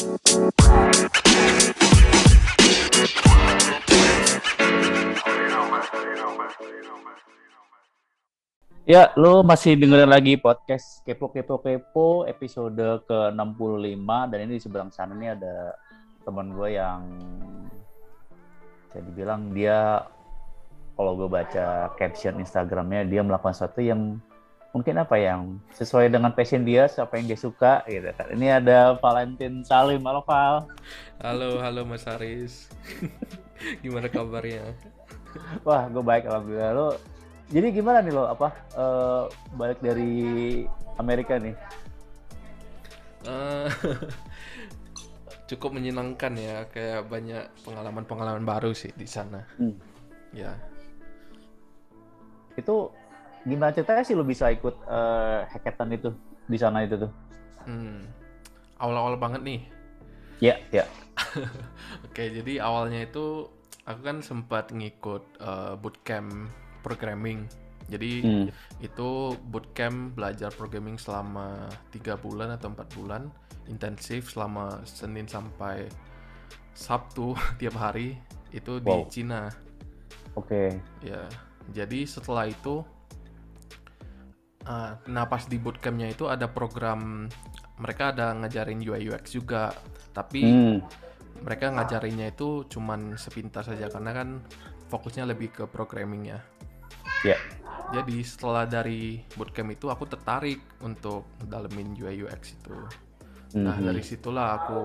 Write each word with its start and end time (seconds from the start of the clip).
Ya, 0.00 0.08
lo 9.20 9.44
masih 9.44 9.76
dengerin 9.76 10.08
lagi 10.08 10.40
podcast 10.40 11.04
Kepo 11.04 11.28
Kepo 11.28 11.60
Kepo 11.60 12.24
episode 12.24 13.04
ke-65. 13.04 14.08
Dan 14.32 14.38
ini 14.48 14.56
di 14.56 14.62
seberang 14.64 14.88
sana 14.88 15.12
nih 15.12 15.36
ada 15.36 15.76
teman 16.24 16.56
gue 16.56 16.80
yang 16.80 17.04
saya 18.88 19.04
dibilang 19.04 19.52
dia 19.52 20.00
kalau 20.96 21.12
gue 21.12 21.28
baca 21.28 21.92
caption 22.00 22.40
Instagramnya 22.40 23.04
dia 23.04 23.20
melakukan 23.20 23.52
sesuatu 23.52 23.84
yang 23.84 24.16
mungkin 24.70 25.02
apa 25.02 25.18
yang 25.18 25.58
sesuai 25.74 26.14
dengan 26.14 26.30
passion 26.30 26.62
dia, 26.62 26.86
siapa 26.86 27.18
yang 27.18 27.26
dia 27.26 27.38
suka 27.38 27.82
gitu 27.90 28.06
kan. 28.14 28.30
Ini 28.30 28.62
ada 28.62 28.94
Valentin 29.02 29.66
Salim. 29.66 30.02
Halo 30.06 30.22
Val. 30.22 30.70
Halo, 31.18 31.58
halo 31.58 31.82
Mas 31.82 32.06
Aris. 32.06 32.70
Gimana 33.82 34.06
kabarnya? 34.06 34.74
Wah, 35.66 35.90
gue 35.90 36.02
baik 36.02 36.30
alhamdulillah. 36.30 36.72
Lo 36.74 36.88
jadi 37.50 37.74
gimana 37.74 37.98
nih 37.98 38.14
lo 38.14 38.30
apa 38.30 38.54
uh, 38.78 39.26
balik 39.58 39.82
dari 39.82 40.62
Amerika 41.02 41.34
nih? 41.34 41.54
Uh, 43.26 43.66
cukup 45.50 45.74
menyenangkan 45.74 46.30
ya, 46.38 46.62
kayak 46.70 47.10
banyak 47.10 47.42
pengalaman-pengalaman 47.66 48.46
baru 48.46 48.70
sih 48.70 48.94
di 48.94 49.06
sana. 49.06 49.42
Hmm. 49.58 49.74
Ya. 50.30 50.54
Itu 52.54 52.94
gimana 53.44 53.72
ceritanya 53.72 54.04
sih 54.04 54.16
lo 54.16 54.24
bisa 54.24 54.52
ikut 54.52 54.76
uh, 54.84 55.48
hackathon 55.48 55.96
itu 55.96 56.10
di 56.44 56.58
sana 56.60 56.84
itu 56.84 57.08
tuh? 57.08 57.12
Hmm. 57.64 58.04
Awal-awal 58.80 59.20
banget 59.20 59.40
nih. 59.44 59.60
Ya, 60.40 60.56
yeah, 60.56 60.58
ya. 60.72 60.76
Yeah. 60.80 60.88
Oke, 62.08 62.32
jadi 62.32 62.64
awalnya 62.64 63.04
itu 63.04 63.48
aku 63.84 64.00
kan 64.00 64.24
sempat 64.24 64.72
ngikut 64.72 65.40
uh, 65.40 65.76
bootcamp 65.76 66.48
programming. 66.80 67.44
Jadi 67.90 68.22
hmm. 68.22 68.46
itu 68.80 69.36
bootcamp 69.52 70.16
belajar 70.16 70.48
programming 70.54 70.96
selama 70.96 71.68
tiga 71.92 72.16
bulan 72.16 72.54
atau 72.56 72.72
empat 72.72 72.88
bulan 72.96 73.28
intensif 73.68 74.32
selama 74.32 74.80
Senin 74.88 75.28
sampai 75.28 75.86
Sabtu 76.72 77.36
tiap 77.60 77.76
hari 77.76 78.16
itu 78.50 78.80
wow. 78.80 79.04
di 79.04 79.12
Cina. 79.12 79.52
Oke. 80.38 80.70
Okay. 80.70 80.70
Ya, 81.04 81.26
jadi 81.70 82.02
setelah 82.06 82.50
itu, 82.50 82.82
uh, 84.66 84.96
nah 85.08 85.24
pas 85.28 85.44
di 85.46 85.56
bootcampnya 85.56 86.10
itu 86.12 86.26
ada 86.26 86.50
program 86.50 87.28
mereka 87.80 88.12
ada 88.12 88.36
ngajarin 88.36 88.84
UI 88.84 89.08
UX 89.08 89.32
juga, 89.32 89.72
tapi 90.12 90.44
hmm. 90.44 90.78
mereka 91.40 91.72
ngajarinnya 91.72 92.36
itu 92.36 92.68
cuman 92.68 93.16
sepintas 93.16 93.72
saja 93.72 93.88
karena 93.88 94.12
kan 94.12 94.28
fokusnya 94.92 95.24
lebih 95.24 95.48
ke 95.54 95.64
programming 95.64 96.28
ya. 96.28 96.40
Ya. 97.24 97.36
Yeah. 97.36 97.40
Jadi 97.90 98.22
setelah 98.22 98.70
dari 98.70 99.18
bootcamp 99.34 99.74
itu 99.74 99.90
aku 99.90 100.06
tertarik 100.06 100.62
untuk 100.84 101.26
dalemin 101.42 101.96
UI 101.98 102.22
UX 102.22 102.54
itu. 102.54 102.76
Nah 103.58 103.74
dari 103.82 104.04
situlah 104.04 104.62
aku 104.62 104.80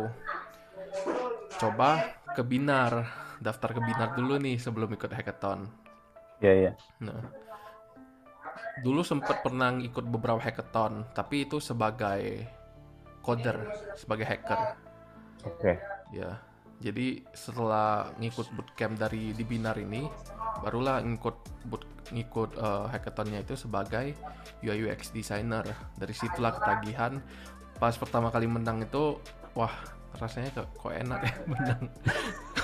coba 1.61 2.17
ke 2.33 2.41
Binar, 2.41 3.05
daftar 3.37 3.77
ke 3.77 3.81
Binar 3.83 4.17
dulu 4.17 4.41
nih 4.41 4.57
sebelum 4.57 4.89
ikut 4.95 5.11
hackathon. 5.13 5.69
Yeah, 6.41 6.55
iya. 6.55 6.65
Yeah. 6.71 6.75
Nah, 7.11 7.21
dulu 8.83 9.05
sempat 9.05 9.39
pernah 9.45 9.71
ikut 9.79 10.03
beberapa 10.09 10.41
hackathon, 10.41 11.07
tapi 11.15 11.47
itu 11.47 11.61
sebagai 11.63 12.43
coder, 13.23 13.57
sebagai 13.95 14.25
hacker. 14.27 14.59
Oke. 15.47 15.59
Okay. 15.61 15.75
Ya, 16.13 16.37
jadi 16.83 17.23
setelah 17.31 18.11
ngikut 18.19 18.51
bootcamp 18.51 18.99
dari 18.99 19.31
di 19.31 19.43
Binar 19.47 19.79
ini, 19.79 20.03
barulah 20.59 20.99
ngikut 20.99 21.37
boot, 21.71 21.83
ngikut 22.11 22.59
uh, 22.59 22.91
hackathonnya 22.91 23.47
itu 23.47 23.55
sebagai 23.55 24.11
UI 24.59 24.91
UX 24.91 25.15
designer. 25.15 25.63
Dari 25.95 26.11
situlah 26.11 26.51
ketagihan. 26.51 27.23
Pas 27.79 27.95
pertama 27.95 28.31
kali 28.31 28.47
menang 28.47 28.83
itu, 28.83 29.19
wah 29.55 29.71
rasanya 30.19 30.51
kok, 30.63 30.67
kok 30.79 30.93
enak 30.95 31.19
ya 31.23 31.33
menang. 31.51 31.83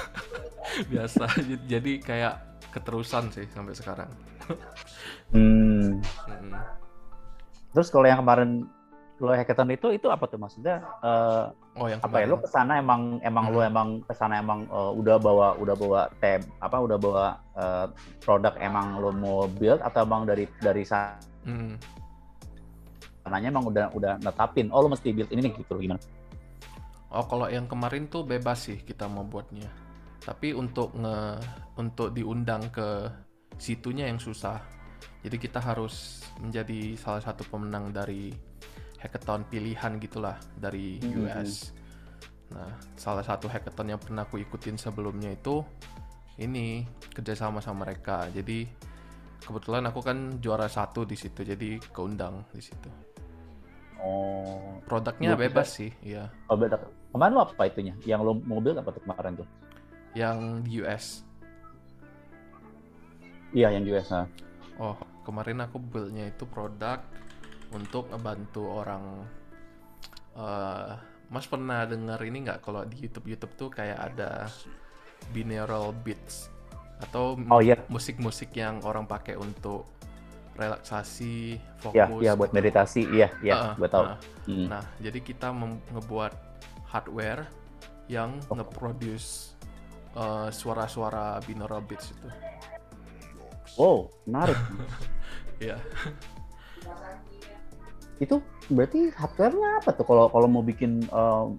Biasa. 0.92 1.26
Jadi 1.68 2.04
kayak 2.04 2.68
keterusan 2.72 3.32
sih 3.32 3.48
sampai 3.52 3.76
sekarang. 3.76 4.12
Hmm. 5.34 6.00
hmm. 6.00 6.54
Terus 7.74 7.88
kalau 7.88 8.08
yang 8.08 8.20
kemarin 8.20 8.68
lo 9.22 9.38
hackathon 9.38 9.70
itu 9.70 9.94
itu 9.94 10.10
apa 10.10 10.26
tuh 10.26 10.42
maksudnya 10.42 10.82
uh, 11.06 11.54
oh 11.78 11.86
yang 11.86 12.02
apa 12.02 12.26
ya 12.26 12.26
lo 12.26 12.42
ke 12.42 12.50
sana 12.50 12.82
emang 12.82 13.22
emang 13.22 13.46
hmm. 13.48 13.54
lo 13.54 13.60
emang 13.62 13.88
ke 14.02 14.14
sana 14.18 14.42
emang 14.42 14.66
uh, 14.74 14.90
udah 14.98 15.22
bawa 15.22 15.54
udah 15.62 15.78
bawa 15.78 16.10
tab 16.18 16.42
apa 16.58 16.78
udah 16.82 16.98
bawa 16.98 17.26
uh, 17.54 17.86
produk 18.26 18.58
emang 18.58 18.98
lo 18.98 19.14
mau 19.14 19.46
build 19.46 19.78
atau 19.86 20.10
emang 20.10 20.26
dari 20.26 20.50
dari 20.58 20.82
sana 20.82 21.22
hmm. 21.46 21.78
sananya 23.22 23.54
emang 23.54 23.70
udah 23.70 23.94
udah 23.94 24.18
netapin 24.26 24.74
oh 24.74 24.82
lo 24.82 24.90
mesti 24.90 25.14
build 25.14 25.30
ini 25.30 25.54
nih 25.54 25.54
gitu 25.54 25.78
gimana 25.78 26.02
oh 27.14 27.26
kalau 27.30 27.46
yang 27.46 27.70
kemarin 27.70 28.10
tuh 28.10 28.26
bebas 28.26 28.74
sih 28.74 28.82
kita 28.82 29.06
mau 29.06 29.22
buatnya 29.22 29.70
tapi 30.26 30.58
untuk 30.58 30.98
nge 30.98 31.38
untuk 31.78 32.10
diundang 32.18 32.74
ke 32.74 33.06
situnya 33.62 34.10
yang 34.10 34.18
susah 34.18 34.82
jadi 35.22 35.38
kita 35.38 35.62
harus 35.62 36.26
menjadi 36.42 36.98
salah 36.98 37.22
satu 37.22 37.46
pemenang 37.46 37.94
dari 37.94 38.34
hackathon 38.98 39.46
pilihan 39.50 40.02
gitulah 40.02 40.38
dari 40.58 40.98
mm-hmm. 40.98 41.22
US. 41.26 41.74
Nah, 42.52 42.74
salah 42.98 43.22
satu 43.22 43.46
hackathon 43.46 43.94
yang 43.94 44.02
pernah 44.02 44.26
aku 44.26 44.42
ikutin 44.42 44.82
sebelumnya 44.82 45.30
itu 45.30 45.62
ini 46.42 46.86
kerjasama 47.14 47.62
sama 47.62 47.86
mereka. 47.86 48.26
Jadi 48.34 48.66
kebetulan 49.42 49.86
aku 49.90 50.02
kan 50.02 50.42
juara 50.42 50.66
satu 50.66 51.06
di 51.06 51.14
situ, 51.14 51.46
jadi 51.46 51.78
keundang 51.94 52.46
di 52.50 52.62
situ. 52.62 52.90
Oh. 54.02 54.82
Produknya 54.90 55.38
bebas 55.38 55.78
sih, 55.78 55.94
iya. 56.02 56.34
Oh 56.50 56.58
bebas. 56.58 56.82
Kemarin 57.14 57.34
lo 57.38 57.42
apa 57.46 57.64
itunya? 57.70 57.94
Yang 58.10 58.22
lo 58.26 58.34
mobil 58.42 58.74
apa 58.74 58.90
tuh 58.90 59.02
kemarin 59.06 59.38
tuh? 59.38 59.48
Yang 60.18 60.38
di 60.66 60.72
US. 60.82 61.06
Iya, 63.52 63.76
yang 63.76 63.84
US. 63.92 64.08
Nah. 64.12 64.28
Oh, 64.80 64.96
kemarin 65.28 65.62
aku 65.64 65.78
buildnya 65.78 66.32
itu 66.32 66.48
produk 66.48 67.04
untuk 67.72 68.12
ngebantu 68.12 68.64
orang 68.68 69.04
uh, 70.36 70.96
Mas 71.32 71.48
pernah 71.48 71.88
dengar 71.88 72.20
ini 72.28 72.44
nggak 72.44 72.60
kalau 72.60 72.84
di 72.84 73.08
YouTube 73.08 73.32
YouTube 73.32 73.54
tuh 73.56 73.70
kayak 73.72 74.12
ada 74.12 74.52
binaural 75.32 75.96
beats 75.96 76.52
atau 77.00 77.40
oh, 77.40 77.62
iya. 77.64 77.80
musik-musik 77.88 78.52
yang 78.52 78.84
orang 78.84 79.08
pakai 79.08 79.40
untuk 79.40 79.88
relaksasi, 80.60 81.58
fokus. 81.80 82.20
Iya, 82.20 82.36
ya, 82.36 82.38
buat 82.38 82.52
meditasi. 82.52 83.08
Iya, 83.08 83.32
iya, 83.42 83.54
uh, 83.56 83.74
gue 83.80 83.90
tahu. 83.90 84.04
Nah, 84.04 84.18
hmm. 84.46 84.68
nah, 84.68 84.84
jadi 85.00 85.20
kita 85.24 85.50
ngebuat 85.96 86.34
hardware 86.92 87.48
yang 88.12 88.36
oh. 88.52 88.60
nge-produce 88.60 89.56
uh, 90.14 90.52
suara-suara 90.52 91.40
binaural 91.48 91.80
beats 91.82 92.12
itu. 92.12 92.30
Oh, 93.78 94.10
menarik. 94.28 94.58
Iya 95.62 95.78
itu 98.22 98.38
berarti 98.70 99.10
hardware-nya 99.18 99.82
apa 99.82 99.90
tuh 99.98 100.06
kalau 100.06 100.30
kalau 100.30 100.46
mau 100.46 100.62
bikin 100.62 101.02
uh, 101.10 101.50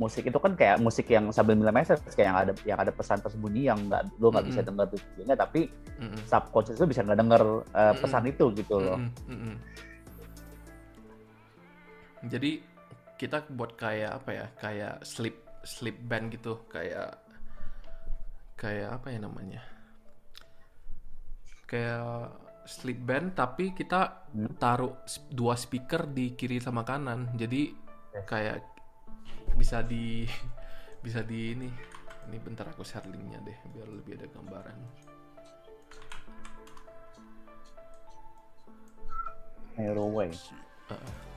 musik 0.00 0.24
itu 0.24 0.36
kan 0.40 0.56
kayak 0.56 0.80
musik 0.80 1.04
yang 1.12 1.28
sambil 1.28 1.60
message 1.68 2.00
kayak 2.16 2.28
yang 2.32 2.38
ada 2.40 2.52
yang 2.64 2.78
ada 2.80 2.92
pesan 2.92 3.20
tersembunyi 3.20 3.68
yang 3.68 3.76
nggak 3.84 4.16
lo 4.16 4.32
nggak 4.32 4.48
mm 4.48 4.48
-hmm. 4.48 4.48
bisa 4.48 4.60
dengar 4.64 4.86
tujuannya 4.88 5.36
tapi 5.36 5.60
mm 5.68 6.08
-hmm. 6.08 6.20
subconscious 6.24 6.80
lo 6.80 6.88
bisa 6.88 7.04
nggak 7.04 7.20
dengar 7.20 7.42
uh, 7.60 7.94
pesan 8.00 8.20
mm 8.24 8.28
-hmm. 8.32 8.40
itu 8.40 8.44
gitu 8.64 8.74
loh. 8.80 8.98
Mm 8.98 9.12
-hmm. 9.28 9.54
Jadi 12.26 12.50
kita 13.20 13.38
buat 13.52 13.76
kayak 13.76 14.12
apa 14.24 14.30
ya 14.32 14.46
kayak 14.56 14.94
sleep 15.04 15.36
sleep 15.68 15.96
band 16.08 16.32
gitu 16.32 16.64
kayak 16.72 17.16
kayak 18.56 18.88
apa 18.88 19.12
ya 19.12 19.20
namanya 19.20 19.60
kayak 21.66 22.30
sleep 22.66 23.02
band 23.02 23.34
tapi 23.34 23.74
kita 23.74 24.30
hmm. 24.34 24.58
taruh 24.58 24.94
dua 25.30 25.58
speaker 25.58 26.06
di 26.06 26.34
kiri 26.38 26.62
sama 26.62 26.86
kanan. 26.86 27.34
Jadi 27.34 27.74
kayak 28.26 28.62
bisa 29.58 29.82
di 29.82 30.26
bisa 31.04 31.20
di 31.26 31.52
ini. 31.52 31.70
Ini 32.26 32.42
bentar 32.42 32.66
aku 32.66 32.82
share 32.82 33.06
linknya 33.06 33.38
deh 33.42 33.58
biar 33.70 33.86
lebih 33.86 34.18
ada 34.18 34.26
gambaran. 34.26 34.78
Aeroway 39.76 40.32
uh 40.32 40.94
-uh. 40.96 41.35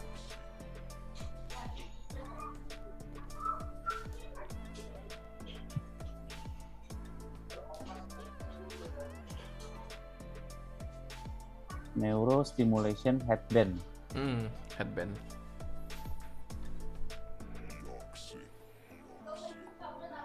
Neurostimulation 12.00 13.20
headband. 13.28 13.76
Hmm, 14.16 14.48
headband. 14.80 15.14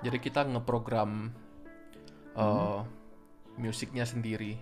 jadi 0.05 0.19
kita 0.21 0.41
ngeprogram 0.45 1.33
uh, 2.37 2.45
hmm. 2.45 2.83
musiknya 3.57 4.05
sendiri 4.05 4.61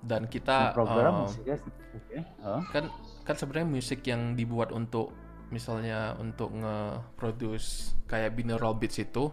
dan 0.00 0.24
kita 0.24 0.72
program 0.72 1.12
uh, 1.12 1.20
musiknya 1.28 1.56
okay. 1.92 2.20
uh. 2.40 2.64
kan 2.72 2.88
kan 3.28 3.36
sebenarnya 3.36 3.68
musik 3.68 4.00
yang 4.08 4.32
dibuat 4.32 4.72
untuk 4.72 5.12
misalnya 5.52 6.16
untuk 6.16 6.48
nge-produce 6.56 7.92
kayak 8.08 8.32
binaural 8.32 8.72
beats 8.72 8.96
itu 8.96 9.28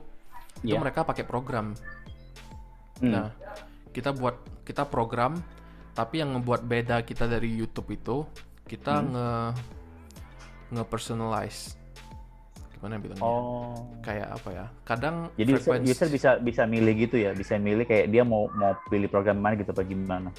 yeah. 0.63 0.75
itu 0.75 0.75
iya. 0.75 0.79
mereka 0.79 1.03
pakai 1.03 1.27
program. 1.27 1.75
Hmm. 3.03 3.11
Nah, 3.11 3.27
kita 3.95 4.11
buat 4.11 4.35
kita 4.67 4.83
program 4.91 5.39
tapi 5.95 6.19
yang 6.19 6.35
ngebuat 6.35 6.67
beda 6.67 7.07
kita 7.07 7.31
dari 7.31 7.55
YouTube 7.55 7.95
itu 7.95 8.27
kita 8.67 8.99
hmm. 8.99 9.07
nge 9.15 9.29
nge 10.75 10.83
personalize 10.91 11.79
gimana 12.75 12.99
bilangnya 12.99 13.23
oh. 13.23 13.95
kayak 14.03 14.35
apa 14.35 14.49
ya 14.51 14.65
kadang 14.83 15.15
jadi 15.39 15.51
frekuensi... 15.55 15.87
user 15.95 16.09
bisa 16.11 16.29
bisa 16.43 16.63
milih 16.67 16.93
gitu 17.07 17.15
ya 17.23 17.31
bisa 17.31 17.55
milih 17.55 17.87
kayak 17.87 18.11
dia 18.11 18.27
mau 18.27 18.51
mau 18.51 18.75
pilih 18.91 19.07
program 19.07 19.39
mana 19.39 19.55
gitu 19.55 19.71
apa 19.71 19.87
gimana 19.87 20.29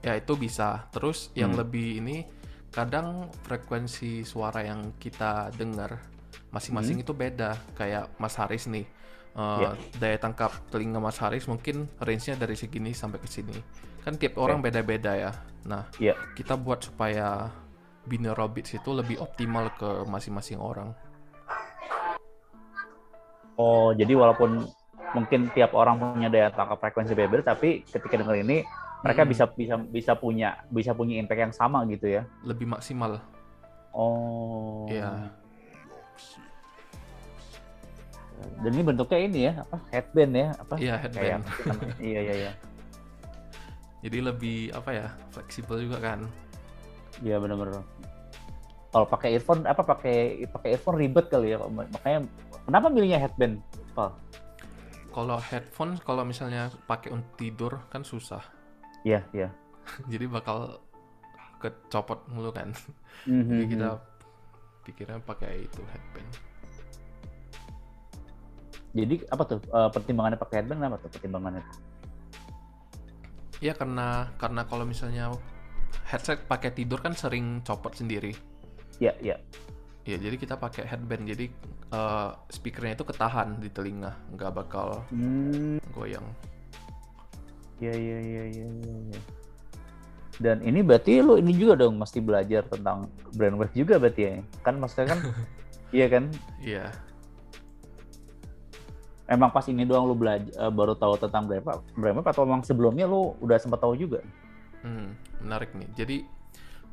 ya 0.00 0.16
itu 0.16 0.32
bisa 0.40 0.88
terus 0.88 1.28
yang 1.36 1.52
hmm. 1.52 1.60
lebih 1.60 1.88
ini 2.00 2.16
kadang 2.72 3.28
frekuensi 3.44 4.24
suara 4.24 4.64
yang 4.64 4.96
kita 4.96 5.52
dengar 5.52 6.00
masing-masing 6.48 7.00
hmm. 7.00 7.04
itu 7.04 7.12
beda 7.12 7.52
kayak 7.76 8.08
Mas 8.16 8.40
Haris 8.40 8.64
nih 8.64 8.88
uh, 9.36 9.40
eh, 9.40 9.58
yeah. 9.64 9.74
daya 9.98 10.16
tangkap 10.20 10.52
telinga 10.68 11.00
Mas 11.00 11.18
Haris 11.20 11.48
mungkin 11.48 11.88
range-nya 12.00 12.36
dari 12.36 12.56
segini 12.56 12.92
sampai 12.92 13.20
ke 13.20 13.28
sini. 13.28 13.56
Kan 14.02 14.18
tiap 14.18 14.36
orang 14.40 14.60
beda-beda 14.60 15.14
ya. 15.14 15.32
Nah 15.68 15.88
yeah. 16.02 16.16
kita 16.36 16.58
buat 16.58 16.84
supaya 16.84 17.48
binaural 18.08 18.50
beats 18.50 18.74
itu 18.74 18.90
lebih 18.90 19.22
optimal 19.22 19.70
ke 19.78 19.88
masing-masing 20.08 20.58
orang. 20.58 20.90
Oh 23.56 23.94
jadi 23.94 24.12
walaupun 24.16 24.66
mungkin 25.12 25.52
tiap 25.52 25.76
orang 25.76 26.00
punya 26.00 26.32
daya 26.32 26.48
tangkap 26.48 26.80
frekuensi 26.80 27.12
beda 27.12 27.44
tapi 27.44 27.84
ketika 27.84 28.16
dengar 28.16 28.40
ini 28.40 28.64
mereka 29.04 29.28
hmm. 29.28 29.30
bisa 29.30 29.44
bisa 29.52 29.74
bisa 29.76 30.12
punya 30.16 30.56
bisa 30.72 30.96
punya 30.96 31.20
impact 31.20 31.40
yang 31.50 31.54
sama 31.54 31.84
gitu 31.86 32.08
ya? 32.08 32.22
Lebih 32.42 32.70
maksimal. 32.70 33.20
Oh. 33.92 34.88
Iya 34.88 35.42
dan 38.62 38.70
ini 38.72 38.82
bentuknya 38.82 39.18
ini 39.18 39.40
ya 39.50 39.52
apa 39.62 39.76
headband 39.90 40.32
ya 40.34 40.48
apa 40.58 40.74
iya 40.78 40.94
headband 40.98 41.42
Kayak, 41.46 41.98
iya 42.02 42.20
iya 42.20 42.34
iya 42.34 42.52
jadi 44.02 44.18
lebih 44.32 44.74
apa 44.74 44.90
ya 44.90 45.06
fleksibel 45.30 45.76
juga 45.82 45.98
kan 46.02 46.20
iya 47.22 47.38
benar-benar 47.38 47.82
kalau 48.92 49.06
pakai 49.08 49.38
earphone 49.38 49.64
apa 49.64 49.82
pakai 49.84 50.44
pakai 50.50 50.68
earphone 50.76 50.98
ribet 51.00 51.26
kali 51.32 51.54
ya 51.54 51.62
makanya 51.70 52.28
kenapa 52.68 52.86
milihnya 52.92 53.18
headband 53.22 53.62
Pak? 53.92 54.12
kalau 55.12 55.36
headphone 55.40 56.00
kalau 56.02 56.24
misalnya 56.24 56.72
pakai 56.88 57.12
untuk 57.12 57.32
tidur 57.36 57.72
kan 57.92 58.00
susah 58.00 58.40
Iya, 59.02 59.20
iya. 59.34 59.48
Jadi 60.12 60.24
bakal 60.30 60.78
kecopot 61.58 62.26
mulu 62.30 62.50
kan. 62.54 62.74
Mm-hmm. 63.26 63.50
Jadi 63.50 63.64
kita 63.70 63.88
mhm. 63.94 64.02
pikirnya 64.86 65.18
pakai 65.22 65.66
itu 65.66 65.82
headband. 65.90 66.30
Jadi 68.92 69.24
apa 69.32 69.42
tuh 69.48 69.60
uh, 69.72 69.88
pertimbangannya 69.88 70.36
pakai 70.36 70.60
headband 70.60 70.84
apa 70.84 71.00
tuh 71.00 71.10
pertimbangannya? 71.12 71.64
Iya 73.64 73.72
karena 73.72 74.28
karena 74.36 74.62
kalau 74.68 74.84
misalnya 74.84 75.32
headset 76.04 76.44
pakai 76.44 76.76
tidur 76.76 77.00
kan 77.00 77.16
sering 77.16 77.64
copot 77.64 77.96
sendiri. 77.96 78.36
Iya, 79.00 79.12
iya. 79.22 79.36
Ya, 80.02 80.18
jadi 80.18 80.34
kita 80.34 80.58
pakai 80.58 80.84
headband. 80.84 81.24
Jadi 81.30 81.46
uh, 81.94 82.34
speakernya 82.50 82.98
itu 82.98 83.06
ketahan 83.06 83.62
di 83.62 83.70
telinga, 83.70 84.18
nggak 84.34 84.50
bakal 84.50 85.06
hmm. 85.14 85.78
goyang. 85.94 86.26
Iya 87.78 87.94
iya 87.94 88.18
iya 88.18 88.42
iya 88.50 88.66
iya. 88.82 89.20
Dan 90.42 90.58
ini 90.66 90.82
berarti 90.82 91.22
lu 91.22 91.38
ini 91.38 91.54
juga 91.54 91.86
dong 91.86 92.02
mesti 92.02 92.18
belajar 92.18 92.66
tentang 92.66 93.06
brainwave 93.38 93.72
juga 93.72 93.96
berarti 94.02 94.22
ya. 94.26 94.34
Kan 94.66 94.82
maksudnya 94.82 95.14
kan 95.14 95.20
iya 95.96 96.06
kan? 96.10 96.24
Iya. 96.58 96.84
Emang 99.30 99.54
pas 99.54 99.64
ini 99.70 99.86
doang 99.86 100.10
lu 100.10 100.18
belajar 100.18 100.50
uh, 100.58 100.72
baru 100.72 100.98
tahu 100.98 101.14
tentang 101.16 101.46
brainwave, 101.46 101.82
brainwave 101.94 102.26
atau 102.26 102.42
emang 102.42 102.66
sebelumnya 102.66 103.06
lu 103.06 103.38
udah 103.38 103.56
sempat 103.56 103.78
tahu 103.78 103.94
juga? 103.94 104.20
Hmm, 104.82 105.14
menarik 105.38 105.72
nih. 105.78 105.88
Jadi 105.94 106.16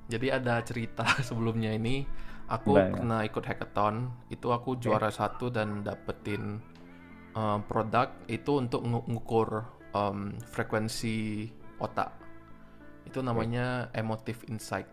jadi 0.09 0.41
ada 0.41 0.61
cerita 0.65 1.05
sebelumnya 1.27 1.73
ini 1.73 2.05
aku 2.49 2.77
Banyak. 2.77 2.93
pernah 2.97 3.19
ikut 3.25 3.43
hackathon, 3.45 3.95
itu 4.33 4.49
aku 4.49 4.77
juara 4.81 5.09
okay. 5.09 5.17
satu 5.21 5.53
dan 5.53 5.85
dapetin 5.85 6.61
uh, 7.37 7.61
produk 7.65 8.09
itu 8.25 8.57
untuk 8.57 8.81
ngukur 8.85 9.65
um, 9.93 10.33
frekuensi 10.49 11.49
otak. 11.81 12.13
Itu 13.05 13.21
namanya 13.21 13.89
okay. 13.89 14.01
emotive 14.01 14.39
insight. 14.49 14.89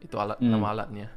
Itu 0.00 0.20
alat 0.20 0.40
hmm. 0.40 0.50
nama 0.52 0.72
alatnya. 0.72 1.08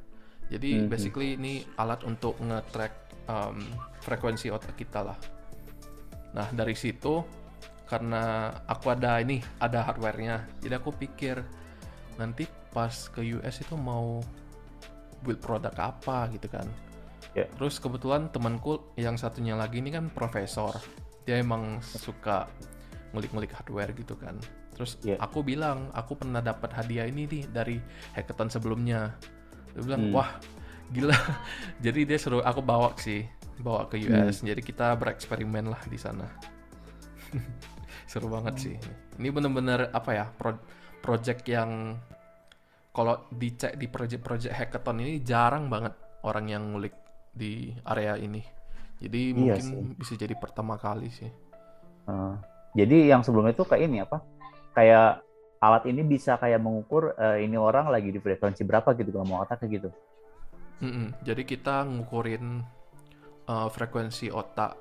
Jadi 0.51 0.83
hmm. 0.83 0.87
basically 0.91 1.39
ini 1.39 1.63
alat 1.79 2.03
untuk 2.03 2.35
nge-track 2.43 2.93
um, 3.31 3.59
frekuensi 4.03 4.51
otak 4.51 4.75
kita 4.75 4.99
lah. 4.99 5.19
Nah 6.35 6.47
dari 6.51 6.75
situ 6.75 7.23
karena 7.87 8.53
aku 8.67 8.91
ada 8.91 9.19
ini 9.19 9.43
ada 9.59 9.83
hardwarenya, 9.83 10.63
jadi 10.63 10.79
aku 10.79 10.95
pikir 10.95 11.43
nanti 12.15 12.47
pas 12.71 13.11
ke 13.11 13.19
US 13.35 13.59
itu 13.59 13.75
mau 13.75 14.23
build 15.27 15.43
produk 15.43 15.75
apa 15.75 16.31
gitu 16.31 16.47
kan. 16.47 16.67
Yeah. 17.35 17.51
Terus 17.59 17.79
kebetulan 17.83 18.31
temanku 18.31 18.95
yang 18.95 19.19
satunya 19.19 19.59
lagi 19.59 19.83
ini 19.83 19.91
kan 19.91 20.07
profesor, 20.07 20.71
dia 21.27 21.39
emang 21.43 21.83
suka 21.83 22.47
ngulik-ngulik 23.11 23.51
hardware 23.51 23.91
gitu 23.93 24.15
kan 24.15 24.35
terus 24.75 24.97
yeah. 25.03 25.19
aku 25.19 25.43
bilang 25.43 25.91
aku 25.91 26.17
pernah 26.17 26.39
dapat 26.39 26.71
hadiah 26.73 27.05
ini 27.05 27.27
nih 27.27 27.43
dari 27.51 27.77
hackathon 28.15 28.49
sebelumnya 28.49 29.13
dia 29.75 29.81
bilang 29.83 30.09
hmm. 30.09 30.15
wah 30.15 30.31
gila 30.91 31.15
jadi 31.85 32.07
dia 32.07 32.17
suruh 32.17 32.41
aku 32.41 32.63
bawa 32.63 32.95
sih 32.97 33.27
bawa 33.61 33.87
ke 33.87 34.01
US 34.09 34.41
hmm. 34.41 34.47
jadi 34.51 34.61
kita 34.61 34.87
bereksperimen 34.97 35.69
lah 35.69 35.81
di 35.87 35.97
sana 35.97 36.27
seru 38.11 38.27
banget 38.27 38.55
hmm. 38.57 38.63
sih 38.63 38.75
ini 39.21 39.29
bener-bener 39.29 39.93
apa 39.93 40.11
ya 40.11 40.25
pro 40.27 40.57
project 41.01 41.47
yang 41.47 41.97
kalau 42.91 43.23
dicek 43.31 43.79
di 43.79 43.87
project-project 43.87 44.51
hackathon 44.51 44.99
ini 44.99 45.23
jarang 45.23 45.71
banget 45.71 45.95
orang 46.27 46.45
yang 46.51 46.63
ngulik 46.75 46.93
di 47.31 47.71
area 47.87 48.19
ini 48.19 48.43
jadi 49.01 49.21
iya 49.31 49.37
mungkin 49.37 49.63
sih. 49.63 49.81
bisa 49.95 50.13
jadi 50.19 50.35
pertama 50.35 50.75
kali 50.75 51.07
sih 51.07 51.31
uh, 52.11 52.35
jadi 52.71 53.11
yang 53.11 53.21
sebelumnya 53.23 53.51
itu 53.51 53.67
kayak 53.67 53.83
ini 53.87 53.97
apa? 54.03 54.23
Kayak 54.71 55.23
alat 55.59 55.83
ini 55.91 56.01
bisa 56.07 56.39
kayak 56.39 56.63
mengukur 56.63 57.13
uh, 57.19 57.37
ini 57.37 57.59
orang 57.59 57.91
lagi 57.91 58.09
di 58.09 58.19
frekuensi 58.19 58.63
berapa 58.63 58.95
gitu 58.95 59.11
kalau 59.11 59.27
mau 59.27 59.43
otak 59.43 59.67
gitu. 59.67 59.91
Mm 60.81 60.91
-mm. 60.91 61.07
Jadi 61.21 61.43
kita 61.43 61.83
ngukurin 61.85 62.63
uh, 63.51 63.67
frekuensi 63.67 64.31
otak 64.31 64.79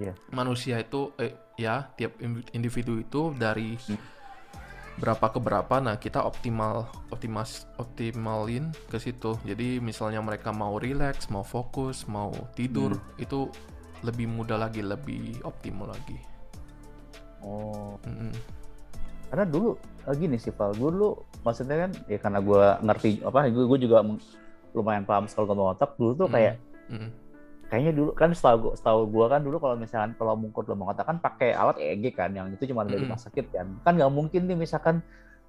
yeah. 0.00 0.16
manusia 0.32 0.80
itu 0.80 1.12
eh, 1.20 1.36
ya 1.60 1.92
tiap 1.92 2.16
individu 2.56 2.96
itu 2.96 3.36
dari 3.36 3.76
hmm. 3.76 4.00
berapa 4.96 5.26
ke 5.32 5.38
berapa. 5.40 5.74
Nah 5.84 5.96
kita 6.00 6.24
optimal 6.24 6.88
optimas 7.12 7.68
optimalin 7.76 8.72
ke 8.88 8.96
situ. 8.96 9.36
Jadi 9.44 9.80
misalnya 9.80 10.24
mereka 10.24 10.52
mau 10.52 10.80
relax, 10.80 11.28
mau 11.28 11.44
fokus, 11.44 12.08
mau 12.08 12.32
tidur 12.56 12.96
hmm. 12.96 13.24
itu 13.24 13.48
lebih 14.02 14.26
mudah 14.26 14.58
lagi, 14.58 14.82
lebih 14.82 15.40
optimal 15.46 15.94
lagi. 15.94 16.18
Oh. 17.42 17.98
Mm-hmm. 18.02 18.32
Karena 19.30 19.44
dulu 19.46 19.78
uh, 19.78 20.14
gini 20.14 20.36
sih 20.38 20.50
Val, 20.54 20.74
gue 20.74 20.90
dulu 20.90 21.14
maksudnya 21.42 21.86
kan 21.86 21.90
ya 22.10 22.18
karena 22.18 22.38
gue 22.42 22.62
ngerti 22.82 23.10
apa, 23.22 23.46
gue 23.48 23.64
gue 23.66 23.78
juga 23.78 24.02
lumayan 24.74 25.06
paham 25.06 25.30
soal 25.30 25.46
ngomong 25.46 25.78
otak 25.78 25.94
dulu 25.96 26.26
tuh 26.26 26.28
kayak 26.30 26.58
mm-hmm. 26.90 27.10
Kayaknya 27.72 27.96
dulu 27.96 28.12
kan 28.12 28.36
setahu 28.36 28.68
gue 28.68 28.72
setahu 28.76 29.08
gue 29.08 29.26
kan 29.32 29.40
dulu 29.40 29.56
kalau 29.56 29.80
misalkan 29.80 30.12
kalau 30.20 30.36
mengukur 30.36 30.68
lubang 30.68 30.92
otak 30.92 31.08
kan 31.08 31.16
pakai 31.16 31.56
alat 31.56 31.80
EEG 31.80 32.12
kan 32.12 32.28
yang 32.36 32.52
itu 32.52 32.68
cuma 32.68 32.84
dari 32.84 33.00
rumah 33.00 33.16
sakit 33.16 33.48
kan. 33.48 33.66
Kan 33.80 33.96
nggak 33.96 34.12
mungkin 34.12 34.44
nih 34.44 34.60
misalkan 34.60 35.00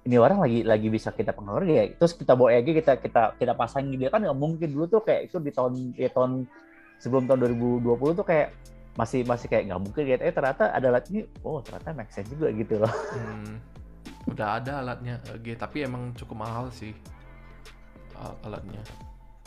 ini 0.08 0.16
orang 0.16 0.40
lagi 0.40 0.64
lagi 0.64 0.88
bisa 0.88 1.12
kita 1.12 1.36
pengaruh 1.36 1.68
ya. 1.68 1.92
Terus 2.00 2.16
kita 2.16 2.32
bawa 2.32 2.56
EEG 2.56 2.80
kita 2.80 2.96
kita 2.96 3.36
kita 3.36 3.52
pasangin 3.52 4.00
dia 4.00 4.08
kan 4.08 4.24
nggak 4.24 4.40
mungkin. 4.40 4.72
Dulu 4.72 4.88
tuh 4.88 5.04
kayak 5.04 5.28
itu 5.28 5.36
di 5.36 5.52
tahun 5.52 5.92
ya 6.00 6.08
tahun 6.08 6.48
sebelum 6.96 7.28
tahun 7.28 7.44
2020 7.60 8.16
tuh 8.16 8.24
kayak 8.24 8.56
masih 8.96 9.20
masih 9.28 9.46
kayak 9.52 9.68
nggak 9.68 9.82
mungkin 9.84 10.02
gitu. 10.08 10.22
Eh 10.24 10.32
ternyata 10.32 10.72
ada 10.72 10.86
alat 10.96 11.04
ini 11.12 11.28
oh 11.44 11.60
ternyata 11.60 11.92
make 11.92 12.08
sense 12.08 12.32
juga 12.32 12.48
gitu 12.56 12.80
loh. 12.80 12.94
Hmm, 13.12 13.60
udah 14.32 14.56
ada 14.56 14.80
alatnya 14.80 15.20
G 15.44 15.52
tapi 15.52 15.84
emang 15.84 16.16
cukup 16.16 16.40
mahal 16.48 16.72
sih 16.72 16.96
alatnya 18.16 18.80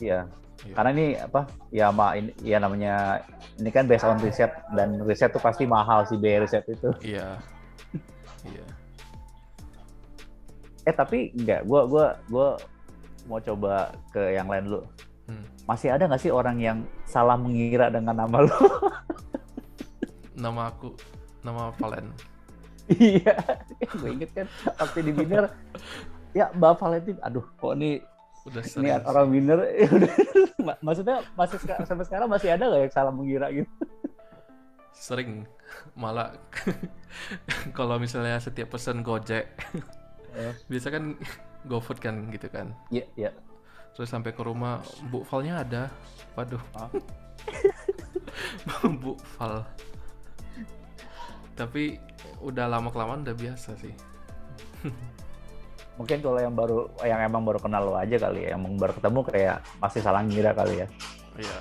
iya. 0.02 0.26
Yeah. 0.66 0.74
karena 0.74 0.90
ini 0.90 1.08
apa 1.22 1.46
ya 1.70 1.94
ma 1.94 2.18
ini 2.18 2.34
ya 2.42 2.58
namanya 2.58 3.22
ini 3.62 3.70
kan 3.70 3.86
based 3.86 4.10
on 4.10 4.18
riset 4.18 4.50
dan 4.74 4.98
riset 5.06 5.30
tuh 5.30 5.38
pasti 5.38 5.70
mahal 5.70 6.02
sih 6.10 6.18
biaya 6.18 6.44
riset 6.44 6.66
itu. 6.66 6.90
Iya. 7.06 7.38
Iya. 8.42 8.66
Eh 10.90 10.96
tapi 10.98 11.30
enggak 11.38 11.62
gua 11.70 11.86
gua 11.86 12.06
gua 12.26 12.48
mau 13.30 13.38
coba 13.38 13.94
ke 14.10 14.34
yang 14.34 14.50
lain 14.50 14.66
dulu. 14.66 14.82
Hmm. 15.28 15.46
Masih 15.68 15.94
ada 15.94 16.08
nggak 16.08 16.24
sih 16.24 16.34
orang 16.34 16.58
yang 16.58 16.78
salah 17.06 17.36
mengira 17.36 17.92
dengan 17.92 18.18
nama 18.18 18.48
lo? 18.48 18.58
nama 20.44 20.70
aku, 20.72 20.94
nama 21.42 21.74
Valen. 21.76 22.14
iya, 22.88 23.36
gue 24.00 24.10
inget 24.16 24.32
kan 24.32 24.48
waktu 24.80 25.00
di 25.04 25.12
Biner, 25.12 25.52
ya 26.32 26.48
Mbak 26.56 26.80
Valentin, 26.80 27.18
aduh 27.20 27.44
kok 27.60 27.76
ini 27.76 28.00
udah 28.48 28.64
ini 28.80 28.90
orang 29.04 29.28
Biner, 29.28 29.60
maksudnya 30.86 31.20
masih 31.36 31.60
sampai 31.84 32.06
sekarang 32.08 32.28
masih 32.32 32.50
ada 32.56 32.64
nggak 32.72 32.82
yang 32.88 32.94
salah 32.96 33.14
mengira 33.14 33.52
gitu? 33.52 33.70
Sering, 34.96 35.44
malah 35.94 36.34
kalau 37.78 38.00
misalnya 38.00 38.40
setiap 38.40 38.74
pesan 38.74 39.04
Gojek, 39.04 39.52
yeah. 40.34 40.56
biasa 40.72 40.88
kan 40.90 41.20
GoFood 41.68 42.00
kan 42.00 42.32
gitu 42.32 42.48
kan? 42.48 42.72
Iya, 42.90 43.04
yeah, 43.04 43.08
iya. 43.14 43.26
Yeah 43.30 43.36
terus 43.98 44.14
sampai 44.14 44.30
ke 44.30 44.46
rumah 44.46 44.86
Bu 45.10 45.26
Falnya 45.26 45.66
ada 45.66 45.90
waduh 46.38 46.62
ah. 46.78 46.86
Bu 49.02 49.18
Fal 49.18 49.66
tapi 51.58 51.98
udah 52.38 52.70
lama 52.70 52.94
kelamaan 52.94 53.26
udah 53.26 53.34
biasa 53.34 53.74
sih 53.82 53.98
mungkin 55.98 56.22
kalau 56.22 56.40
yang 56.40 56.54
baru 56.54 56.88
yang 57.02 57.20
emang 57.26 57.44
baru 57.44 57.60
kenal 57.60 57.90
lo 57.90 57.94
aja 57.98 58.16
kali 58.22 58.46
ya 58.46 58.54
yang 58.54 58.62
baru 58.78 58.94
ketemu 58.94 59.20
kayak 59.26 59.58
masih 59.82 60.02
salah 60.06 60.22
ngira 60.22 60.54
kali 60.54 60.86
ya. 60.86 60.88
Iya. 61.38 61.60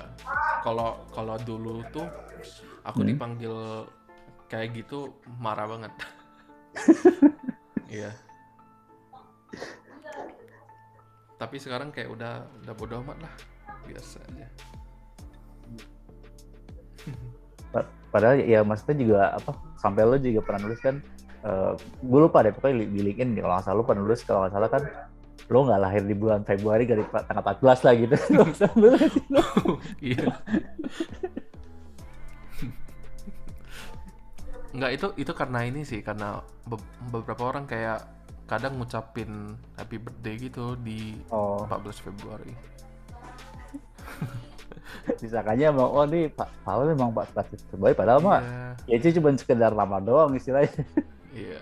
Kalau 0.61 1.01
kalau 1.13 1.35
dulu 1.41 1.81
tuh 1.89 2.05
aku 2.85 3.01
hmm? 3.01 3.09
dipanggil 3.13 3.55
kayak 4.47 4.77
gitu 4.77 5.11
marah 5.41 5.67
banget. 5.67 5.93
Iya. 7.87 8.11
Tapi 11.39 11.55
sekarang 11.55 11.95
kayak 11.95 12.11
udah 12.11 12.43
udah 12.67 12.73
bodo 12.75 12.99
amat 12.99 13.17
lah. 13.23 13.33
Biasa 13.87 14.19
aja. 14.27 14.47
Padahal 18.11 18.43
ya 18.43 18.59
maksudnya 18.67 18.95
juga 18.99 19.21
apa 19.39 19.51
sampai 19.79 20.03
lo 20.03 20.19
juga 20.19 20.43
pernah 20.43 20.67
nulis 20.67 20.81
kan 20.83 20.99
uh, 21.47 21.71
gue 21.79 22.19
lupa 22.19 22.43
deh 22.43 22.51
pokoknya 22.51 22.83
di 22.83 22.99
LinkedIn 23.07 23.39
kalau 23.39 23.55
nggak 23.55 23.65
salah 23.65 23.77
lo 23.79 23.83
pernah 23.87 24.03
nulis 24.03 24.21
kalau 24.27 24.39
nggak 24.43 24.53
salah 24.53 24.69
kan 24.69 24.83
lo 25.47 25.59
nggak 25.63 25.79
lahir 25.79 26.03
di 26.03 26.15
bulan 26.15 26.43
Februari 26.43 26.83
dari 26.83 27.03
tanggal 27.07 27.43
14 27.55 27.85
lah 27.87 27.93
gitu 27.95 28.15
iya 30.11 30.27
Enggak 34.77 34.91
itu 34.93 35.07
itu 35.25 35.31
karena 35.33 35.59
ini 35.65 35.81
sih 35.81 36.05
karena 36.05 36.37
be 36.69 36.77
beberapa 37.09 37.49
orang 37.49 37.65
kayak 37.65 38.03
kadang 38.45 38.77
ngucapin 38.77 39.57
happy 39.73 39.97
birthday 39.97 40.37
gitu 40.37 40.77
di 40.77 41.17
oh. 41.33 41.65
14 41.65 42.05
Februari. 42.05 42.53
Disangkanya 45.19 45.73
mau 45.73 45.89
oh 45.97 46.05
nih 46.05 46.29
Pak 46.29 46.61
Paul 46.61 46.93
memang 46.93 47.09
14 47.09 47.73
Februari 47.73 47.97
padahal 47.97 48.21
yeah. 48.21 48.29
mah 48.29 48.41
ya 48.85 48.95
itu 49.01 49.17
cuma 49.17 49.33
sekedar 49.33 49.73
lama 49.73 49.97
doang 49.97 50.37
istilahnya. 50.37 50.85
Iya. 51.37 51.61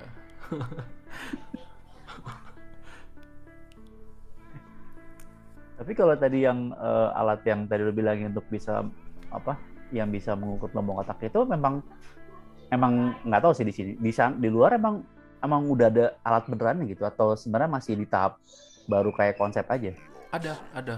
Tapi 5.75 5.91
kalau 5.91 6.15
tadi 6.15 6.47
yang 6.47 6.71
uh, 6.79 7.11
alat 7.11 7.43
yang 7.43 7.67
tadi 7.67 7.83
lo 7.83 7.91
bilangin 7.91 8.31
untuk 8.31 8.47
bisa 8.47 8.87
apa 9.27 9.59
yang 9.91 10.07
bisa 10.07 10.31
mengukur 10.31 10.71
lombong 10.71 11.03
otak 11.03 11.19
itu 11.27 11.43
memang 11.43 11.83
emang 12.71 13.11
nggak 13.27 13.41
tahu 13.43 13.51
sih 13.51 13.67
di 13.67 13.73
sini 13.75 13.91
di, 13.99 14.11
di 14.15 14.49
luar 14.49 14.79
emang 14.79 15.03
emang 15.43 15.67
udah 15.67 15.91
ada 15.91 16.05
alat 16.23 16.47
beneran 16.47 16.87
gitu 16.87 17.03
atau 17.03 17.35
sebenarnya 17.35 17.69
masih 17.75 17.99
di 17.99 18.07
tahap 18.07 18.39
baru 18.87 19.11
kayak 19.11 19.35
konsep 19.35 19.67
aja? 19.67 19.91
Ada, 20.31 20.55
ada. 20.71 20.95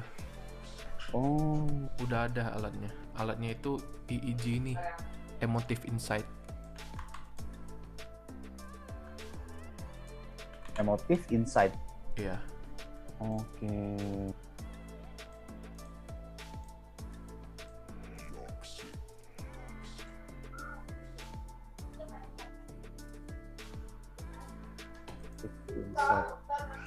Oh, 1.15 1.65
udah 2.03 2.27
ada 2.29 2.53
alatnya. 2.53 2.91
Alatnya 3.17 3.55
itu 3.55 3.79
EEG 4.11 4.43
ini, 4.59 4.73
Emotive 5.39 5.83
Insight. 5.87 6.36
Emotive 10.77 11.25
Insight. 11.33 11.73
Iya. 12.17 12.37
Oke. 13.17 13.65
Okay. 13.65 13.97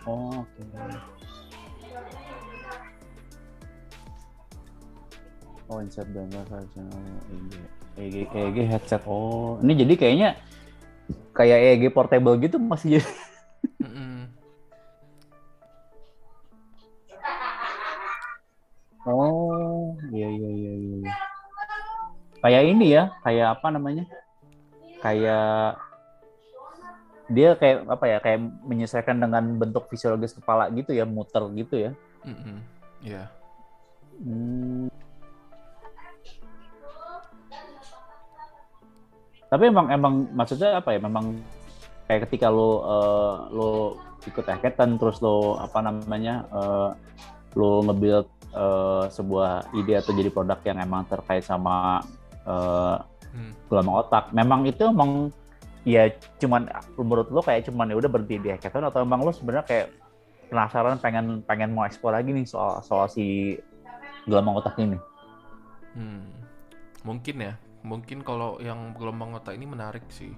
Oh, 0.06 0.42
oke. 0.42 0.46
Okay. 0.46 0.96
Oh, 5.70 5.78
insert 5.78 6.10
gambar 6.10 6.42
saja. 6.50 6.82
EG. 7.30 7.54
EG, 7.94 8.16
EG 8.26 8.58
headset. 8.66 9.02
Oh, 9.06 9.58
ini 9.62 9.78
jadi 9.78 9.94
kayaknya 9.94 10.30
kayak 11.30 11.58
EG 11.78 11.82
portable 11.94 12.34
gitu 12.42 12.58
masih 12.58 12.98
jadi. 12.98 13.29
Kayak 22.40 22.62
ini 22.72 22.86
ya, 22.96 23.12
kayak 23.20 23.60
apa 23.60 23.66
namanya? 23.68 24.04
Kayak 25.00 25.76
dia 27.30 27.54
kayak 27.54 27.86
apa 27.86 28.04
ya 28.10 28.18
kayak 28.18 28.40
menyesuaikan 28.66 29.22
dengan 29.22 29.54
bentuk 29.54 29.86
fisiologis 29.86 30.34
kepala 30.34 30.66
gitu 30.74 30.90
ya 30.90 31.06
muter 31.06 31.46
gitu 31.54 31.78
ya 31.78 31.90
mm 32.26 32.34
-hmm. 32.34 32.56
yeah. 33.06 33.26
hmm. 34.18 34.90
tapi 39.46 39.70
emang 39.70 39.86
emang 39.94 40.14
maksudnya 40.34 40.82
apa 40.82 40.90
ya 40.90 40.98
memang 40.98 41.38
kayak 42.10 42.26
ketika 42.26 42.50
lo 42.50 42.82
uh, 42.82 43.34
lo 43.54 43.70
ikut 44.26 44.42
hackathon 44.42 44.98
terus 44.98 45.22
lo 45.22 45.54
apa 45.62 45.78
namanya 45.86 46.50
uh, 46.50 46.90
lo 47.54 47.86
nge-build 47.86 48.26
uh, 48.58 49.06
sebuah 49.06 49.70
ide 49.78 50.02
atau 50.02 50.10
jadi 50.10 50.34
produk 50.34 50.58
yang 50.66 50.82
emang 50.82 51.06
terkait 51.06 51.46
sama 51.46 52.02
uh, 52.46 53.00
hmm. 53.34 53.52
gelombang 53.68 53.96
otak 54.06 54.24
memang 54.30 54.64
itu 54.68 54.88
emang 54.88 55.32
ya 55.84 56.12
cuman 56.36 56.68
menurut 57.00 57.28
lo 57.32 57.40
kayak 57.40 57.68
cuman 57.68 57.88
ya 57.88 57.96
udah 57.96 58.10
berhenti 58.12 58.36
di 58.36 58.48
hackathon 58.52 58.84
atau 58.84 59.00
emang 59.00 59.24
lo 59.24 59.32
sebenarnya 59.32 59.64
kayak 59.64 59.86
penasaran 60.52 61.00
pengen 61.00 61.40
pengen 61.46 61.72
mau 61.72 61.88
ekspor 61.88 62.12
lagi 62.12 62.36
nih 62.36 62.44
soal 62.44 62.84
soal 62.84 63.08
si 63.08 63.56
gelombang 64.28 64.60
otak 64.60 64.76
ini? 64.76 64.98
Hmm, 65.96 66.26
mungkin 67.02 67.36
ya, 67.40 67.54
mungkin 67.80 68.20
kalau 68.20 68.60
yang 68.60 68.92
gelombang 68.92 69.32
otak 69.32 69.56
ini 69.56 69.64
menarik 69.64 70.04
sih. 70.12 70.36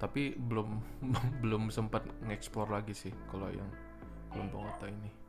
Tapi 0.00 0.34
belum 0.34 0.80
belum 1.44 1.70
sempat 1.70 2.02
ngeksplor 2.24 2.66
lagi 2.72 2.96
sih 2.96 3.12
kalau 3.30 3.46
yang 3.52 3.68
gelombang 4.32 4.66
otak 4.74 4.90
ini 4.90 5.20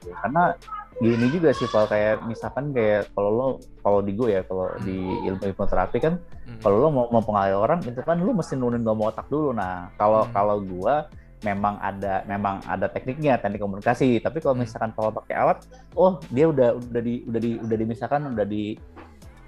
karena 0.00 0.56
gini 1.00 1.32
juga 1.32 1.56
sih 1.56 1.64
kalau 1.64 1.88
kayak 1.88 2.28
misalkan 2.28 2.76
kayak 2.76 3.08
kalau 3.16 3.30
lo 3.32 3.46
kalau 3.80 4.04
di 4.04 4.12
gue 4.12 4.36
ya 4.36 4.44
kalau 4.44 4.68
di 4.84 5.00
ilmu 5.24 5.48
hipnoterapi 5.48 5.96
kan 5.96 6.20
hmm. 6.20 6.60
kalau 6.60 6.76
lo 6.76 6.88
mau 6.92 7.06
mempengaruhi 7.08 7.56
orang 7.56 7.80
itu 7.88 8.04
kan 8.04 8.20
lo 8.20 8.36
mesti 8.36 8.52
nurunin 8.60 8.84
gomong 8.84 9.08
otak 9.08 9.24
dulu 9.32 9.56
nah 9.56 9.88
kalau 9.96 10.28
hmm. 10.28 10.32
kalau 10.36 10.60
gue 10.60 10.94
memang 11.40 11.80
ada 11.80 12.20
memang 12.28 12.60
ada 12.68 12.84
tekniknya 12.92 13.40
teknik 13.40 13.64
komunikasi 13.64 14.20
tapi 14.20 14.44
kalau 14.44 14.60
hmm. 14.60 14.68
misalkan 14.68 14.92
kalau 14.92 15.08
pakai 15.08 15.34
alat 15.40 15.58
oh 15.96 16.20
dia 16.28 16.52
udah 16.52 16.76
udah 16.76 17.00
di 17.00 17.24
udah 17.24 17.40
di 17.40 17.50
udah 17.56 17.76
misalkan 17.88 18.20
udah 18.36 18.44
di 18.44 18.76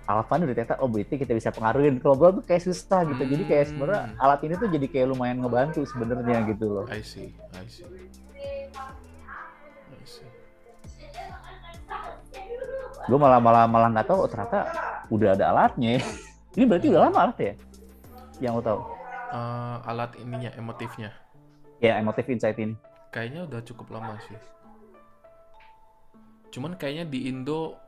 Alvan 0.08 0.48
udah 0.48 0.56
ternyata 0.56 0.80
oh 0.80 0.88
berarti 0.88 1.14
kita 1.20 1.36
bisa 1.36 1.52
pengaruhin 1.52 2.00
kalau 2.00 2.16
gue 2.16 2.40
tuh 2.40 2.44
kayak 2.48 2.64
susah 2.64 3.04
gitu 3.12 3.22
jadi 3.28 3.44
kayak 3.44 3.64
sebenarnya 3.68 4.00
hmm. 4.08 4.24
alat 4.24 4.40
ini 4.40 4.54
tuh 4.56 4.68
jadi 4.72 4.86
kayak 4.88 5.06
lumayan 5.12 5.36
ngebantu 5.44 5.84
sebenarnya 5.84 6.48
gitu 6.48 6.80
loh 6.80 6.88
I 6.88 7.04
see 7.04 7.36
I 7.52 7.68
see 7.68 7.84
gue 13.02 13.18
malah 13.18 13.42
malah 13.42 13.64
malah 13.66 13.88
nggak 13.90 14.06
tahu 14.06 14.26
oh, 14.26 14.28
ternyata 14.30 14.70
udah 15.10 15.34
ada 15.34 15.44
alatnya 15.50 15.98
ini 16.56 16.64
berarti 16.68 16.86
udah 16.92 17.02
lama 17.08 17.18
alat 17.28 17.38
ya? 17.40 17.54
Yang 18.44 18.52
lo 18.60 18.62
tahu? 18.62 18.80
Uh, 19.32 19.76
alat 19.88 20.10
ininya 20.20 20.50
emotifnya. 20.60 21.10
Ya 21.80 21.96
emotif 21.96 22.28
insight 22.28 22.60
ini. 22.60 22.76
Kayaknya 23.08 23.48
udah 23.48 23.60
cukup 23.64 23.86
lama 23.96 24.20
sih. 24.28 24.36
Cuman 26.52 26.76
kayaknya 26.76 27.08
di 27.08 27.32
Indo 27.32 27.80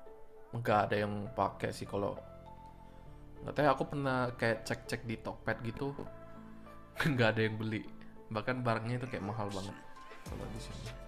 nggak 0.56 0.78
ada 0.88 0.96
yang 1.04 1.28
pakai 1.36 1.74
sih 1.74 1.84
kalau 1.84 2.16
nggak 3.44 3.52
tahu 3.52 3.66
aku 3.68 3.84
pernah 3.92 4.32
kayak 4.40 4.64
cek-cek 4.64 5.04
di 5.04 5.20
Tokped 5.20 5.60
gitu 5.66 5.92
nggak 7.12 7.28
ada 7.36 7.40
yang 7.44 7.60
beli. 7.60 7.84
Bahkan 8.32 8.64
barangnya 8.64 9.04
itu 9.04 9.06
kayak 9.12 9.28
mahal 9.28 9.52
banget 9.52 9.76
kalau 10.24 10.46
di 10.48 10.60
sini 10.62 11.03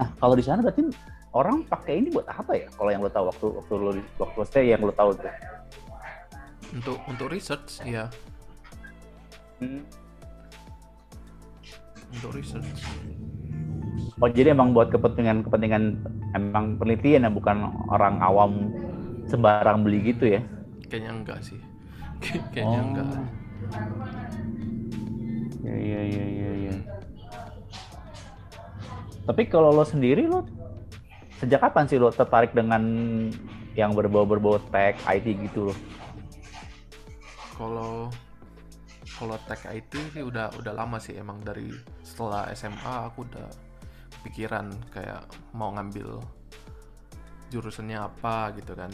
Nah, 0.00 0.08
kalau 0.16 0.32
di 0.32 0.40
sana 0.40 0.64
berarti 0.64 0.88
orang 1.36 1.60
pakai 1.68 2.00
ini 2.00 2.08
buat 2.08 2.24
apa 2.24 2.56
ya? 2.56 2.66
Kalau 2.72 2.88
yang 2.88 3.04
lo 3.04 3.12
tahu 3.12 3.24
waktu 3.28 3.46
waktu 3.60 3.72
lo 3.76 3.90
waktu 4.16 4.38
stay 4.48 4.72
yang 4.72 4.80
lo 4.80 4.92
tahu 4.96 5.12
tuh. 5.12 5.28
Untuk 6.72 6.96
untuk 7.04 7.28
research 7.28 7.84
ya. 7.84 8.08
Hmm. 9.60 9.84
untuk 12.16 12.32
research 12.32 12.80
oh 14.20 14.30
jadi 14.32 14.52
emang 14.56 14.72
buat 14.72 14.88
kepentingan 14.92 15.44
kepentingan 15.44 16.00
emang 16.36 16.80
penelitian 16.80 17.28
ya 17.28 17.30
bukan 17.32 17.68
orang 17.92 18.20
awam 18.24 18.72
sembarang 19.28 19.84
beli 19.84 20.12
gitu 20.12 20.36
ya 20.36 20.40
kayaknya 20.88 21.12
enggak 21.12 21.38
sih 21.44 21.60
kayaknya 22.52 22.80
oh. 22.80 22.86
enggak 22.88 23.06
ya 25.60 25.76
ya 25.76 26.00
ya 26.08 26.24
ya 26.24 26.50
ya 26.68 26.74
tapi 29.30 29.46
kalau 29.46 29.70
lo 29.70 29.86
sendiri 29.86 30.26
lo 30.26 30.42
sejak 31.38 31.62
kapan 31.62 31.86
sih 31.86 32.02
lo 32.02 32.10
tertarik 32.10 32.50
dengan 32.50 32.82
yang 33.78 33.94
berbau-berbau 33.94 34.58
tech 34.74 34.98
IT 35.06 35.38
gitu 35.46 35.70
lo? 35.70 35.74
Kalau 37.54 38.10
kalau 39.14 39.38
tech 39.46 39.62
IT 39.70 40.18
sih 40.18 40.26
udah 40.26 40.50
udah 40.58 40.74
lama 40.74 40.98
sih 40.98 41.14
emang 41.14 41.38
dari 41.46 41.70
setelah 42.02 42.50
SMA 42.58 42.94
aku 43.06 43.22
udah 43.22 43.46
pikiran 44.26 44.66
kayak 44.90 45.22
mau 45.54 45.70
ngambil 45.78 46.18
jurusannya 47.54 48.02
apa 48.02 48.50
gitu 48.58 48.74
kan. 48.74 48.90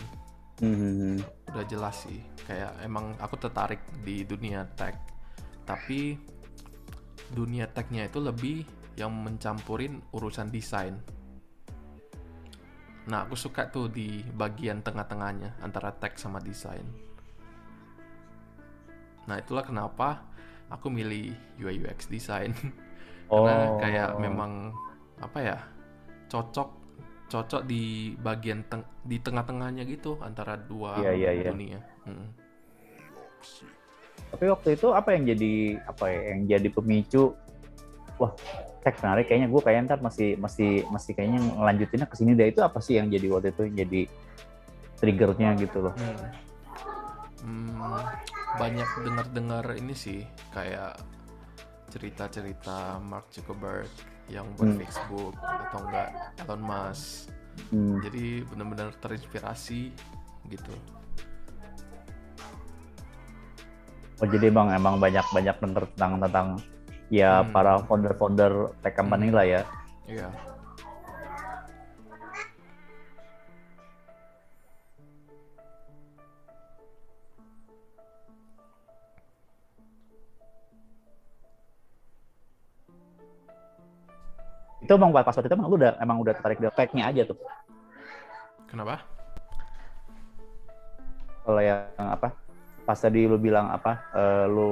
Mm-hmm. 0.61 1.25
Udah 1.49 1.65
jelas 1.65 2.05
sih 2.05 2.21
kayak 2.45 2.77
emang 2.85 3.17
aku 3.25 3.41
tertarik 3.41 3.81
di 4.05 4.21
dunia 4.29 4.69
tech. 4.77 5.01
Tapi 5.65 6.21
dunia 7.33 7.65
technya 7.73 8.05
itu 8.05 8.21
lebih 8.21 8.69
yang 8.97 9.13
mencampurin 9.13 10.01
urusan 10.13 10.49
desain 10.49 10.97
Nah, 13.07 13.23
aku 13.23 13.39
suka 13.39 13.71
tuh 13.71 13.87
di 13.87 14.19
bagian 14.35 14.83
tengah-tengahnya 14.83 15.63
antara 15.63 15.95
teks 15.95 16.27
sama 16.27 16.43
desain. 16.43 16.83
Nah, 19.31 19.39
itulah 19.39 19.63
kenapa 19.63 20.27
aku 20.67 20.91
milih 20.91 21.31
UI 21.63 21.87
UX 21.87 22.11
design. 22.11 22.51
Karena 23.31 23.55
oh. 23.71 23.79
kayak 23.79 24.11
memang 24.19 24.75
apa 25.23 25.41
ya? 25.43 25.59
cocok 26.27 26.69
cocok 27.31 27.63
di 27.71 28.15
bagian 28.19 28.67
teng 28.67 28.83
di 29.07 29.23
tengah-tengahnya 29.23 29.87
gitu 29.87 30.19
antara 30.19 30.59
dua 30.59 30.99
yeah, 30.99 31.15
yeah, 31.15 31.33
yeah. 31.39 31.47
dunia. 31.55 31.79
Hmm. 32.03 32.35
Tapi 34.35 34.51
waktu 34.51 34.75
itu 34.75 34.91
apa 34.91 35.15
yang 35.15 35.23
jadi 35.31 35.79
apa 35.87 36.11
ya? 36.11 36.21
Yang 36.35 36.41
jadi 36.51 36.69
pemicu 36.75 37.25
wah 38.19 38.35
teks 38.87 39.03
menarik 39.03 39.27
kayaknya 39.27 39.51
gue 39.51 39.63
kayak 39.67 39.91
ntar 39.91 39.99
masih 39.99 40.39
masih 40.39 40.87
masih 40.95 41.19
kayaknya 41.19 41.43
ngelanjutinnya 41.43 42.07
ke 42.07 42.15
sini 42.15 42.39
deh 42.39 42.47
itu 42.55 42.63
apa 42.63 42.79
sih 42.79 42.95
yang 42.95 43.11
jadi 43.11 43.27
waktu 43.35 43.51
itu 43.51 43.63
jadi 43.75 44.03
triggernya 45.03 45.59
gitu 45.59 45.91
loh 45.91 45.95
hmm. 45.99 46.47
Hmm, 47.47 48.03
banyak 48.59 48.89
dengar-dengar 49.07 49.75
ini 49.75 49.95
sih 49.95 50.23
kayak 50.55 50.99
cerita-cerita 51.91 53.03
Mark 53.03 53.31
Zuckerberg 53.35 53.91
yang 54.31 54.47
buat 54.55 54.75
hmm. 54.75 54.79
Facebook 54.83 55.35
atau 55.39 55.79
enggak 55.87 56.09
Elon 56.47 56.63
Musk 56.63 57.31
hmm. 57.75 58.07
jadi 58.07 58.25
benar-benar 58.47 58.95
terinspirasi 59.03 59.91
gitu 60.47 60.75
oh 64.23 64.29
jadi 64.31 64.47
bang 64.55 64.79
emang 64.79 65.03
banyak 65.03 65.27
banyak 65.35 65.57
tentang 65.59 66.13
tentang 66.23 66.49
ya 67.13 67.43
hmm. 67.43 67.55
para 67.55 67.79
founder-founder 67.87 68.75
tech 68.83 68.99
company 68.99 69.31
hmm. 69.31 69.37
lah 69.37 69.47
ya. 69.47 69.63
Iya. 70.07 70.29
Itu 84.87 84.95
emang 84.95 85.11
pas 85.11 85.35
waktu 85.35 85.51
itu 85.51 85.57
emang 85.59 85.67
lu 85.67 85.83
udah 85.83 85.99
emang 85.99 86.23
udah 86.23 86.31
tertarik 86.31 86.63
di 86.63 86.71
tech-nya 86.71 87.11
aja 87.11 87.27
tuh. 87.27 87.35
Kenapa? 88.71 89.03
Kalau 91.43 91.59
yang 91.59 91.91
apa? 91.99 92.31
Pas 92.87 92.95
tadi 92.95 93.27
lu 93.27 93.35
bilang 93.35 93.67
apa? 93.67 93.99
Uh, 94.15 94.45
lu 94.47 94.71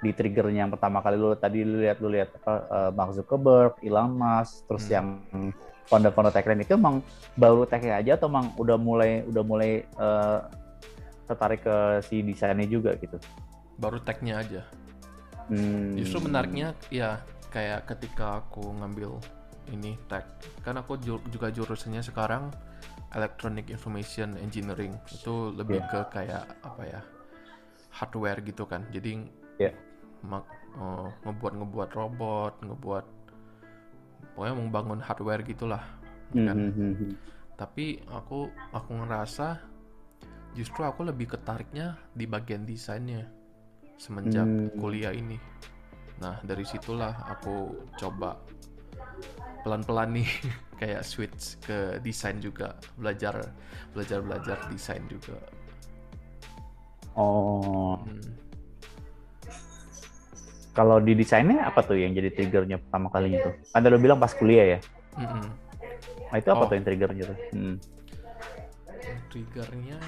di 0.00 0.10
triggernya 0.16 0.64
yang 0.66 0.72
pertama 0.72 1.04
kali 1.04 1.20
lu 1.20 1.36
tadi 1.36 1.60
lu 1.60 1.84
lihat 1.84 2.00
lu 2.00 2.08
lihat 2.08 2.32
apa 2.40 2.54
uh, 2.72 2.90
Mark 2.96 3.12
Zuckerberg, 3.12 3.76
Elon 3.84 4.16
Musk, 4.16 4.64
terus 4.64 4.88
hmm. 4.88 4.92
yang 4.96 5.06
founder-founder 5.92 6.32
tech 6.32 6.48
itu 6.48 6.72
emang 6.72 7.04
baru 7.36 7.68
tech 7.68 7.84
aja 7.84 8.16
atau 8.16 8.32
emang 8.32 8.56
udah 8.56 8.80
mulai 8.80 9.20
udah 9.28 9.44
mulai 9.44 9.84
uh, 10.00 10.48
tertarik 11.28 11.60
ke 11.68 11.76
si 12.08 12.24
desainnya 12.24 12.64
juga 12.64 12.96
gitu? 12.96 13.20
Baru 13.76 14.00
technya 14.00 14.40
aja. 14.40 14.64
Hmm. 15.52 16.00
Justru 16.00 16.24
menariknya 16.24 16.72
ya 16.88 17.20
kayak 17.52 17.84
ketika 17.92 18.40
aku 18.40 18.72
ngambil 18.80 19.20
ini 19.68 20.00
tech, 20.08 20.24
kan 20.64 20.80
aku 20.80 20.96
juga 21.28 21.52
jurusannya 21.52 22.00
sekarang 22.00 22.48
Electronic 23.12 23.68
Information 23.68 24.38
Engineering 24.40 24.96
itu 25.12 25.52
lebih 25.52 25.84
yeah. 25.84 25.90
ke 25.92 26.00
kayak 26.08 26.44
apa 26.64 26.82
ya 26.88 27.00
hardware 27.92 28.40
gitu 28.40 28.64
kan. 28.64 28.88
Jadi 28.88 29.28
yeah 29.60 29.89
uh, 30.28 31.08
ngebuat 31.24 31.52
ngebuat 31.56 31.90
robot 31.96 32.54
ngebuat 32.62 33.06
pokoknya 34.36 34.54
membangun 34.56 35.00
hardware 35.02 35.42
gitulah 35.42 35.82
mm 36.30 36.46
kan? 36.46 36.56
mm-hmm. 36.56 37.12
tapi 37.58 37.98
aku 38.06 38.46
aku 38.70 38.90
ngerasa 39.02 39.58
justru 40.54 40.82
aku 40.86 41.06
lebih 41.06 41.34
ketariknya 41.34 41.98
di 42.14 42.26
bagian 42.26 42.62
desainnya 42.66 43.26
semenjak 44.00 44.48
mm. 44.48 44.80
kuliah 44.80 45.12
ini. 45.14 45.38
Nah 46.18 46.40
dari 46.42 46.64
situlah 46.64 47.14
aku 47.28 47.86
coba 48.00 48.40
pelan-pelan 49.62 50.16
nih 50.16 50.30
kayak 50.80 51.04
switch 51.04 51.60
ke 51.60 52.00
desain 52.02 52.40
juga 52.40 52.74
belajar 52.96 53.52
belajar 53.92 54.18
belajar 54.24 54.58
desain 54.72 55.04
juga. 55.06 55.38
Oh. 57.14 58.00
Hmm 58.00 58.49
kalau 60.70 61.02
di 61.02 61.18
desainnya 61.18 61.66
apa 61.66 61.82
tuh 61.82 61.98
yang 61.98 62.14
jadi 62.14 62.30
triggernya 62.30 62.78
pertama 62.78 63.10
kali 63.10 63.34
itu? 63.34 63.50
Kan 63.74 63.82
lo 63.86 63.98
bilang 63.98 64.22
pas 64.22 64.30
kuliah 64.34 64.78
ya. 64.78 64.80
Mm 65.18 65.26
-hmm. 65.26 65.70
Nah 66.30 66.36
itu 66.38 66.48
apa 66.48 66.62
oh. 66.62 66.66
tuh 66.70 66.74
yang 66.78 66.86
triggernya 66.86 67.24
tuh? 67.26 67.38
Hmm. 67.52 67.76
Triggernya 69.30 69.98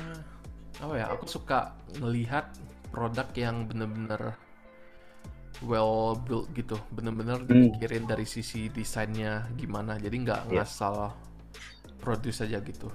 apa 0.79 0.95
ya? 0.95 1.07
Aku 1.11 1.27
suka 1.27 1.75
melihat 1.99 2.47
produk 2.95 3.27
yang 3.35 3.67
bener-bener 3.67 4.39
well 5.67 6.19
built 6.19 6.51
gitu, 6.55 6.79
bener-bener 6.95 7.43
hmm. 7.43 7.47
dipikirin 7.47 8.07
dari 8.07 8.27
sisi 8.27 8.71
desainnya 8.71 9.51
gimana. 9.59 9.99
Jadi 9.99 10.17
nggak 10.23 10.43
yeah. 10.51 10.63
ngasal 10.63 11.11
produce 11.99 12.47
aja 12.47 12.63
gitu. 12.63 12.87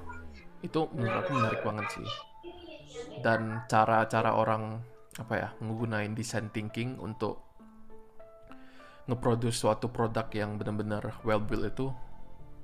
Itu 0.63 0.87
menurut 0.95 1.27
aku 1.27 1.29
menarik 1.35 1.61
banget 1.63 1.87
sih. 1.99 2.07
Dan 3.19 3.67
cara-cara 3.67 4.35
orang 4.39 4.79
apa 5.17 5.33
ya 5.35 5.49
menggunakan 5.59 6.13
design 6.13 6.47
thinking 6.53 6.95
untuk 7.01 7.46
ngeproduce 9.07 9.55
suatu 9.55 9.87
produk 9.87 10.27
yang 10.35 10.59
benar-benar 10.59 11.15
well 11.23 11.39
built 11.39 11.67
itu 11.67 11.87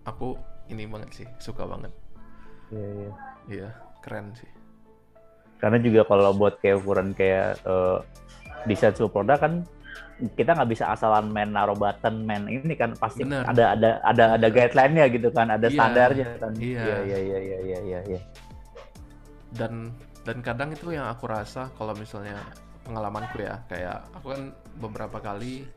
aku 0.03 0.36
ini 0.67 0.84
banget 0.88 1.23
sih 1.23 1.27
suka 1.39 1.63
banget 1.63 1.91
iya 2.71 2.88
iya 2.91 3.12
iya 3.47 3.69
keren 4.03 4.36
sih 4.36 4.51
karena 5.63 5.79
juga 5.79 6.03
kalau 6.03 6.36
buat 6.36 6.60
kayak 6.60 6.84
ukuran 6.84 7.15
kayak 7.15 7.56
uh, 7.63 8.03
desain 8.67 8.91
sebuah 8.91 9.12
produk 9.15 9.39
kan 9.39 9.53
kita 10.36 10.56
nggak 10.56 10.71
bisa 10.71 10.91
asalan 10.91 11.32
main 11.32 11.51
naruh 11.51 11.75
button 11.75 12.27
main 12.27 12.47
ini 12.47 12.75
kan 12.75 12.95
pasti 12.99 13.23
Bener. 13.23 13.47
ada 13.47 13.75
ada 13.75 13.89
ada 14.03 14.23
ada 14.39 14.47
guideline-nya 14.51 15.06
gitu 15.12 15.32
kan 15.32 15.51
ada 15.51 15.67
iya, 15.67 15.75
standarnya 15.75 16.27
kan 16.38 16.51
iya 16.60 16.84
iya 16.84 16.97
iya 17.01 17.17
iya 17.19 17.39
iya 17.39 17.58
iya, 17.60 17.79
iya. 17.79 17.99
iya. 18.08 18.21
dan 19.56 19.91
dan 20.23 20.39
kadang 20.39 20.71
itu 20.71 20.95
yang 20.95 21.08
aku 21.08 21.27
rasa 21.27 21.67
kalau 21.75 21.91
misalnya 21.95 22.39
pengalamanku 22.84 23.39
ya 23.39 23.60
kayak 23.67 24.03
aku 24.15 24.36
kan 24.36 24.41
beberapa 24.79 25.17
kali 25.19 25.67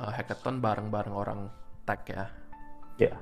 uh, 0.00 0.10
hackathon 0.10 0.58
bareng-bareng 0.58 1.14
orang 1.14 1.40
tech 1.84 2.02
ya. 2.08 2.24
Yeah. 2.96 3.16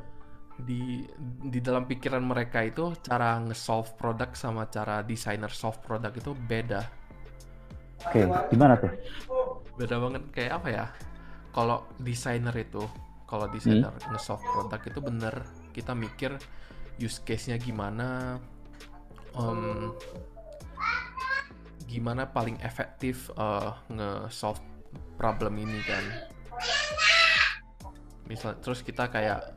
Di 0.58 1.06
di 1.50 1.58
dalam 1.62 1.86
pikiran 1.86 2.22
mereka 2.22 2.62
itu 2.66 2.94
cara 3.02 3.38
nge-solve 3.42 3.94
produk 3.98 4.30
sama 4.34 4.66
cara 4.70 5.02
desainer 5.02 5.50
solve 5.50 5.78
produk 5.82 6.10
itu 6.14 6.34
beda. 6.34 6.82
Oke, 8.06 8.22
okay, 8.22 8.24
gimana 8.54 8.78
tuh? 8.78 8.94
Beda 9.74 9.98
banget 9.98 10.22
kayak 10.30 10.52
apa 10.62 10.68
ya? 10.70 10.86
Kalau 11.50 11.90
desainer 11.98 12.54
itu, 12.54 12.82
kalau 13.26 13.50
desainer 13.50 13.90
hmm? 13.90 14.14
nge-solve 14.14 14.42
produk 14.54 14.80
itu 14.86 15.00
bener 15.02 15.34
kita 15.74 15.94
mikir 15.94 16.38
use 16.98 17.22
case-nya 17.22 17.58
gimana, 17.58 18.38
um, 19.34 19.94
gimana 21.86 22.26
paling 22.26 22.58
efektif 22.62 23.30
uh, 23.38 23.78
nge-solve 23.90 24.58
problem 25.18 25.58
ini 25.58 25.78
kan 25.86 26.04
misal 28.28 28.54
terus 28.60 28.84
kita 28.84 29.08
kayak 29.08 29.56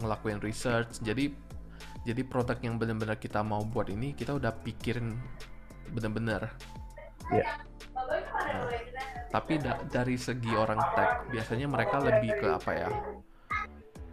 ngelakuin 0.00 0.40
research 0.40 1.02
jadi 1.04 1.28
jadi 2.08 2.24
produk 2.24 2.56
yang 2.64 2.80
benar-benar 2.80 3.20
kita 3.20 3.44
mau 3.44 3.60
buat 3.68 3.92
ini 3.92 4.16
kita 4.16 4.32
udah 4.32 4.54
pikirin 4.64 5.12
benar-benar. 5.92 6.48
Yeah. 7.28 7.60
nah, 7.92 8.64
tapi 9.28 9.60
da 9.60 9.84
dari 9.92 10.16
segi 10.16 10.48
orang 10.56 10.80
tech 10.96 11.28
biasanya 11.28 11.68
mereka 11.68 12.00
lebih 12.00 12.32
ke 12.40 12.48
apa 12.48 12.70
ya? 12.72 12.88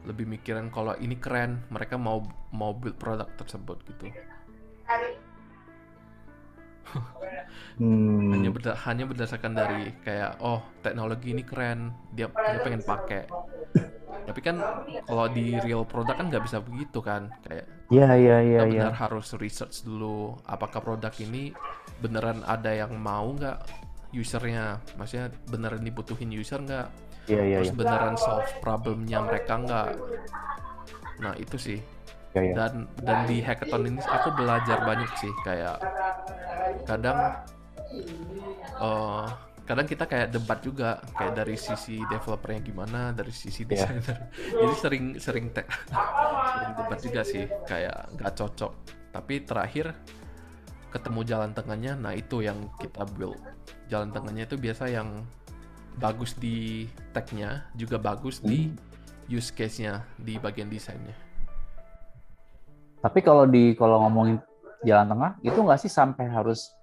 Lebih 0.03 0.27
mikirin 0.27 0.67
kalau 0.67 0.91
ini 0.99 1.15
keren 1.15 1.63
mereka 1.71 1.95
mau 1.95 2.19
mau 2.51 2.75
build 2.75 2.99
produk 2.99 3.31
tersebut 3.39 3.79
gitu 3.87 4.11
hmm. 7.81 8.31
hanya 8.31 8.49
berda 8.51 8.71
hanya 8.87 9.05
berdasarkan 9.07 9.53
dari 9.55 9.83
kayak 10.03 10.39
oh 10.41 10.63
teknologi 10.79 11.35
ini 11.35 11.43
keren 11.43 11.91
dia 12.11 12.31
dia 12.31 12.59
pengen 12.63 12.83
pakai 12.83 13.25
tapi 14.25 14.39
kan 14.41 14.57
kalau 15.05 15.29
di 15.29 15.53
real 15.61 15.85
produk 15.85 16.17
kan 16.17 16.33
nggak 16.33 16.43
bisa 16.49 16.57
begitu 16.57 16.99
kan 17.03 17.29
kayak 17.45 17.65
iya 17.93 18.09
iya 18.17 18.37
iya 18.41 18.59
benar 18.65 18.93
ya. 18.93 18.97
harus 18.97 19.37
research 19.37 19.85
dulu 19.85 20.33
apakah 20.49 20.81
produk 20.81 21.13
ini 21.21 21.53
beneran 22.01 22.41
ada 22.41 22.73
yang 22.73 22.97
mau 22.97 23.29
nggak 23.37 23.61
usernya 24.15 24.81
maksudnya 24.97 25.29
beneran 25.51 25.83
dibutuhin 25.83 26.31
user 26.33 26.63
nggak 26.63 26.87
yeah, 27.29 27.43
yeah, 27.43 27.59
terus 27.61 27.69
yeah. 27.75 27.77
beneran 27.77 28.15
solve 28.17 28.49
problemnya 28.63 29.19
mereka 29.21 29.53
nggak 29.61 29.89
nah 31.21 31.33
itu 31.37 31.55
sih 31.59 31.79
yeah, 32.35 32.43
yeah. 32.51 32.55
dan 32.55 32.73
dan 33.01 33.17
di 33.25 33.39
hackathon 33.39 33.87
ini 33.87 34.01
aku 34.03 34.29
belajar 34.35 34.77
banyak 34.83 35.11
sih 35.17 35.31
kayak 35.47 35.79
kadang 36.83 37.39
uh, 38.77 39.25
kadang 39.65 39.87
kita 39.89 40.05
kayak 40.05 40.29
debat 40.29 40.59
juga 40.61 41.01
kayak 41.17 41.33
dari 41.41 41.57
sisi 41.57 41.97
developernya 42.05 42.61
gimana 42.61 43.09
dari 43.15 43.33
sisi 43.33 43.65
iya. 43.65 43.87
desainer 43.87 44.17
yeah. 44.37 44.57
jadi 44.61 44.73
sering 44.77 45.05
sering 45.17 45.45
te 45.55 45.63
sering 45.65 46.71
debat 46.77 46.99
juga 47.01 47.21
sih 47.25 47.43
kayak 47.65 47.97
nggak 48.19 48.33
cocok 48.35 48.71
tapi 49.15 49.33
terakhir 49.41 49.95
ketemu 50.93 51.19
jalan 51.27 51.51
tengahnya 51.55 51.97
nah 51.97 52.13
itu 52.13 52.43
yang 52.45 52.69
kita 52.77 53.07
build 53.15 53.39
jalan 53.89 54.11
tengahnya 54.13 54.43
itu 54.45 54.55
biasa 54.59 54.91
yang 54.91 55.23
bagus 55.95 56.35
di 56.35 56.87
tagnya 57.15 57.63
juga 57.73 57.95
bagus 57.95 58.43
hmm. 58.43 58.47
di 58.47 58.59
use 59.31 59.49
case-nya 59.55 60.05
di 60.19 60.37
bagian 60.37 60.69
desainnya 60.69 61.24
tapi 63.05 63.21
kalau 63.21 63.45
di 63.45 63.77
kalau 63.77 64.01
ngomongin 64.01 64.41
jalan 64.81 65.05
tengah 65.05 65.31
itu 65.45 65.59
nggak 65.61 65.77
sih 65.77 65.91
sampai 65.93 66.25
harus 66.25 66.73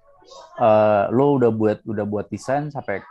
uh, 0.55 1.11
lo 1.11 1.35
udah 1.35 1.51
buat 1.51 1.83
udah 1.83 2.07
buat 2.07 2.31
desain 2.31 2.71
sampai 2.71 3.03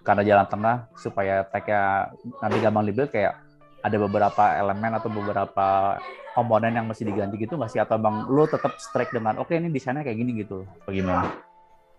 karena 0.00 0.24
jalan 0.24 0.48
tengah 0.48 0.76
supaya 0.96 1.44
tagnya 1.52 2.08
nanti 2.40 2.56
gampang 2.64 2.88
dibuild 2.88 3.12
kayak 3.12 3.36
ada 3.84 3.96
beberapa 4.00 4.56
elemen 4.56 4.96
atau 4.96 5.12
beberapa 5.12 6.00
komponen 6.32 6.72
yang 6.72 6.88
mesti 6.88 7.04
diganti 7.04 7.36
gitu 7.36 7.60
nggak 7.60 7.68
sih 7.68 7.84
atau 7.84 8.00
bang 8.00 8.24
lo 8.32 8.48
tetap 8.48 8.80
strike 8.80 9.12
dengan 9.12 9.36
oke 9.36 9.52
okay, 9.52 9.60
ini 9.60 9.68
desainnya 9.68 10.00
kayak 10.00 10.16
gini 10.16 10.40
gitu 10.40 10.64
bagaimana? 10.88 11.28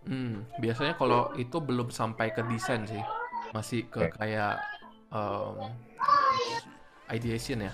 Hmm, 0.09 0.47
biasanya 0.57 0.97
kalau 0.97 1.29
itu 1.37 1.61
belum 1.61 1.93
sampai 1.93 2.33
ke 2.33 2.41
desain 2.49 2.87
sih 2.89 3.03
masih 3.53 3.85
ke 3.85 4.09
okay. 4.09 4.11
kayak 4.17 4.57
um, 5.13 5.69
ideation 7.13 7.69
ya. 7.69 7.73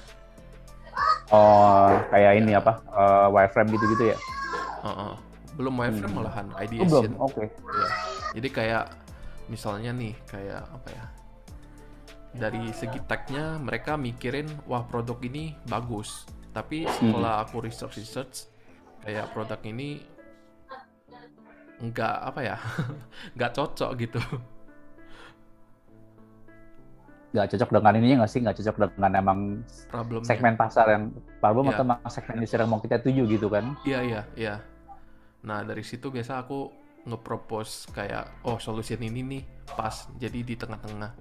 Oh 1.33 1.89
kayak 2.13 2.41
ini 2.43 2.53
apa 2.53 2.81
uh, 2.93 3.27
wireframe 3.33 3.73
gitu-gitu 3.73 4.13
ya? 4.13 4.17
Uh 4.85 4.89
-uh 4.89 5.13
belum 5.55 5.73
wireframe 5.79 6.11
hmm. 6.11 6.17
malahan 6.19 6.47
ideation 6.59 7.11
oh, 7.15 7.31
oke 7.31 7.39
okay. 7.39 7.47
ya. 7.49 7.87
jadi 8.37 8.49
kayak 8.51 8.85
misalnya 9.47 9.91
nih 9.95 10.13
kayak 10.27 10.61
apa 10.67 10.89
ya 10.91 11.05
dari 12.35 12.67
segi 12.75 12.99
tagnya 13.07 13.55
mereka 13.55 13.95
mikirin 13.95 14.51
wah 14.67 14.83
produk 14.83 15.15
ini 15.23 15.55
bagus 15.71 16.27
tapi 16.51 16.83
setelah 16.87 17.39
hmm. 17.39 17.43
aku 17.47 17.55
research 17.63 17.95
research 17.99 18.51
kayak 19.03 19.31
produk 19.31 19.59
ini 19.63 20.03
nggak 21.79 22.15
apa 22.31 22.39
ya 22.43 22.57
nggak 23.35 23.51
cocok 23.55 23.91
gitu 23.99 24.21
nggak 27.35 27.51
cocok 27.51 27.69
dengan 27.75 27.93
ini 27.99 28.15
nggak 28.15 28.31
sih 28.31 28.39
nggak 28.39 28.55
cocok 28.63 28.75
dengan 28.95 29.11
emang 29.19 29.39
problem 29.91 30.23
segmen 30.23 30.55
pasar 30.55 30.87
yang 30.87 31.03
problem 31.43 31.67
yeah. 31.67 31.83
atau 31.83 32.07
segmen 32.07 32.39
user 32.39 32.63
yang 32.63 32.71
mau 32.71 32.79
kita 32.79 33.03
tuju 33.03 33.27
gitu 33.27 33.51
kan 33.51 33.75
iya 33.83 33.99
iya 33.99 34.21
iya 34.39 34.55
Nah 35.45 35.61
dari 35.61 35.85
situ 35.85 36.09
biasa 36.09 36.41
aku 36.41 36.73
ngepropose 37.05 37.93
kayak 37.93 38.41
oh 38.49 38.57
solusi 38.57 38.97
ini 38.97 39.21
nih 39.21 39.43
pas 39.77 40.09
jadi 40.17 40.41
di 40.41 40.57
tengah-tengah. 40.57 41.13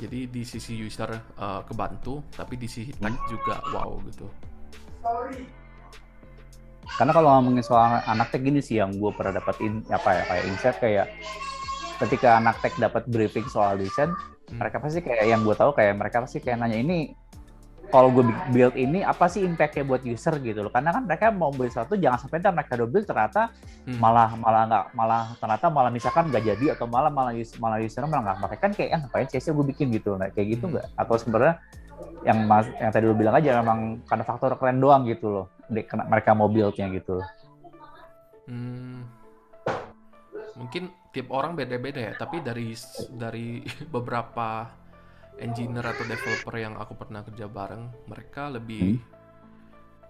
Jadi 0.00 0.26
di 0.32 0.42
sisi 0.42 0.74
user 0.80 1.10
uh, 1.38 1.62
kebantu, 1.62 2.24
tapi 2.32 2.56
di 2.58 2.66
sisi 2.66 2.90
tech 2.94 3.14
hmm. 3.14 3.28
juga 3.30 3.62
wow 3.70 4.00
gitu. 4.08 4.26
Karena 6.90 7.12
kalau 7.14 7.28
ngomongin 7.38 7.62
soal 7.62 8.02
anak 8.02 8.34
tech 8.34 8.42
gini 8.42 8.58
sih 8.58 8.82
yang 8.82 8.96
gue 8.98 9.10
pernah 9.14 9.38
dapetin 9.38 9.84
apa 9.92 10.10
ya 10.10 10.22
kayak 10.26 10.44
insight 10.50 10.76
kayak 10.82 11.06
ketika 12.02 12.40
anak 12.40 12.56
tech 12.64 12.74
dapat 12.80 13.06
briefing 13.06 13.46
soal 13.46 13.78
desain. 13.78 14.10
Mereka 14.54 14.76
pasti 14.82 15.00
kayak 15.02 15.26
yang 15.26 15.40
gue 15.46 15.54
tahu 15.54 15.70
kayak 15.74 15.94
mereka 15.94 16.22
pasti 16.26 16.38
kayak 16.42 16.58
nanya 16.62 16.78
ini 16.78 17.14
kalau 17.90 18.08
gue 18.14 18.24
build 18.54 18.78
ini 18.78 19.02
apa 19.02 19.26
sih 19.26 19.42
impactnya 19.42 19.82
buat 19.82 20.02
user 20.06 20.38
gitu 20.40 20.62
loh 20.62 20.70
karena 20.70 20.94
kan 20.94 21.02
mereka 21.04 21.34
mau 21.34 21.50
beli 21.50 21.74
sesuatu 21.74 21.98
jangan 21.98 22.22
sampai 22.22 22.38
ntar 22.38 22.54
mereka 22.54 22.78
udah 22.78 22.88
build 22.88 23.06
ternyata 23.06 23.50
hmm. 23.84 23.98
malah 23.98 24.30
malah 24.38 24.62
nggak 24.70 24.84
malah 24.94 25.22
ternyata 25.42 25.66
malah 25.68 25.90
misalkan 25.90 26.30
nggak 26.30 26.44
jadi 26.54 26.78
atau 26.78 26.86
malah 26.86 27.10
malah 27.10 27.34
malah 27.34 27.78
user 27.82 28.06
malah 28.06 28.22
nggak 28.30 28.38
pakai 28.46 28.58
kan 28.62 28.70
kayak 28.72 28.90
ah, 28.94 28.98
ngapain 29.04 29.26
sih 29.26 29.50
gue 29.50 29.66
bikin 29.74 29.90
gitu 29.90 30.14
nah 30.14 30.30
kayak 30.30 30.56
gitu 30.56 30.70
hmm. 30.70 30.72
nggak 30.78 30.86
hmm. 30.86 31.02
atau 31.02 31.14
sebenarnya 31.18 31.54
yang 32.24 32.38
mas 32.48 32.66
yang 32.80 32.92
tadi 32.94 33.04
lu 33.04 33.16
bilang 33.18 33.36
aja 33.36 33.60
memang 33.60 34.00
karena 34.08 34.24
faktor 34.24 34.56
keren 34.56 34.80
doang 34.80 35.04
gitu 35.04 35.26
loh 35.28 35.46
di, 35.68 35.84
mereka 35.84 36.30
mau 36.32 36.48
buildnya 36.48 36.86
gitu 36.94 37.18
hmm. 38.46 39.02
mungkin 40.56 40.94
tiap 41.10 41.28
orang 41.34 41.58
beda-beda 41.58 41.98
ya 41.98 42.12
tapi 42.14 42.38
dari 42.42 42.70
dari 43.14 43.62
beberapa 43.94 44.80
engineer 45.40 45.82
atau 45.82 46.04
developer 46.04 46.54
yang 46.60 46.76
aku 46.76 46.92
pernah 46.94 47.24
kerja 47.24 47.48
bareng, 47.48 48.06
mereka 48.06 48.52
lebih 48.52 49.00
hmm? 49.00 49.18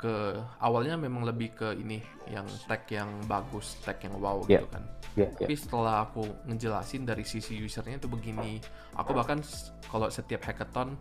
ke 0.01 0.15
awalnya 0.59 0.99
memang 0.99 1.29
lebih 1.29 1.55
ke 1.55 1.69
ini 1.79 2.03
yang 2.29 2.45
tag 2.67 2.85
yang 2.91 3.09
bagus, 3.31 3.79
tag 3.87 4.03
yang 4.03 4.19
wow 4.19 4.43
yeah. 4.51 4.61
gitu 4.61 4.69
kan. 4.75 4.85
Yeah, 5.15 5.31
yeah. 5.39 5.47
Tapi 5.47 5.55
setelah 5.55 5.95
aku 6.11 6.23
ngejelasin 6.51 7.07
dari 7.07 7.25
sisi 7.25 7.63
usernya 7.63 8.03
itu 8.03 8.11
begini, 8.11 8.59
aku 8.99 9.15
bahkan 9.15 9.41
kalau 9.89 10.11
setiap 10.11 10.45
hackathon 10.45 10.99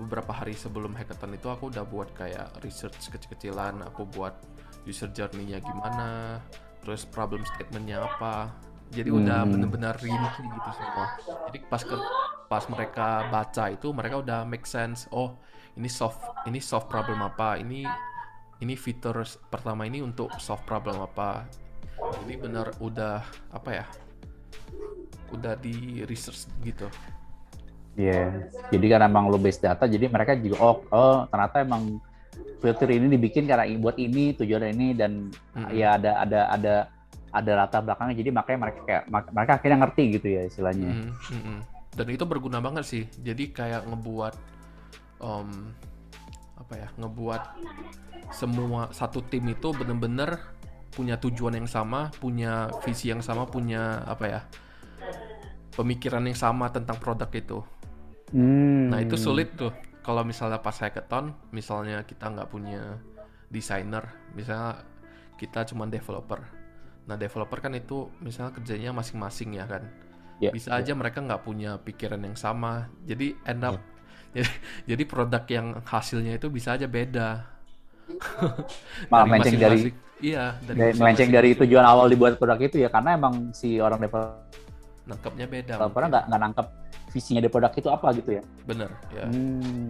beberapa 0.00 0.32
hari 0.32 0.56
sebelum 0.56 0.96
hackathon 0.96 1.36
itu 1.36 1.52
aku 1.52 1.68
udah 1.68 1.84
buat 1.84 2.08
kayak 2.16 2.64
research 2.64 3.12
kecil-kecilan, 3.12 3.84
aku 3.84 4.08
buat 4.08 4.32
user 4.88 5.12
journey-nya 5.12 5.60
gimana, 5.60 6.40
terus 6.80 7.04
problem 7.04 7.44
statement-nya 7.44 8.00
apa. 8.00 8.48
Jadi 8.90 9.10
hmm. 9.10 9.18
udah 9.22 9.40
bener-bener 9.46 9.94
rinci 10.02 10.42
gitu 10.42 10.70
semua. 10.74 11.06
Jadi 11.50 11.58
pas 11.70 11.82
ke 11.82 11.96
pas 12.50 12.66
mereka 12.66 13.30
baca 13.30 13.70
itu 13.70 13.94
mereka 13.94 14.18
udah 14.18 14.42
make 14.42 14.66
sense 14.66 15.06
oh 15.14 15.38
ini 15.78 15.86
soft 15.86 16.18
ini 16.50 16.58
soft 16.58 16.90
problem 16.90 17.22
apa 17.22 17.54
ini 17.62 17.86
ini 18.58 18.74
fitur 18.74 19.22
pertama 19.46 19.86
ini 19.86 20.02
untuk 20.02 20.34
soft 20.42 20.66
problem 20.66 20.98
apa 20.98 21.46
jadi 22.26 22.34
benar 22.42 22.74
udah 22.82 23.22
apa 23.54 23.70
ya 23.70 23.86
udah 25.30 25.54
di 25.62 26.02
research 26.10 26.50
gitu 26.66 26.90
Iya, 27.98 28.30
yeah. 28.30 28.30
jadi 28.70 28.86
kan 28.96 29.10
emang 29.10 29.26
lo 29.26 29.36
base 29.36 29.58
data, 29.58 29.82
jadi 29.82 30.06
mereka 30.06 30.38
juga 30.38 30.62
oh, 30.62 30.78
oh 30.94 31.26
ternyata 31.26 31.66
emang 31.66 31.98
fitur 32.62 32.86
ini 32.86 33.18
dibikin 33.18 33.50
karena 33.50 33.66
buat 33.82 33.98
ini 33.98 34.30
tujuan 34.38 34.70
ini 34.72 34.94
dan 34.94 35.28
mm-hmm. 35.28 35.74
ya 35.74 35.98
ada 35.98 36.22
ada 36.22 36.40
ada 36.54 36.74
ada 37.30 37.52
latar 37.64 37.80
belakangnya, 37.86 38.16
jadi 38.18 38.30
makanya 38.34 38.58
mereka 38.58 38.80
kayak 38.86 39.02
mereka 39.10 39.52
akhirnya 39.58 39.78
ngerti 39.86 40.02
gitu 40.18 40.28
ya 40.30 40.42
istilahnya. 40.46 40.90
Mm-hmm 40.90 41.80
dan 41.94 42.06
itu 42.10 42.24
berguna 42.26 42.62
banget 42.62 42.84
sih. 42.86 43.04
Jadi 43.18 43.50
kayak 43.50 43.86
ngebuat 43.90 44.34
um, 45.22 45.74
apa 46.60 46.74
ya 46.76 46.88
ngebuat 46.94 47.42
semua 48.30 48.94
satu 48.94 49.26
tim 49.26 49.42
itu 49.50 49.74
bener-bener 49.74 50.38
punya 50.94 51.18
tujuan 51.18 51.54
yang 51.54 51.70
sama 51.70 52.10
punya 52.18 52.70
visi 52.82 53.10
yang 53.10 53.22
sama 53.22 53.46
punya 53.46 54.02
apa 54.06 54.24
ya 54.26 54.40
pemikiran 55.74 56.22
yang 56.26 56.38
sama 56.38 56.70
tentang 56.70 56.98
produk 56.98 57.30
itu. 57.34 57.58
Hmm. 58.30 58.94
nah 58.94 59.02
itu 59.02 59.18
sulit 59.18 59.58
tuh. 59.58 59.74
Kalau 60.00 60.22
misalnya 60.22 60.62
pas 60.62 60.78
hackathon 60.78 61.34
misalnya 61.50 62.06
kita 62.06 62.30
nggak 62.30 62.48
punya 62.48 63.02
desainer 63.50 64.06
misalnya 64.38 64.86
kita 65.34 65.66
cuma 65.66 65.90
developer 65.90 66.59
nah 67.08 67.16
developer 67.16 67.58
kan 67.58 67.72
itu 67.74 68.08
misalnya 68.20 68.56
kerjanya 68.56 68.90
masing-masing 68.94 69.56
ya 69.56 69.64
kan 69.66 69.82
yeah, 70.40 70.52
bisa 70.52 70.72
yeah. 70.74 70.80
aja 70.80 70.92
mereka 70.96 71.20
nggak 71.20 71.42
punya 71.44 71.76
pikiran 71.80 72.20
yang 72.24 72.34
sama 72.34 72.88
jadi 73.04 73.36
end 73.44 73.62
up 73.62 73.76
yeah. 74.36 74.48
jadi, 74.88 75.02
produk 75.04 75.44
yang 75.46 75.66
hasilnya 75.84 76.40
itu 76.40 76.48
bisa 76.48 76.74
aja 76.74 76.88
beda 76.88 77.44
malah 79.10 79.26
dari 79.26 79.30
melenceng 79.30 79.56
dari 79.60 79.80
iya 80.18 80.58
dari 80.66 80.92
melenceng 80.98 81.30
dari 81.30 81.50
tujuan 81.54 81.84
awal 81.86 82.10
dibuat 82.10 82.40
produk 82.40 82.58
itu 82.58 82.82
ya 82.82 82.88
karena 82.90 83.14
emang 83.14 83.54
si 83.54 83.78
orang 83.78 84.02
developer 84.02 84.50
nangkepnya 85.06 85.46
beda 85.46 85.74
developer 85.78 86.02
nggak 86.10 86.24
nggak 86.30 86.40
nangkep 86.40 86.66
visinya 87.10 87.40
di 87.42 87.50
produk 87.50 87.72
itu 87.74 87.88
apa 87.90 88.06
gitu 88.14 88.30
ya 88.38 88.42
bener 88.66 88.90
ya 89.10 89.24
hmm. 89.26 89.86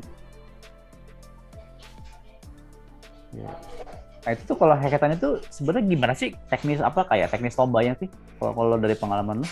ya. 3.36 3.50
Nah 4.20 4.30
itu 4.36 4.42
tuh 4.44 4.56
kalau 4.60 4.76
hackathon 4.76 5.16
itu 5.16 5.40
sebenarnya 5.48 5.84
gimana 5.88 6.12
sih 6.12 6.36
teknis 6.52 6.84
apa 6.84 7.08
kayak 7.08 7.32
teknis 7.32 7.56
lombanya 7.56 7.96
sih 7.96 8.08
kalau 8.36 8.52
kalau 8.52 8.76
dari 8.76 8.96
pengalaman 8.96 9.40
lu? 9.40 9.48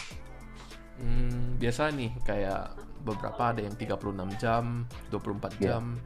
Hmm, 0.98 1.56
biasa 1.56 1.94
nih 1.94 2.10
kayak 2.26 2.74
beberapa 3.06 3.54
ada 3.54 3.62
yang 3.62 3.72
36 3.78 4.42
jam, 4.42 4.84
24 5.08 5.56
yeah. 5.62 5.78
jam. 5.78 5.96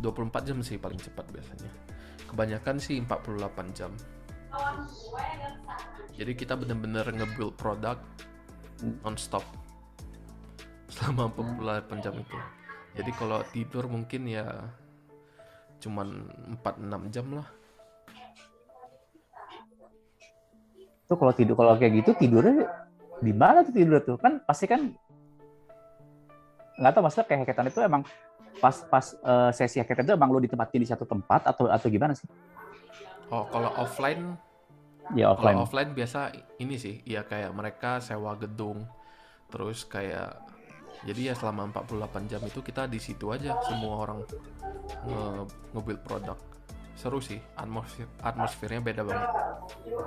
24 0.00 0.46
jam 0.48 0.58
sih 0.64 0.76
paling 0.80 1.00
cepat 1.00 1.24
biasanya. 1.32 1.72
Kebanyakan 2.28 2.76
sih 2.80 3.00
48 3.00 3.76
jam. 3.76 3.92
Jadi 6.16 6.32
kita 6.32 6.56
bener-bener 6.56 7.04
nge-build 7.04 7.60
produk 7.60 8.00
hmm. 8.80 9.04
non-stop 9.04 9.44
selama 10.88 11.28
48 11.60 12.04
jam 12.04 12.14
itu. 12.16 12.38
Jadi 12.96 13.10
kalau 13.12 13.44
tidur 13.52 13.84
mungkin 13.84 14.24
ya 14.24 14.48
cuman 15.84 16.24
4-6 16.64 17.12
jam 17.12 17.26
lah. 17.36 17.48
Itu 21.06 21.14
kalau 21.14 21.32
tidur 21.32 21.54
kalau 21.54 21.78
kayak 21.78 22.02
gitu 22.02 22.10
tidurnya 22.18 22.66
di 23.22 23.32
mana 23.32 23.62
tuh 23.62 23.74
tidur 23.74 24.02
tuh? 24.02 24.18
Kan 24.18 24.42
pasti 24.42 24.66
kan 24.66 24.90
nggak 26.76 26.92
tahu 26.92 27.02
maksudnya 27.06 27.26
kayak 27.30 27.40
hackathon 27.46 27.70
itu 27.72 27.80
emang 27.80 28.02
pas 28.60 28.76
pas 28.90 29.06
uh, 29.24 29.50
sesi 29.54 29.78
hackathon 29.80 30.04
itu 30.10 30.14
emang 30.18 30.28
lo 30.34 30.42
ditempatin 30.42 30.82
di 30.82 30.88
satu 30.90 31.06
tempat 31.06 31.46
atau 31.46 31.70
atau 31.70 31.86
gimana 31.86 32.12
sih? 32.12 32.26
Oh, 33.30 33.46
kalau 33.48 33.70
offline 33.78 34.34
ya 35.14 35.30
offline. 35.30 35.56
Kalau 35.56 35.66
offline 35.70 35.90
biasa 35.94 36.34
ini 36.58 36.76
sih, 36.76 37.00
ya 37.06 37.22
kayak 37.22 37.54
mereka 37.54 38.02
sewa 38.02 38.34
gedung 38.34 38.82
terus 39.46 39.86
kayak 39.86 40.42
jadi 41.06 41.30
ya 41.30 41.34
selama 41.38 41.70
48 41.70 42.26
jam 42.26 42.42
itu 42.42 42.60
kita 42.66 42.90
di 42.90 42.98
situ 42.98 43.30
aja 43.30 43.54
semua 43.62 44.02
orang 44.02 44.26
nge, 45.06 45.22
nge 45.70 45.82
produk 46.02 46.38
seru 46.96 47.20
sih 47.20 47.36
atmosfer 47.60 48.08
atmosfernya 48.24 48.80
beda 48.80 49.02
banget 49.04 49.28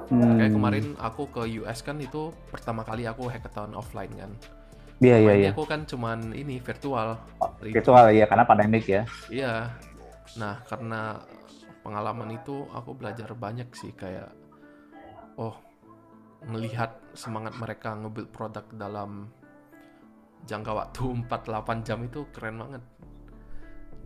hmm. 0.09 0.37
kayak 0.41 0.51
kemarin 0.57 0.85
aku 0.97 1.29
ke 1.29 1.41
US 1.61 1.85
kan 1.85 2.01
itu 2.01 2.33
pertama 2.49 2.81
kali 2.81 3.05
aku 3.05 3.29
hackathon 3.29 3.77
offline 3.77 4.11
kan 4.17 4.33
Iya 4.99 5.15
iya 5.15 5.33
iya. 5.39 5.49
Aku 5.55 5.63
kan 5.63 5.87
cuman 5.87 6.35
ini 6.35 6.59
virtual. 6.59 7.15
Oh, 7.39 7.51
virtual 7.63 8.11
ya 8.11 8.27
karena 8.27 8.43
pandemik 8.43 8.83
ya. 8.83 9.07
Iya. 9.31 9.71
Nah 10.35 10.59
karena 10.67 11.23
pengalaman 11.79 12.35
itu 12.35 12.67
aku 12.75 12.99
belajar 12.99 13.31
banyak 13.31 13.71
sih 13.71 13.95
kayak 13.95 14.27
oh 15.39 15.55
melihat 16.51 16.99
semangat 17.15 17.55
mereka 17.55 17.95
ngebuild 17.95 18.31
produk 18.35 18.67
dalam 18.75 19.31
jangka 20.43 20.71
waktu 20.71 21.03
48 21.31 21.87
jam 21.87 21.99
itu 22.03 22.27
keren 22.35 22.59
banget 22.59 22.83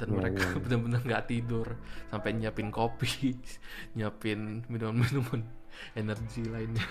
dan 0.04 0.12
yeah, 0.12 0.18
mereka. 0.20 0.44
yeah. 0.52 0.60
benar-benar 0.60 1.02
nggak 1.08 1.24
tidur. 1.32 1.68
Sampai 2.12 2.36
nyiapin 2.36 2.68
kopi 2.68 3.40
nyiapin 3.96 4.68
minuman-minuman 4.68 5.42
energi 5.96 6.44
lainnya. 6.52 6.84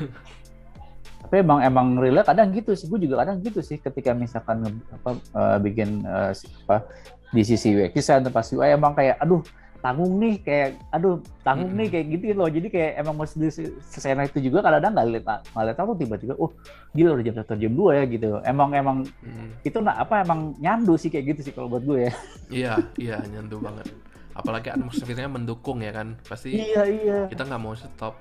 Tapi 1.22 1.36
emang 1.38 1.60
emang 1.62 1.86
relate 2.00 2.32
kadang 2.32 2.50
gitu 2.56 2.72
sih. 2.72 2.88
Gue 2.88 3.04
juga 3.04 3.20
kadang 3.22 3.44
gitu 3.44 3.60
sih 3.60 3.76
ketika 3.76 4.16
misalkan 4.16 4.80
apa 4.90 5.10
uh, 5.36 5.56
bikin 5.60 6.02
uh, 6.08 6.32
apa 6.66 6.88
di 7.32 7.42
sisi 7.44 7.76
UX 7.76 7.92
design 7.92 8.24
pas 8.32 8.44
UI 8.48 8.72
emang 8.72 8.92
kayak 8.96 9.20
aduh 9.20 9.40
tanggung 9.82 10.14
nih 10.22 10.38
kayak 10.38 10.78
aduh 10.94 11.18
tanggung 11.42 11.74
mm 11.74 11.82
-hmm. 11.82 11.84
nih 11.84 11.88
kayak 11.90 12.06
gitu 12.14 12.24
loh 12.38 12.48
jadi 12.48 12.68
kayak 12.70 12.92
emang 13.02 13.14
mesti 13.18 13.50
sesena 13.82 14.22
itu 14.22 14.38
juga 14.38 14.62
kadang-kadang 14.62 14.92
nggak 14.94 15.08
lihat 15.10 15.24
nggak 15.52 15.64
lihat 15.66 15.78
aku 15.82 15.92
tiba-tiba 15.98 16.34
oh 16.38 16.50
gila 16.94 17.18
udah 17.18 17.24
jam 17.26 17.34
satu 17.34 17.58
jam 17.58 17.74
dua 17.74 17.90
ya 17.98 18.04
gitu 18.06 18.38
emang 18.46 18.70
emang 18.78 18.96
mm. 19.26 19.66
itu 19.66 19.78
nah, 19.82 19.98
apa 19.98 20.22
emang 20.22 20.54
nyandu 20.62 20.94
sih 20.94 21.10
kayak 21.10 21.34
gitu 21.34 21.50
sih 21.50 21.52
kalau 21.52 21.66
buat 21.66 21.82
gue 21.82 21.98
ya 22.06 22.12
iya 22.48 22.72
iya 22.94 23.16
nyandu 23.26 23.58
banget 23.58 23.90
apalagi 24.32 24.72
atmosfernya 24.72 25.28
mendukung 25.28 25.82
ya 25.84 25.92
kan 25.92 26.16
pasti 26.24 26.56
iya 26.56 26.82
iya 26.88 27.18
kita 27.28 27.44
nggak 27.44 27.60
mau 27.60 27.76
stop 27.76 28.16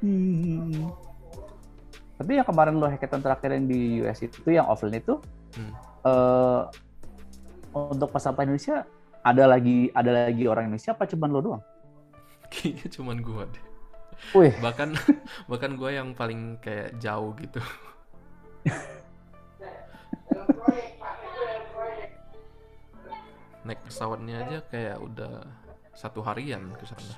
hmm. 0.00 0.88
tapi 2.16 2.40
yang 2.40 2.46
kemarin 2.48 2.80
lo 2.80 2.88
hackathon 2.88 3.20
terakhir 3.20 3.52
yang 3.52 3.66
di 3.68 4.00
US 4.00 4.24
itu 4.24 4.48
yang 4.48 4.64
offline 4.64 4.96
itu 4.96 5.20
hmm. 5.60 5.72
uh, 6.08 6.70
untuk 7.74 8.08
peserta 8.08 8.40
Indonesia 8.42 8.88
ada 9.20 9.44
lagi 9.44 9.92
ada 9.92 10.28
lagi 10.28 10.48
orang 10.48 10.72
Indonesia 10.72 10.96
apa 10.96 11.04
cuman 11.04 11.28
lo 11.32 11.40
doang? 11.44 11.62
Kayaknya 12.50 12.88
cuman 12.90 13.16
gue 13.20 13.44
deh. 13.52 13.64
Wih. 14.36 14.52
Bahkan 14.60 14.88
bahkan 15.50 15.76
gue 15.76 15.90
yang 15.92 16.14
paling 16.16 16.56
kayak 16.60 16.96
jauh 17.00 17.32
gitu. 17.36 17.60
Naik 23.60 23.80
pesawatnya 23.84 24.40
aja 24.40 24.64
kayak 24.72 24.96
udah 25.04 25.44
satu 25.92 26.24
harian 26.24 26.72
ke 26.80 26.84
sana. 26.88 27.12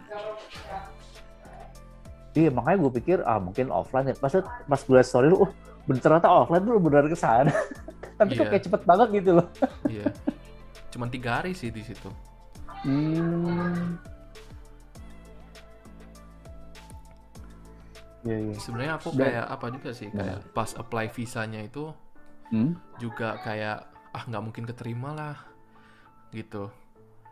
Iya 2.33 2.49
makanya 2.51 2.79
gue 2.89 2.93
pikir 2.99 3.19
ah 3.23 3.39
mungkin 3.39 3.71
offline 3.71 4.11
ya. 4.11 4.17
Pas 4.19 4.35
pas 4.43 4.81
gue 4.83 5.01
story 5.07 5.31
lu, 5.31 5.47
oh 5.47 5.51
ternyata 5.87 6.27
offline 6.27 6.67
tuh 6.67 6.83
benar 6.83 7.07
ke 7.07 7.15
sana. 7.15 7.53
Tapi 8.19 8.35
yeah. 8.35 8.39
kok 8.39 8.45
iya. 8.47 8.51
kayak 8.51 8.65
cepet 8.67 8.83
banget 8.83 9.09
gitu 9.23 9.31
loh. 9.39 9.47
Iya. 9.87 10.11
Cuma 10.93 11.09
tiga 11.09 11.41
hari 11.41 11.57
sih 11.57 11.73
di 11.73 11.81
situ. 11.81 12.13
Hmm. 12.85 13.97
Ya, 18.23 18.37
ya. 18.39 18.55
Sebenarnya 18.55 18.95
aku 19.03 19.11
kayak 19.19 19.47
apa 19.51 19.67
juga 19.75 19.91
sih 19.91 20.07
kayak 20.15 20.39
ya. 20.39 20.51
pas 20.55 20.71
apply 20.79 21.11
visanya 21.11 21.59
itu 21.59 21.91
hmm? 22.55 22.79
juga 23.03 23.35
kayak 23.43 23.83
ah 24.15 24.23
nggak 24.29 24.43
mungkin 24.45 24.65
keterima 24.69 25.11
lah 25.11 25.37
gitu. 26.31 26.71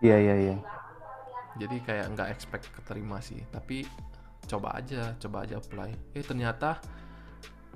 Iya 0.02 0.16
iya 0.18 0.34
iya. 0.34 0.56
Jadi 1.60 1.76
kayak 1.84 2.06
nggak 2.16 2.28
expect 2.34 2.72
keterima 2.74 3.22
sih, 3.22 3.38
tapi 3.54 3.86
coba 4.50 4.74
aja, 4.82 5.14
coba 5.20 5.46
aja 5.46 5.62
apply. 5.62 5.94
Eh 6.16 6.24
ternyata 6.26 6.82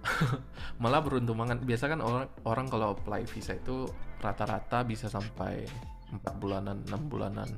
malah 0.83 1.01
beruntung 1.01 1.39
banget. 1.39 1.63
Biasa 1.65 1.91
kan 1.91 2.01
orang 2.01 2.29
orang 2.45 2.67
kalau 2.69 2.95
apply 2.95 3.25
visa 3.29 3.57
itu 3.57 3.89
rata-rata 4.21 4.85
bisa 4.85 5.09
sampai 5.09 5.65
empat 6.13 6.35
bulanan, 6.39 6.81
enam 6.87 7.03
bulanan. 7.11 7.49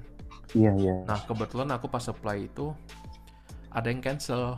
Iya 0.55 0.73
iya. 0.79 0.97
Nah 1.05 1.21
kebetulan 1.27 1.69
aku 1.75 1.91
pas 1.91 2.07
apply 2.07 2.47
itu 2.47 2.73
ada 3.71 3.89
yang 3.91 4.01
cancel. 4.01 4.57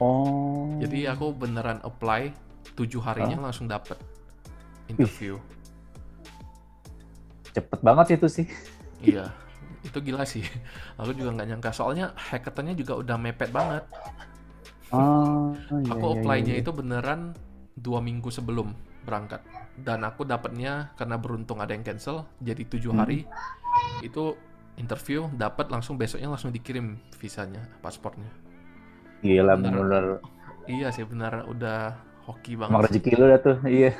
Oh. 0.00 0.72
Jadi 0.82 1.06
aku 1.06 1.30
beneran 1.36 1.78
apply 1.84 2.32
tujuh 2.74 2.98
harinya 3.04 3.38
huh? 3.38 3.44
langsung 3.50 3.68
dapet 3.68 3.98
interview. 4.88 5.36
Cepet 7.52 7.80
banget 7.84 8.16
itu 8.16 8.26
sih. 8.32 8.46
iya, 9.12 9.28
itu 9.84 9.98
gila 10.00 10.24
sih. 10.24 10.42
Aku 10.96 11.12
juga 11.12 11.36
nggak 11.36 11.48
nyangka. 11.52 11.70
Soalnya 11.70 12.16
hackathonnya 12.16 12.72
juga 12.72 12.98
udah 12.98 13.16
mepet 13.20 13.52
banget. 13.52 13.84
Oh, 14.92 15.56
iya, 15.56 15.88
aku 15.88 16.06
iya, 16.06 16.14
apply-nya 16.20 16.54
iya, 16.54 16.58
iya. 16.60 16.64
itu 16.64 16.70
beneran 16.76 17.32
dua 17.76 18.04
minggu 18.04 18.28
sebelum 18.28 18.76
berangkat. 19.08 19.40
Dan 19.72 20.04
aku 20.04 20.28
dapatnya 20.28 20.92
karena 21.00 21.16
beruntung 21.16 21.58
ada 21.64 21.72
yang 21.72 21.82
cancel 21.82 22.28
jadi 22.40 22.62
tujuh 22.68 22.92
hari. 22.92 23.24
Hmm. 23.72 24.04
itu 24.04 24.36
interview 24.76 25.32
dapat 25.32 25.72
langsung 25.72 25.96
besoknya 25.96 26.28
langsung 26.28 26.52
dikirim 26.52 27.00
visanya 27.16 27.64
paspornya. 27.80 28.28
Gila 29.24 29.56
bener, 29.56 29.80
bener. 29.80 30.04
Iya 30.68 30.92
sih 30.92 31.08
benar 31.08 31.48
udah 31.48 31.96
hoki 32.26 32.54
banget 32.54 32.72
emang 32.74 32.84
rezeki 32.86 33.12
lu 33.18 33.26
dah 33.26 33.40
tuh 33.42 33.56
iya. 33.66 33.92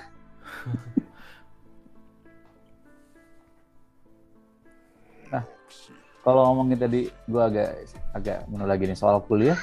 Nah 5.32 5.44
kalau 6.22 6.42
ngomongin 6.52 6.78
tadi 6.78 7.00
gua 7.26 7.50
agak 7.50 7.88
agak 8.14 8.38
menurut 8.46 8.70
lagi 8.70 8.84
nih 8.86 8.98
soal 8.98 9.18
kuliah 9.26 9.58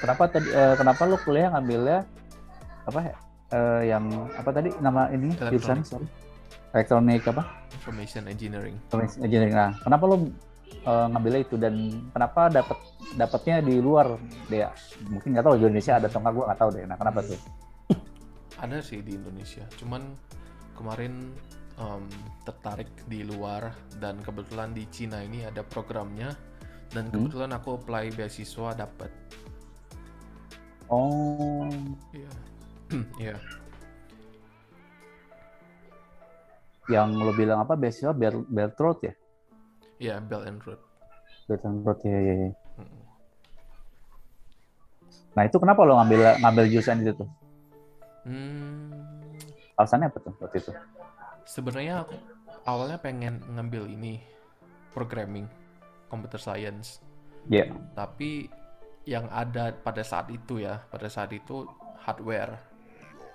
kenapa 0.00 0.22
tadi 0.30 0.48
uh, 0.54 0.74
kenapa 0.78 1.00
lu 1.04 1.16
kuliah 1.22 1.50
ngambilnya 1.52 2.06
apa 2.88 3.00
uh, 3.52 3.82
yang 3.84 4.04
apa 4.34 4.50
tadi 4.50 4.70
nama 4.80 5.10
ini? 5.12 5.34
Jurusan 5.36 5.84
sorry. 5.84 6.08
Elektronik 6.72 7.24
apa? 7.28 7.42
Information 7.72 8.28
engineering. 8.28 8.76
Information 8.88 9.20
engineering. 9.24 9.54
Nah 9.56 9.70
kenapa 9.80 10.04
lo 10.04 10.16
uh, 10.16 11.06
ngambilnya 11.12 11.40
itu? 11.44 11.56
Dan 11.56 12.08
kenapa 12.12 12.52
dapat 12.52 12.78
dapatnya 13.16 13.64
di 13.64 13.80
luar 13.80 14.20
deh 14.52 14.68
mungkin 15.08 15.32
nggak 15.32 15.44
tahu 15.44 15.54
di 15.56 15.62
Indonesia 15.64 15.96
ada 15.96 16.06
atau 16.12 16.20
nggak 16.20 16.32
gue 16.36 16.44
nggak 16.44 16.60
tahu 16.60 16.70
deh 16.76 16.84
nah 16.84 16.96
kenapa 17.00 17.18
tuh? 17.24 17.40
Ada 18.64 18.82
sih 18.82 19.00
di 19.06 19.14
Indonesia. 19.14 19.62
Cuman 19.78 20.02
kemarin 20.74 21.30
um, 21.78 22.04
tertarik 22.42 22.90
di 23.06 23.22
luar 23.22 23.70
dan 24.02 24.18
kebetulan 24.20 24.74
di 24.74 24.84
Cina 24.90 25.22
ini 25.22 25.46
ada 25.46 25.62
programnya. 25.62 26.34
Dan 26.88 27.06
hmm? 27.08 27.14
kebetulan 27.14 27.50
aku 27.52 27.78
apply 27.78 28.16
beasiswa 28.16 28.72
dapat 28.74 29.12
oh 30.90 31.68
iya 32.12 32.32
Iya. 33.20 33.36
Yang 36.88 37.08
lo 37.20 37.32
bilang 37.36 37.60
apa 37.60 37.76
beasiswa 37.76 38.16
Belt, 38.16 38.48
Belt 38.48 38.74
Road 38.80 38.98
ya? 39.04 39.12
Iya, 40.00 40.16
yeah, 40.16 40.18
Belt 40.24 40.48
and 40.48 40.60
Road. 40.64 40.80
Belt 41.44 41.62
and 41.68 41.84
Road 41.84 42.00
ya, 42.00 42.16
ya, 42.16 42.34
ya. 42.48 42.50
Nah 45.36 45.42
itu 45.46 45.56
kenapa 45.60 45.84
lo 45.84 46.00
ngambil 46.00 46.40
ngambil 46.40 46.64
jurusan 46.72 47.04
itu 47.04 47.12
tuh? 47.14 47.28
Hmm. 48.24 48.90
Alasannya 49.76 50.10
apa 50.10 50.18
tuh 50.18 50.34
waktu 50.40 50.56
itu? 50.58 50.72
Sebenarnya 51.46 52.02
aku 52.02 52.16
awalnya 52.66 52.98
pengen 52.98 53.44
ngambil 53.52 53.86
ini 53.86 54.18
programming, 54.96 55.46
computer 56.08 56.40
science. 56.40 57.04
Iya. 57.46 57.68
Yeah. 57.68 57.76
Tapi 57.94 58.50
yang 59.08 59.24
ada 59.32 59.72
pada 59.72 60.04
saat 60.04 60.28
itu 60.28 60.60
ya, 60.60 60.84
pada 60.92 61.08
saat 61.08 61.32
itu 61.32 61.64
hardware 62.04 62.60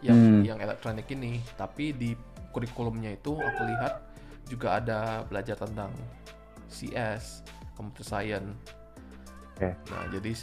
yang 0.05 0.13
hmm. 0.13 0.41
yang 0.45 0.59
elektronik 0.61 1.09
ini. 1.09 1.41
Tapi 1.57 1.97
di 1.97 2.13
kurikulumnya 2.53 3.17
itu 3.17 3.33
aku 3.33 3.61
lihat 3.65 4.05
juga 4.45 4.77
ada 4.77 5.25
belajar 5.25 5.57
tentang 5.57 5.89
CS 6.69 7.41
computer 7.73 8.05
science. 8.05 8.53
Okay. 9.53 9.73
nah 9.89 10.09
jadi 10.09 10.33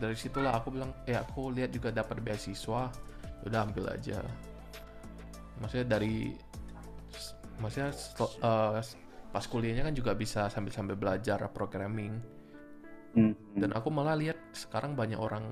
dari 0.00 0.16
situlah 0.16 0.56
aku 0.56 0.72
bilang 0.72 0.96
ya 1.04 1.20
aku 1.24 1.48
lihat 1.56 1.72
juga 1.72 1.88
dapat 1.88 2.20
beasiswa. 2.20 2.92
Ya 3.40 3.44
udah 3.48 3.64
ambil 3.64 3.96
aja. 3.96 4.20
Maksudnya 5.64 5.96
dari 5.96 6.36
maksudnya 7.56 7.96
uh, 8.44 8.80
pas 9.32 9.44
kuliahnya 9.48 9.88
kan 9.88 9.96
juga 9.96 10.12
bisa 10.12 10.52
sambil-sambil 10.52 11.00
belajar 11.00 11.40
programming 11.52 12.39
hmm. 13.16 13.58
dan 13.58 13.70
aku 13.74 13.88
malah 13.90 14.14
lihat 14.18 14.38
sekarang 14.54 14.94
banyak 14.94 15.18
orang 15.18 15.44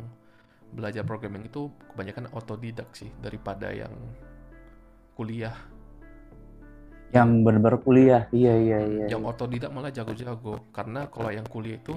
belajar 0.69 1.01
programming 1.03 1.49
itu 1.49 1.73
kebanyakan 1.93 2.29
otodidak 2.37 2.93
sih 2.93 3.09
daripada 3.25 3.73
yang 3.73 3.93
kuliah. 5.17 5.57
Yang 7.09 7.29
benar-benar 7.41 7.81
kuliah. 7.81 8.23
Iya 8.29 8.55
iya 8.61 8.79
iya 8.85 9.05
yang 9.09 9.25
otodidak 9.25 9.73
malah 9.73 9.89
jago-jago. 9.89 10.61
Karena 10.71 11.09
kalau 11.09 11.33
yang 11.33 11.49
kuliah 11.49 11.81
itu 11.81 11.97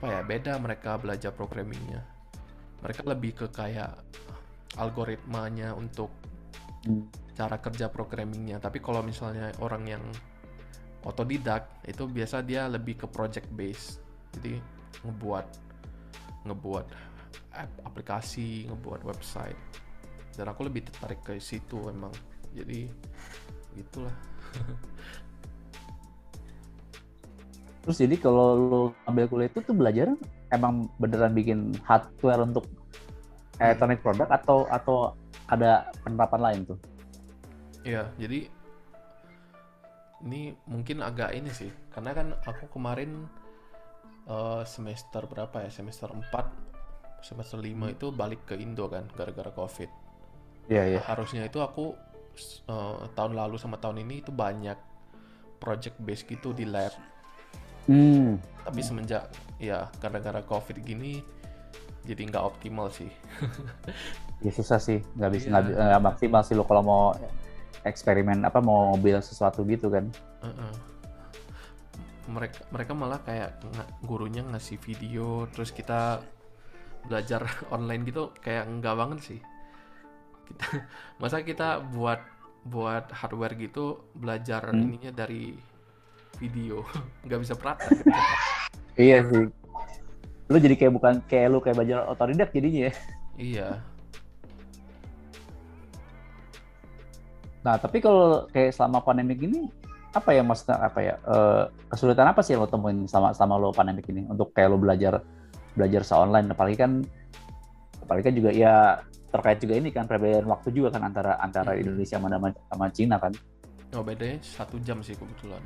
apa 0.00 0.06
ya 0.06 0.20
beda 0.24 0.56
mereka 0.56 0.96
belajar 0.96 1.36
programmingnya. 1.36 2.00
Mereka 2.80 3.04
lebih 3.04 3.36
ke 3.36 3.46
kayak 3.52 4.00
algoritmanya 4.80 5.76
untuk 5.76 6.08
hmm. 6.88 7.36
cara 7.36 7.60
kerja 7.60 7.92
programmingnya. 7.92 8.56
Tapi 8.64 8.80
kalau 8.80 9.04
misalnya 9.04 9.52
orang 9.60 9.84
yang 9.84 10.04
otodidak 11.04 11.84
itu 11.84 12.08
biasa 12.08 12.40
dia 12.44 12.64
lebih 12.68 13.04
ke 13.04 13.06
project 13.08 13.48
base 13.52 14.00
jadi 14.36 14.60
ngebuat 15.06 15.46
ngebuat 16.44 16.86
app 17.54 17.70
aplikasi 17.84 18.66
ngebuat 18.70 19.04
website. 19.04 19.58
Dan 20.34 20.48
aku 20.48 20.64
lebih 20.66 20.86
tertarik 20.88 21.20
ke 21.20 21.36
situ 21.42 21.90
emang. 21.90 22.12
Jadi 22.54 22.88
gitulah. 23.76 24.14
Terus 27.80 27.96
jadi 27.96 28.16
kalau 28.20 28.48
lo 28.56 28.82
ambil 29.08 29.24
kuliah 29.26 29.48
itu 29.48 29.64
tuh 29.64 29.72
belajar 29.72 30.12
emang 30.52 30.86
beneran 31.00 31.32
bikin 31.32 31.72
hardware 31.80 32.44
untuk 32.44 32.68
electronic 33.56 34.04
product 34.04 34.30
atau 34.30 34.68
atau 34.68 34.96
ada 35.48 35.88
penerapan 36.04 36.40
lain 36.40 36.60
tuh? 36.68 36.78
Iya 37.80 38.12
jadi 38.20 38.52
ini 40.20 40.52
mungkin 40.68 41.00
agak 41.00 41.32
ini 41.32 41.48
sih. 41.48 41.72
Karena 41.88 42.12
kan 42.12 42.36
aku 42.44 42.68
kemarin 42.68 43.24
uh, 44.30 44.62
semester 44.62 45.26
berapa 45.26 45.66
ya 45.66 45.70
semester 45.74 46.08
4 46.14 46.30
semester 47.20 47.58
5 47.58 47.66
hmm. 47.66 47.94
itu 47.98 48.06
balik 48.14 48.46
ke 48.46 48.54
Indo 48.56 48.86
kan 48.86 49.10
gara-gara 49.12 49.50
covid 49.50 49.90
iya 50.70 50.78
yeah, 50.78 50.84
iya 50.86 50.94
yeah. 50.96 51.04
harusnya 51.04 51.42
itu 51.50 51.58
aku 51.58 51.98
uh, 52.70 53.04
tahun 53.12 53.36
lalu 53.36 53.58
sama 53.58 53.76
tahun 53.76 54.06
ini 54.06 54.22
itu 54.24 54.30
banyak 54.30 54.78
project 55.60 56.00
base 56.00 56.24
gitu 56.24 56.56
di 56.56 56.64
lab. 56.64 56.90
Hmm. 57.84 58.40
Tapi 58.64 58.80
semenjak 58.80 59.28
ya 59.60 59.92
gara-gara 60.00 60.40
covid 60.40 60.80
gini 60.80 61.20
jadi 62.08 62.24
nggak 62.32 62.44
optimal 62.44 62.88
sih. 62.88 63.12
ya 64.44 64.50
susah 64.56 64.80
sih, 64.80 65.04
nggak 65.20 65.30
bisa 65.36 65.46
nggak 65.52 65.64
yeah. 65.76 66.00
maksimal 66.00 66.40
sih 66.40 66.56
lo 66.56 66.64
kalau 66.64 66.80
mau 66.80 67.04
eksperimen 67.84 68.44
apa 68.44 68.60
mau 68.64 68.96
mobil 68.96 69.20
sesuatu 69.20 69.64
gitu 69.68 69.92
kan. 69.92 70.08
Uh 70.40 70.48
-uh. 70.48 70.72
Mereka 72.30 72.70
mereka 72.70 72.92
malah 72.94 73.20
kayak 73.26 73.58
gurunya 74.06 74.46
ngasih 74.46 74.78
video 74.78 75.50
terus 75.50 75.74
kita 75.74 76.22
belajar 77.10 77.42
online 77.74 78.06
gitu 78.06 78.30
kayak 78.38 78.70
enggak 78.70 78.94
banget 78.94 79.18
sih. 79.20 79.40
Kita 80.46 80.66
masa 81.20 81.42
kita 81.42 81.82
buat 81.90 82.22
buat 82.60 83.08
hardware 83.10 83.56
gitu 83.56 84.04
belajar 84.12 84.68
hmm. 84.68 84.84
ininya 84.84 85.12
dari 85.16 85.56
video 86.36 86.84
nggak 87.24 87.40
bisa 87.40 87.54
praktek 87.56 88.04
iya 89.00 89.24
sih. 89.24 89.48
Lu 90.50 90.58
jadi 90.58 90.74
kayak 90.76 90.92
bukan 90.92 91.14
kayak 91.24 91.48
lu 91.48 91.58
kayak 91.62 91.76
belajar 91.78 92.04
otodidak 92.10 92.50
jadinya 92.52 92.90
ya. 92.90 92.94
Iya. 93.40 93.68
Nah 97.64 97.74
tapi 97.80 98.02
kalau 98.02 98.44
kayak 98.52 98.76
selama 98.76 99.00
pandemi 99.00 99.36
ini 99.40 99.79
apa 100.10 100.30
ya 100.34 100.42
maksudnya 100.42 100.76
apa 100.82 100.98
ya 100.98 101.14
uh, 101.22 101.70
kesulitan 101.86 102.26
apa 102.26 102.42
sih 102.42 102.58
yang 102.58 102.66
lo 102.66 102.68
temuin 102.70 103.06
selama 103.06 103.30
selama 103.30 103.54
lo 103.62 103.68
pandemi 103.70 104.02
ini 104.10 104.26
untuk 104.26 104.50
kayak 104.50 104.74
lo 104.74 104.78
belajar 104.78 105.22
belajar 105.78 106.02
se 106.02 106.14
online 106.18 106.50
apalagi 106.50 106.76
kan 106.78 106.98
apalagi 108.02 108.24
kan 108.26 108.34
juga 108.34 108.50
ya 108.50 108.74
terkait 109.30 109.62
juga 109.62 109.74
ini 109.78 109.94
kan 109.94 110.10
perbedaan 110.10 110.50
waktu 110.50 110.74
juga 110.74 110.98
kan 110.98 111.06
antara 111.06 111.38
antara 111.38 111.78
hmm. 111.78 111.82
Indonesia 111.86 112.18
sama 112.18 112.50
sama 112.50 112.86
Cina 112.90 113.16
kan 113.22 113.32
oh 113.94 114.02
bedanya 114.02 114.42
satu 114.42 114.82
jam 114.82 114.98
sih 114.98 115.14
kebetulan 115.14 115.62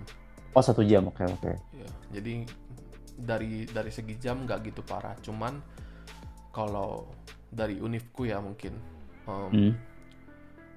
oh 0.53 0.61
satu 0.61 0.85
jam 0.85 1.09
oke 1.09 1.25
okay, 1.25 1.27
oke 1.33 1.41
okay. 1.41 1.57
ya, 1.73 1.89
jadi 2.21 2.45
dari 3.17 3.65
dari 3.65 3.89
segi 3.89 4.21
jam 4.21 4.45
nggak 4.45 4.61
gitu 4.69 4.85
parah 4.85 5.17
cuman 5.25 5.57
kalau 6.53 7.09
dari 7.49 7.81
univku 7.81 8.29
ya 8.29 8.45
mungkin 8.45 8.77
um, 9.25 9.49
hmm. 9.49 9.73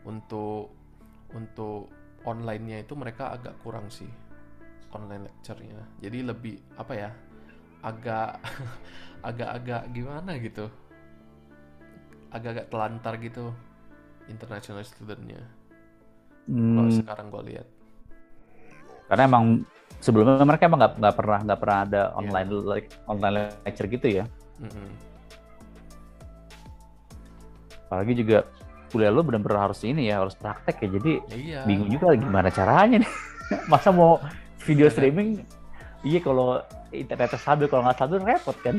untuk 0.08 0.72
untuk 1.36 1.92
online-nya 2.28 2.84
itu 2.84 2.94
mereka 3.00 3.32
agak 3.32 3.56
kurang 3.64 3.88
sih 3.88 4.12
online 4.92 5.32
lecture-nya 5.32 5.80
jadi 6.04 6.28
lebih 6.28 6.60
apa 6.76 6.94
ya 6.94 7.10
agak 7.80 8.44
agak-agak 9.30 9.82
gimana 9.96 10.36
gitu 10.44 10.68
agak-agak 12.36 12.68
telantar 12.68 13.14
gitu 13.24 13.56
international 14.28 14.84
studentnya 14.84 15.42
hmm. 16.52 16.76
kalau 16.76 16.92
sekarang 16.92 17.28
gue 17.32 17.44
lihat 17.56 17.68
karena 19.08 19.24
emang 19.24 19.44
sebelumnya 20.04 20.44
mereka 20.44 20.68
emang 20.68 20.80
nggak 20.84 20.94
nggak 21.00 21.16
pernah 21.16 21.40
nggak 21.48 21.60
pernah 21.64 21.80
ada 21.88 22.02
iya. 22.04 22.16
online 22.20 22.50
yeah. 22.52 22.68
like, 22.68 22.90
online 23.08 23.36
lecture 23.64 23.88
gitu 23.88 24.08
ya 24.22 24.26
mm 24.60 24.68
-hmm. 24.68 24.90
apalagi 27.88 28.14
juga 28.20 28.44
kuliah 28.92 29.12
lu 29.12 29.22
benar-benar 29.24 29.70
harus 29.72 29.84
ini 29.84 30.08
ya 30.08 30.24
harus 30.24 30.36
praktek 30.36 30.80
ya. 30.84 30.90
Jadi 31.00 31.14
iya. 31.36 31.62
bingung 31.68 31.92
juga 31.92 32.16
gimana 32.16 32.50
caranya 32.52 33.04
nih. 33.04 33.12
Masa 33.72 33.92
mau 33.92 34.20
video 34.64 34.88
streaming? 34.92 35.44
Iya 36.06 36.20
kalau 36.24 36.62
internetnya 36.94 37.40
stabil 37.40 37.68
kalau 37.68 37.84
nggak 37.88 37.98
stabil 38.00 38.20
repot 38.24 38.58
kan. 38.64 38.76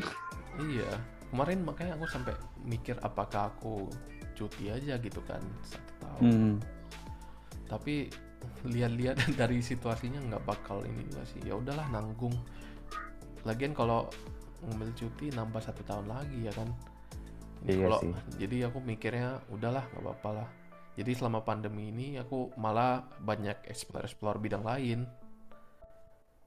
Iya. 0.59 0.91
Kemarin 1.29 1.59
makanya 1.65 1.93
aku 2.01 2.07
sampai 2.09 2.35
mikir 2.65 2.97
apakah 3.05 3.53
aku 3.53 3.89
cuti 4.33 4.71
aja 4.71 4.97
gitu 4.99 5.21
kan 5.27 5.43
satu 5.67 5.93
tahun. 5.99 6.23
Hmm. 6.23 6.57
tapi 7.69 8.09
lihat-lihat 8.65 9.21
dari 9.41 9.61
situasinya 9.61 10.25
nggak 10.25 10.43
bakal 10.49 10.81
ini 10.89 11.05
juga 11.05 11.23
sih. 11.29 11.41
Ya 11.45 11.53
udahlah 11.59 11.85
nanggung. 11.93 12.33
Lagian 13.45 13.77
kalau 13.77 14.09
ngambil 14.65 14.91
cuti 14.97 15.31
nambah 15.31 15.63
satu 15.63 15.83
tahun 15.87 16.11
lagi 16.11 16.49
ya 16.49 16.53
kan 16.55 16.67
iya 17.67 17.89
kalau 17.89 18.01
sih. 18.05 18.13
jadi 18.39 18.57
aku 18.71 18.79
mikirnya 18.85 19.43
udahlah 19.51 19.83
nggak 19.91 20.03
apa-apa 20.05 20.31
lah 20.43 20.49
jadi 20.99 21.11
selama 21.15 21.47
pandemi 21.47 21.91
ini 21.91 22.19
aku 22.19 22.55
malah 22.59 23.07
banyak 23.23 23.67
explore 23.67 24.07
explore 24.07 24.39
bidang 24.39 24.63
lain 24.63 25.09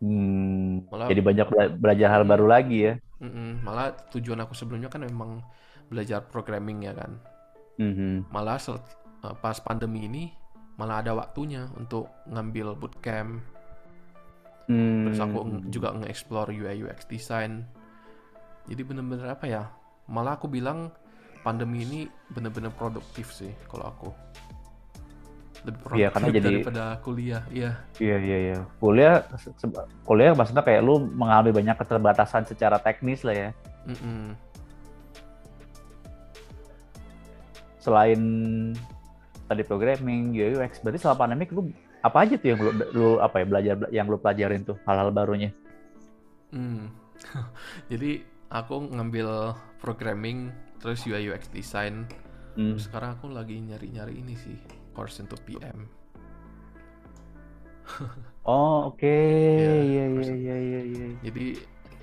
Hmm, 0.02 0.90
malah, 0.90 1.14
jadi 1.14 1.22
banyak 1.22 1.46
bela 1.46 1.66
belajar 1.78 2.08
hal 2.10 2.24
baru 2.26 2.50
lagi 2.50 2.90
ya. 2.90 2.94
Mm-mm, 3.22 3.62
malah 3.62 3.94
tujuan 4.10 4.42
aku 4.42 4.58
sebelumnya 4.58 4.90
kan 4.90 5.06
memang 5.06 5.46
belajar 5.94 6.26
programming 6.26 6.90
ya 6.90 6.98
kan. 6.98 7.22
Mm-hmm. 7.78 8.34
Malah 8.34 8.58
uh, 8.66 9.36
pas 9.38 9.62
pandemi 9.62 10.10
ini 10.10 10.34
malah 10.82 11.06
ada 11.06 11.14
waktunya 11.14 11.70
untuk 11.78 12.10
ngambil 12.26 12.74
bootcamp. 12.82 13.46
Mm. 14.66 15.06
Terus 15.06 15.20
aku 15.22 15.40
juga 15.70 15.94
nge-explore 15.94 16.50
UI 16.50 16.82
UX 16.82 17.06
design. 17.06 17.62
Jadi 18.66 18.82
bener-bener 18.82 19.38
apa 19.38 19.46
ya? 19.46 19.70
Malah 20.10 20.42
aku 20.42 20.50
bilang 20.50 20.90
pandemi 21.42 21.84
ini 21.84 22.00
bener-bener 22.32 22.72
produktif 22.74 23.34
sih 23.34 23.52
kalau 23.68 23.92
aku. 23.92 24.10
Lebih 25.62 25.80
produktif 25.86 26.02
iya, 26.02 26.10
karena 26.10 26.28
jadi, 26.34 26.48
daripada 26.50 26.84
kuliah 27.06 27.44
iya. 27.54 27.72
Iya 28.02 28.18
iya 28.18 28.38
iya. 28.38 28.58
Kuliah 28.82 29.22
kuliah 30.06 30.34
maksudnya 30.34 30.64
kayak 30.66 30.82
lu 30.82 31.06
mengalami 31.14 31.54
banyak 31.54 31.78
keterbatasan 31.78 32.50
secara 32.50 32.82
teknis 32.82 33.22
lah 33.22 33.36
ya. 33.36 33.50
Mm 33.86 33.98
-mm. 33.98 34.26
selain 37.82 38.22
tadi 39.50 39.66
programming 39.66 40.38
UX 40.38 40.80
berarti 40.86 41.02
selama 41.02 41.18
pandemik 41.26 41.50
lu 41.50 41.74
apa 42.06 42.18
aja 42.24 42.38
tuh 42.38 42.48
yang 42.54 42.60
lu, 42.62 42.72
lu 42.94 43.08
apa 43.18 43.42
ya 43.42 43.46
belajar 43.46 43.76
yang 43.90 44.06
lu 44.08 44.18
pelajarin 44.22 44.62
tuh 44.62 44.78
hal-hal 44.86 45.10
barunya? 45.10 45.50
Hmm. 46.54 46.94
jadi 47.92 48.22
aku 48.54 48.94
ngambil 48.94 49.58
programming 49.82 50.54
terus 50.82 51.06
UI 51.06 51.30
UX 51.30 51.48
design 51.54 52.10
hmm. 52.58 52.76
sekarang 52.82 53.16
aku 53.16 53.30
lagi 53.30 53.62
nyari-nyari 53.62 54.18
ini 54.18 54.36
sih 54.36 54.58
course 54.92 55.24
untuk 55.24 55.40
PM. 55.48 55.88
oh 58.50 58.92
oke, 58.92 59.00
okay. 59.00 59.88
iya 59.88 60.06
iya 60.08 60.56
iya 60.58 60.82
iya. 60.84 61.08
Jadi 61.24 61.46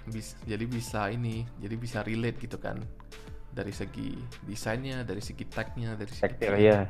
bis, 0.09 0.37
jadi 0.49 0.65
bisa 0.65 1.13
ini, 1.13 1.45
jadi 1.61 1.75
bisa 1.77 2.01
relate 2.01 2.39
gitu 2.41 2.57
kan. 2.57 2.81
dari 3.49 3.75
segi 3.75 4.15
desainnya 4.47 5.03
dari 5.03 5.19
segi 5.19 5.43
tagnya 5.51 5.99
dari 5.99 6.13
segi 6.15 6.31
tag 6.39 6.63
ya 6.63 6.87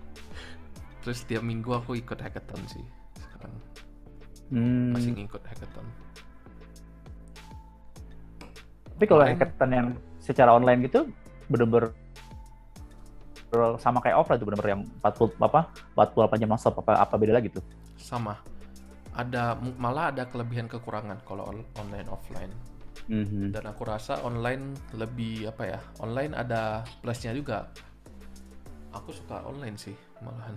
terus 1.02 1.26
tiap 1.26 1.42
minggu 1.42 1.74
aku 1.74 1.98
ikut 1.98 2.14
hackathon 2.14 2.62
sih 2.70 2.86
sekarang 3.18 3.54
hmm. 4.54 4.94
masih 4.94 5.10
ngikut 5.18 5.42
hackathon 5.42 5.86
tapi 8.94 9.04
kalau 9.10 9.24
hackathon 9.26 9.70
yang 9.74 9.88
secara 10.22 10.54
online 10.54 10.86
gitu 10.86 11.10
bener-bener 11.50 11.90
sama 13.76 14.00
kayak 14.00 14.16
offline 14.16 14.40
tuh 14.40 14.48
bener-bener 14.48 14.80
yang 14.80 14.82
40 15.04 15.36
apa 15.44 15.68
48 15.92 16.40
jam 16.40 16.48
nonstop 16.48 16.80
apa 16.80 17.04
apa 17.04 17.14
beda 17.20 17.36
lagi 17.36 17.52
tuh? 17.52 17.60
Sama. 18.00 18.40
Ada 19.12 19.60
malah 19.76 20.08
ada 20.08 20.24
kelebihan 20.24 20.72
kekurangan 20.72 21.20
kalau 21.28 21.44
online 21.76 22.08
offline. 22.08 22.52
Mm-hmm. 23.10 23.50
dan 23.50 23.66
aku 23.66 23.82
rasa 23.82 24.22
online 24.22 24.78
lebih 24.94 25.50
apa 25.50 25.74
ya 25.74 25.80
online 25.98 26.38
ada 26.38 26.86
plusnya 27.02 27.34
juga. 27.34 27.66
Aku 28.94 29.10
suka 29.10 29.42
online 29.42 29.74
sih 29.74 29.96
malahan. 30.22 30.54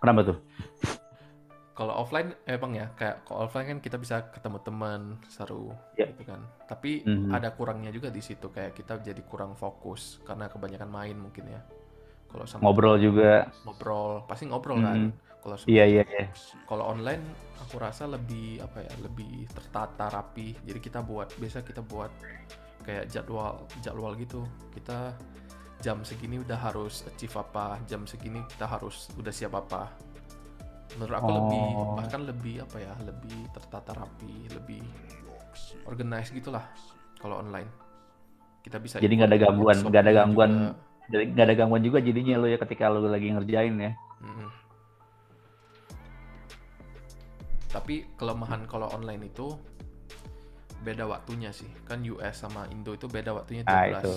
Kenapa 0.00 0.32
tuh 0.32 0.38
kalau 1.76 1.92
offline 2.00 2.32
emang 2.48 2.72
ya 2.72 2.88
kayak 2.96 3.28
kalau 3.28 3.44
offline 3.44 3.76
kan 3.76 3.78
kita 3.84 4.00
bisa 4.00 4.32
ketemu 4.32 4.58
teman 4.64 5.20
seru 5.28 5.76
yeah. 6.00 6.08
gitu 6.08 6.24
kan 6.24 6.40
tapi 6.64 7.04
mm-hmm. 7.04 7.36
ada 7.36 7.52
kurangnya 7.52 7.92
juga 7.92 8.08
di 8.08 8.24
situ 8.24 8.48
kayak 8.48 8.72
kita 8.72 9.04
jadi 9.04 9.20
kurang 9.28 9.52
fokus 9.52 10.24
karena 10.24 10.48
kebanyakan 10.48 10.88
main 10.88 11.16
mungkin 11.20 11.44
ya 11.52 11.60
kalau 12.32 12.48
sama 12.48 12.64
ngobrol 12.64 12.96
juga 12.96 13.52
ngobrol 13.68 14.24
pasti 14.24 14.48
ngobrol 14.48 14.80
mm-hmm. 14.80 14.88
kan 14.88 14.98
mhm. 15.04 15.12
kalau 15.44 15.56
iya 15.68 15.84
iya 15.84 16.02
iya 16.08 16.26
kalau 16.64 16.96
online 16.96 17.20
aku 17.60 17.76
rasa 17.76 18.08
lebih 18.08 18.64
apa 18.64 18.80
ya 18.80 18.92
lebih 19.04 19.44
tertata 19.52 20.08
rapi 20.08 20.56
jadi 20.64 20.80
kita 20.80 21.04
buat 21.04 21.28
biasa 21.36 21.60
kita 21.60 21.84
buat 21.84 22.08
kayak 22.88 23.12
jadwal 23.12 23.68
jadwal 23.84 24.16
gitu 24.16 24.48
kita 24.72 25.12
jam 25.84 26.00
segini 26.08 26.40
udah 26.40 26.56
harus 26.56 27.04
achieve 27.04 27.36
apa 27.36 27.76
jam 27.84 28.08
segini 28.08 28.40
kita 28.48 28.64
harus 28.64 29.12
udah 29.20 29.28
siap 29.28 29.52
apa 29.52 29.92
menurut 30.96 31.14
aku 31.20 31.28
oh. 31.28 31.36
lebih 31.44 31.64
bahkan 31.96 32.20
lebih 32.24 32.54
apa 32.64 32.76
ya 32.80 32.92
lebih 33.04 33.38
tertata 33.52 33.92
rapi 33.92 34.36
lebih 34.52 34.82
organize 35.84 36.32
gitulah 36.32 36.64
kalau 37.20 37.40
online 37.40 37.68
kita 38.64 38.80
bisa 38.80 38.98
jadi 38.98 39.12
nggak 39.12 39.30
ada 39.30 39.38
gangguan 39.38 39.76
nggak 39.84 40.02
ada 40.02 40.12
gangguan 40.12 40.52
jadi 41.06 41.24
nggak 41.30 41.46
ada 41.46 41.54
gangguan 41.54 41.82
juga 41.84 41.98
jadinya 42.02 42.34
lo 42.40 42.46
ya 42.50 42.58
ketika 42.58 42.90
lo 42.90 43.04
lagi 43.06 43.30
ngerjain 43.30 43.74
ya 43.78 43.92
mm-hmm. 43.94 44.48
tapi 47.70 47.94
kelemahan 48.16 48.64
kalau 48.66 48.90
online 48.90 49.28
itu 49.28 49.54
beda 50.82 51.04
waktunya 51.06 51.50
sih 51.50 51.68
kan 51.82 52.02
US 52.06 52.46
sama 52.46 52.66
Indo 52.70 52.94
itu 52.94 53.10
beda 53.10 53.34
waktunya 53.34 53.66
12 53.66 53.70
ah, 53.70 53.84
itu. 53.90 54.12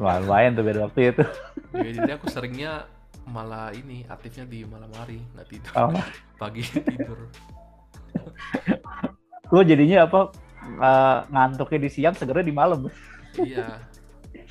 lumayan 0.00 0.52
tuh 0.58 0.64
beda 0.64 0.80
waktu 0.90 1.00
itu 1.14 1.24
jadi 1.70 2.18
aku 2.18 2.26
seringnya 2.26 2.88
malah 3.30 3.70
ini 3.70 4.02
aktifnya 4.10 4.44
di 4.44 4.66
malam 4.66 4.90
hari 4.98 5.22
nggak 5.38 5.46
tidur. 5.46 5.72
Oh. 5.78 5.94
pagi 6.42 6.66
tidur. 6.66 7.30
Lo 9.54 9.62
jadinya 9.62 10.10
apa 10.10 10.20
uh, 10.82 11.18
ngantuknya 11.30 11.78
di 11.86 11.90
siang 11.90 12.14
segernya 12.18 12.44
di 12.50 12.54
malam. 12.54 12.90
Iya. 13.38 13.78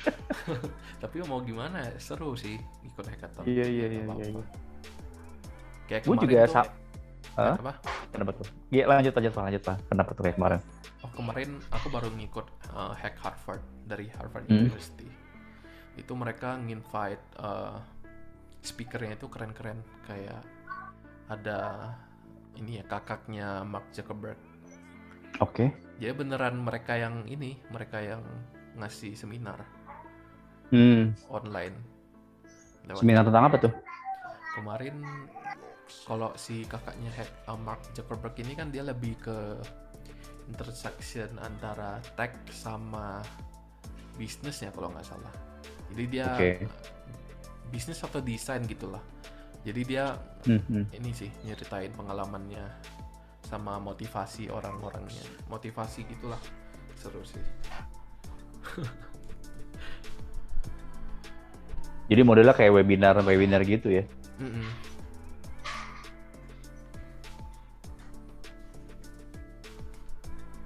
Tapi 1.02 1.16
mau 1.28 1.40
gimana 1.44 1.84
seru 2.00 2.32
sih 2.36 2.56
ikut 2.84 3.04
hackathon. 3.04 3.44
Iya 3.44 3.64
iya 3.68 3.86
iya, 3.88 4.02
iya, 4.04 4.26
iya. 4.32 4.44
kayak 5.88 6.06
kemarin 6.06 6.22
juga 6.22 6.36
tuh, 6.46 6.66
huh? 7.36 7.54
apa? 7.60 7.72
Kenapa 8.12 8.30
tuh? 8.36 8.46
Iya 8.72 8.84
lanjut 8.88 9.12
aja 9.16 9.28
tuh 9.28 9.42
lanjut 9.44 9.62
lah 9.68 9.76
kenapa 9.88 10.10
tuh 10.16 10.22
kayak 10.24 10.36
kemarin? 10.40 10.60
Oh 11.00 11.10
kemarin 11.16 11.50
aku 11.72 11.86
baru 11.88 12.08
ngikut 12.16 12.46
uh, 12.72 12.92
hack 12.96 13.16
Harvard 13.20 13.64
dari 13.84 14.06
Harvard 14.12 14.44
hmm. 14.48 14.68
University. 14.68 15.08
Itu 15.96 16.12
mereka 16.16 16.56
nginvite 16.60 17.24
uh, 17.40 17.80
speakernya 18.60 19.16
itu 19.16 19.26
keren-keren 19.28 19.80
kayak 20.04 20.44
ada 21.32 21.92
ini 22.60 22.82
ya 22.82 22.84
kakaknya 22.84 23.64
Mark 23.64 23.88
Zuckerberg. 23.94 24.36
Oke. 25.40 25.54
Okay. 25.54 25.68
Dia 26.00 26.12
beneran 26.12 26.60
mereka 26.60 26.96
yang 26.96 27.24
ini, 27.28 27.60
mereka 27.72 28.00
yang 28.00 28.24
ngasih 28.76 29.16
seminar 29.16 29.64
hmm. 30.72 31.16
online. 31.32 31.76
Lewat 32.88 33.00
seminar 33.00 33.24
tentang 33.28 33.44
apa 33.48 33.56
tuh? 33.60 33.72
Kemarin 34.56 34.96
kalau 36.04 36.32
si 36.36 36.64
kakaknya 36.66 37.12
uh, 37.48 37.56
Mark 37.56 37.80
Zuckerberg 37.96 38.36
ini 38.40 38.52
kan 38.56 38.68
dia 38.68 38.84
lebih 38.84 39.16
ke 39.20 39.38
intersection 40.50 41.38
antara 41.38 42.02
tech 42.18 42.34
sama 42.50 43.22
bisnis 44.18 44.60
ya 44.60 44.74
kalau 44.74 44.90
nggak 44.92 45.06
salah. 45.06 45.32
Jadi 45.94 46.04
dia 46.10 46.26
okay 46.34 46.54
bisnis 47.70 48.02
atau 48.02 48.18
desain 48.18 48.60
gitulah 48.66 49.00
jadi 49.60 49.80
dia 49.84 50.16
mm-hmm. 50.48 50.96
ini 50.96 51.10
sih 51.12 51.28
nyeritain 51.44 51.92
pengalamannya 51.92 52.64
sama 53.44 53.76
motivasi 53.76 54.48
orang-orangnya. 54.48 55.20
Motivasi 55.52 56.08
gitulah 56.08 56.40
seru 56.96 57.20
sih. 57.26 57.42
Jadi 62.10 62.26
modelnya 62.26 62.56
kayak 62.56 62.74
webinar 62.74 63.22
webinar 63.22 63.62
gitu 63.62 63.92
ya? 63.92 64.04
Mm-hmm. 64.40 64.90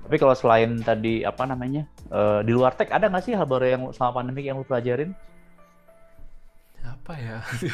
tapi 0.04 0.20
kalau 0.20 0.36
selain 0.36 0.78
tadi 0.84 1.24
apa 1.24 1.48
namanya 1.48 1.88
uh, 2.12 2.44
di 2.44 2.52
luar 2.52 2.76
tech 2.76 2.92
ada 2.92 3.08
nggak 3.08 3.24
sih 3.24 3.32
hal 3.32 3.48
baru 3.48 3.66
yang 3.66 3.82
selama 3.90 4.20
pandemi 4.20 4.44
yang 4.44 4.60
lu 4.60 4.66
pelajarin 4.68 5.16
apa 7.04 7.20
ya? 7.20 7.36
Di 7.60 7.68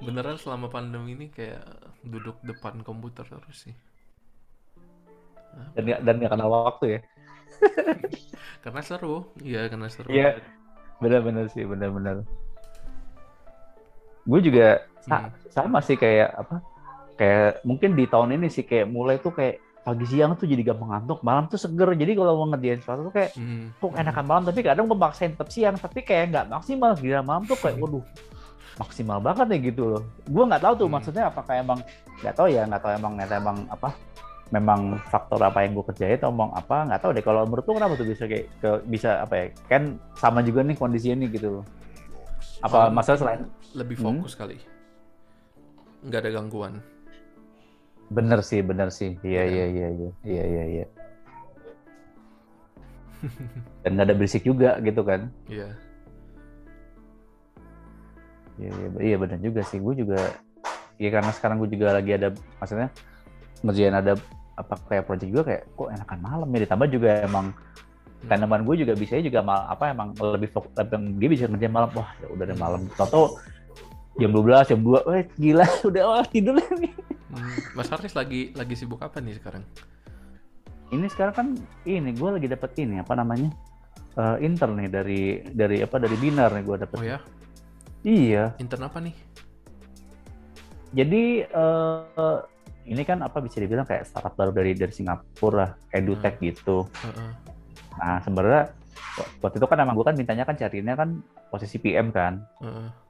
beneran 0.00 0.40
selama 0.40 0.72
pandemi 0.72 1.12
ini 1.12 1.28
kayak 1.28 1.60
duduk 2.00 2.40
depan 2.40 2.80
komputer 2.80 3.28
terus 3.28 3.68
sih. 3.68 3.76
Apa? 5.52 5.76
dan 5.76 5.82
gak, 5.84 6.00
dan 6.08 6.14
gak 6.16 6.32
kenal 6.32 6.48
waktu 6.48 6.86
ya? 6.88 7.00
Karena 8.64 8.80
seru. 8.80 9.28
Iya 9.44 9.68
karena 9.68 9.92
seru. 9.92 10.08
Iya. 10.08 10.40
Benar-benar 11.04 11.52
sih 11.52 11.68
benar-benar. 11.68 12.24
Gue 14.24 14.40
juga 14.40 14.80
hmm. 15.04 15.52
sama 15.52 15.84
sih 15.84 16.00
kayak 16.00 16.32
apa 16.32 16.64
kayak 17.20 17.60
mungkin 17.68 17.92
di 17.92 18.08
tahun 18.08 18.40
ini 18.40 18.48
sih 18.48 18.64
kayak 18.64 18.88
mulai 18.88 19.20
tuh 19.20 19.36
kayak 19.36 19.60
pagi 19.82 20.06
siang 20.06 20.38
tuh 20.38 20.46
jadi 20.46 20.62
gampang 20.62 20.94
ngantuk, 20.94 21.26
malam 21.26 21.50
tuh 21.50 21.58
seger. 21.58 21.90
Jadi 21.98 22.12
kalau 22.14 22.32
mau 22.38 22.46
ngerjain 22.54 22.78
sesuatu 22.78 23.10
tuh 23.10 23.14
kayak 23.14 23.34
hmm. 23.34 23.82
kok 23.82 23.92
enakan 23.98 24.24
malam, 24.26 24.42
tapi 24.46 24.60
kadang 24.62 24.86
gue 24.86 24.98
maksain 24.98 25.34
tetap 25.34 25.50
siang, 25.50 25.74
tapi 25.74 26.06
kayak 26.06 26.30
nggak 26.30 26.46
maksimal. 26.54 26.94
Gila 26.94 27.20
malam 27.26 27.42
tuh 27.44 27.58
kayak 27.58 27.76
waduh 27.82 28.04
maksimal 28.78 29.18
banget 29.18 29.46
ya 29.52 29.58
gitu 29.74 29.82
loh. 29.84 30.02
Gue 30.30 30.44
nggak 30.46 30.62
tahu 30.62 30.74
tuh 30.78 30.86
hmm. 30.86 30.94
maksudnya 30.94 31.24
apakah 31.26 31.54
emang 31.58 31.78
nggak 32.22 32.34
tahu 32.38 32.46
ya, 32.46 32.62
nggak 32.62 32.82
tahu 32.82 32.92
emang 32.94 33.12
nggak 33.18 33.34
emang 33.34 33.58
apa 33.68 33.90
memang 34.52 35.00
faktor 35.08 35.40
apa 35.40 35.64
yang 35.64 35.72
gue 35.72 35.84
kerjain 35.88 36.20
atau 36.20 36.28
omong 36.28 36.52
apa 36.52 36.84
nggak 36.84 37.00
tahu 37.00 37.10
deh 37.16 37.24
kalau 37.24 37.48
menurut 37.48 37.64
tuh 37.64 37.72
kenapa 37.72 37.96
tuh 37.96 38.04
bisa 38.04 38.28
kayak 38.28 38.46
ke, 38.60 38.70
bisa 38.84 39.24
apa 39.24 39.34
ya 39.34 39.46
kan 39.64 39.96
sama 40.12 40.44
juga 40.44 40.60
nih 40.60 40.76
kondisinya 40.76 41.24
nih 41.24 41.40
gitu 41.40 41.48
loh 41.58 41.64
apa 42.60 42.92
masalah 42.92 43.18
selain 43.18 43.42
lebih 43.72 43.96
hmm? 43.96 44.04
fokus 44.04 44.36
hmm? 44.36 44.40
kali 44.44 44.56
nggak 46.04 46.20
ada 46.20 46.30
gangguan 46.36 46.84
Bener 48.12 48.40
sih, 48.44 48.60
bener 48.60 48.92
sih. 48.92 49.16
Iya, 49.24 49.42
iya, 49.48 49.64
iya, 49.72 49.88
iya, 49.88 50.10
iya, 50.28 50.44
iya, 50.44 50.64
iya. 50.68 50.86
Dan 53.80 53.96
nggak 53.96 54.06
ada 54.12 54.14
berisik 54.14 54.44
juga 54.44 54.76
gitu 54.84 55.00
kan? 55.00 55.32
Iya. 55.48 55.72
Iya, 58.60 58.70
iya, 58.70 58.88
iya 59.00 59.16
benar 59.16 59.40
juga 59.40 59.64
sih. 59.64 59.80
Gue 59.80 59.96
juga, 59.96 60.20
ya 61.00 61.08
karena 61.08 61.32
sekarang 61.32 61.56
gue 61.64 61.72
juga 61.72 61.96
lagi 61.96 62.12
ada, 62.12 62.28
maksudnya 62.60 62.92
ngerjain 63.64 63.96
ada 63.96 64.12
apa 64.52 64.74
kayak 64.84 65.04
project 65.08 65.30
juga 65.32 65.42
kayak 65.48 65.62
kok 65.72 65.88
enakan 65.88 66.18
malam 66.20 66.48
ya 66.52 66.60
ditambah 66.68 66.88
juga 66.92 67.10
emang 67.24 67.46
hmm. 67.56 68.28
tanaman 68.28 68.60
gue 68.68 68.84
juga 68.84 68.92
bisa 68.92 69.16
juga 69.22 69.40
mal 69.40 69.64
apa 69.64 69.96
emang 69.96 70.12
lebih 70.20 70.52
fokus 70.52 70.76
dia 71.16 71.28
bisa 71.30 71.48
ngerjain 71.48 71.72
malam 71.72 71.88
wah 71.96 72.10
ya 72.20 72.26
udah 72.28 72.44
ada 72.44 72.56
malam 72.60 72.84
toto 72.92 73.40
jam 74.20 74.28
12 74.28 74.68
jam 74.68 74.80
2 74.84 75.08
wah 75.08 75.24
gila 75.40 75.66
udah 75.88 76.02
oh, 76.04 76.24
tidur 76.28 76.60
nih 76.76 76.92
Hmm, 77.32 77.56
Mas 77.72 77.88
Haris 77.88 78.12
lagi 78.12 78.52
lagi 78.52 78.76
sibuk 78.76 79.00
apa 79.00 79.16
nih 79.24 79.40
sekarang? 79.40 79.64
Ini 80.92 81.08
sekarang 81.08 81.34
kan 81.34 81.46
ini 81.88 82.12
gue 82.12 82.28
lagi 82.28 82.44
dapet 82.44 82.76
ini 82.84 83.00
apa 83.00 83.16
namanya 83.16 83.48
uh, 84.20 84.36
intern 84.36 84.76
nih 84.76 84.88
dari 84.92 85.22
dari 85.48 85.80
apa 85.80 85.96
dari 85.96 86.16
binar 86.20 86.52
nih 86.52 86.64
gue 86.68 86.76
dapet. 86.84 86.96
Oh 87.00 87.04
ya? 87.04 87.18
Iya. 88.04 88.52
Intern 88.60 88.84
apa 88.84 89.00
nih? 89.00 89.16
Jadi 90.92 91.48
uh, 91.56 92.44
ini 92.84 93.00
kan 93.08 93.24
apa 93.24 93.40
bisa 93.40 93.64
dibilang 93.64 93.88
kayak 93.88 94.04
startup 94.04 94.36
baru 94.36 94.52
dari 94.52 94.76
dari 94.76 94.92
Singapura, 94.92 95.72
edutech 95.88 96.36
hmm. 96.36 96.44
gitu. 96.52 96.84
Uh 96.84 97.08
-uh. 97.08 97.30
Nah 97.96 98.20
sebenarnya 98.20 98.76
waktu 99.40 99.56
itu 99.56 99.66
kan 99.72 99.80
emang 99.80 99.96
gue 99.96 100.04
kan 100.04 100.16
mintanya 100.20 100.44
kan 100.44 100.60
carinya 100.60 100.92
kan 100.92 101.24
posisi 101.48 101.80
PM 101.80 102.12
kan. 102.12 102.44
Uh 102.60 102.68
-uh 102.68 103.01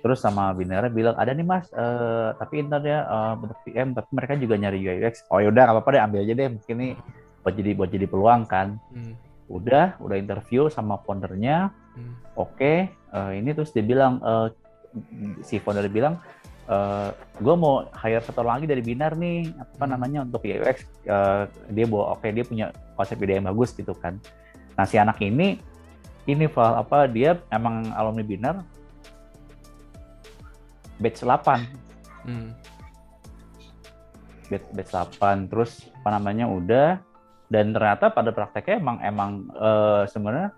terus 0.00 0.18
sama 0.24 0.52
Binera 0.56 0.88
bilang 0.88 1.16
ada 1.16 1.30
nih 1.36 1.44
mas 1.44 1.68
uh, 1.76 2.32
tapi 2.40 2.64
internnya 2.64 3.04
uh, 3.04 3.34
untuk 3.36 3.56
PM 3.68 3.92
tapi 3.92 4.10
mereka 4.16 4.32
juga 4.40 4.54
nyari 4.56 4.80
UI 4.80 4.96
UX 5.04 5.24
oh 5.28 5.38
yaudah 5.44 5.68
nggak 5.68 5.76
apa-apa 5.76 5.90
deh 5.92 6.02
ambil 6.02 6.20
aja 6.24 6.34
deh 6.36 6.48
mungkin 6.48 6.76
nih 6.80 6.92
buat 7.40 7.54
jadi 7.56 7.70
buat 7.76 7.90
jadi 7.92 8.06
peluang 8.08 8.42
kan 8.48 8.76
hmm. 8.92 9.14
udah 9.52 10.00
udah 10.00 10.16
interview 10.16 10.68
sama 10.72 11.00
foundernya 11.04 11.72
hmm. 11.96 12.14
oke 12.36 12.56
okay, 12.56 12.92
uh, 13.12 13.32
ini 13.32 13.52
terus 13.52 13.72
dia 13.76 13.84
bilang 13.84 14.20
uh, 14.24 14.48
si 15.44 15.60
founder 15.62 15.86
bilang 15.86 16.18
uh, 16.66 17.12
gue 17.38 17.54
mau 17.54 17.86
hire 17.94 18.24
satu 18.24 18.42
lagi 18.42 18.64
dari 18.64 18.80
binar 18.80 19.14
nih 19.14 19.52
apa 19.56 19.84
hmm. 19.84 19.92
namanya 19.92 20.18
untuk 20.24 20.44
UX 20.44 20.88
uh, 21.06 21.44
dia 21.68 21.84
bawa 21.84 22.16
oke 22.16 22.24
okay, 22.24 22.30
dia 22.32 22.44
punya 22.44 22.66
konsep 22.96 23.20
ide 23.20 23.36
yang 23.36 23.48
bagus 23.48 23.76
gitu 23.76 23.92
kan 23.96 24.16
nah 24.74 24.88
si 24.88 24.96
anak 24.96 25.20
ini 25.20 25.60
ini 26.28 26.46
Val, 26.46 26.84
apa 26.84 27.08
dia 27.10 27.40
emang 27.50 27.90
alumni 27.96 28.24
binar 28.24 28.56
batch 31.00 31.24
8 31.24 32.28
hmm. 32.28 32.48
batch, 34.52 34.66
batch 34.76 34.92
8 35.18 35.50
terus 35.50 35.88
apa 36.00 36.08
namanya 36.20 36.46
udah. 36.46 36.88
Dan 37.50 37.74
ternyata 37.74 38.14
pada 38.14 38.30
prakteknya 38.30 38.78
emang 38.78 38.96
emang 39.02 39.30
uh, 39.58 40.06
sebenarnya 40.06 40.54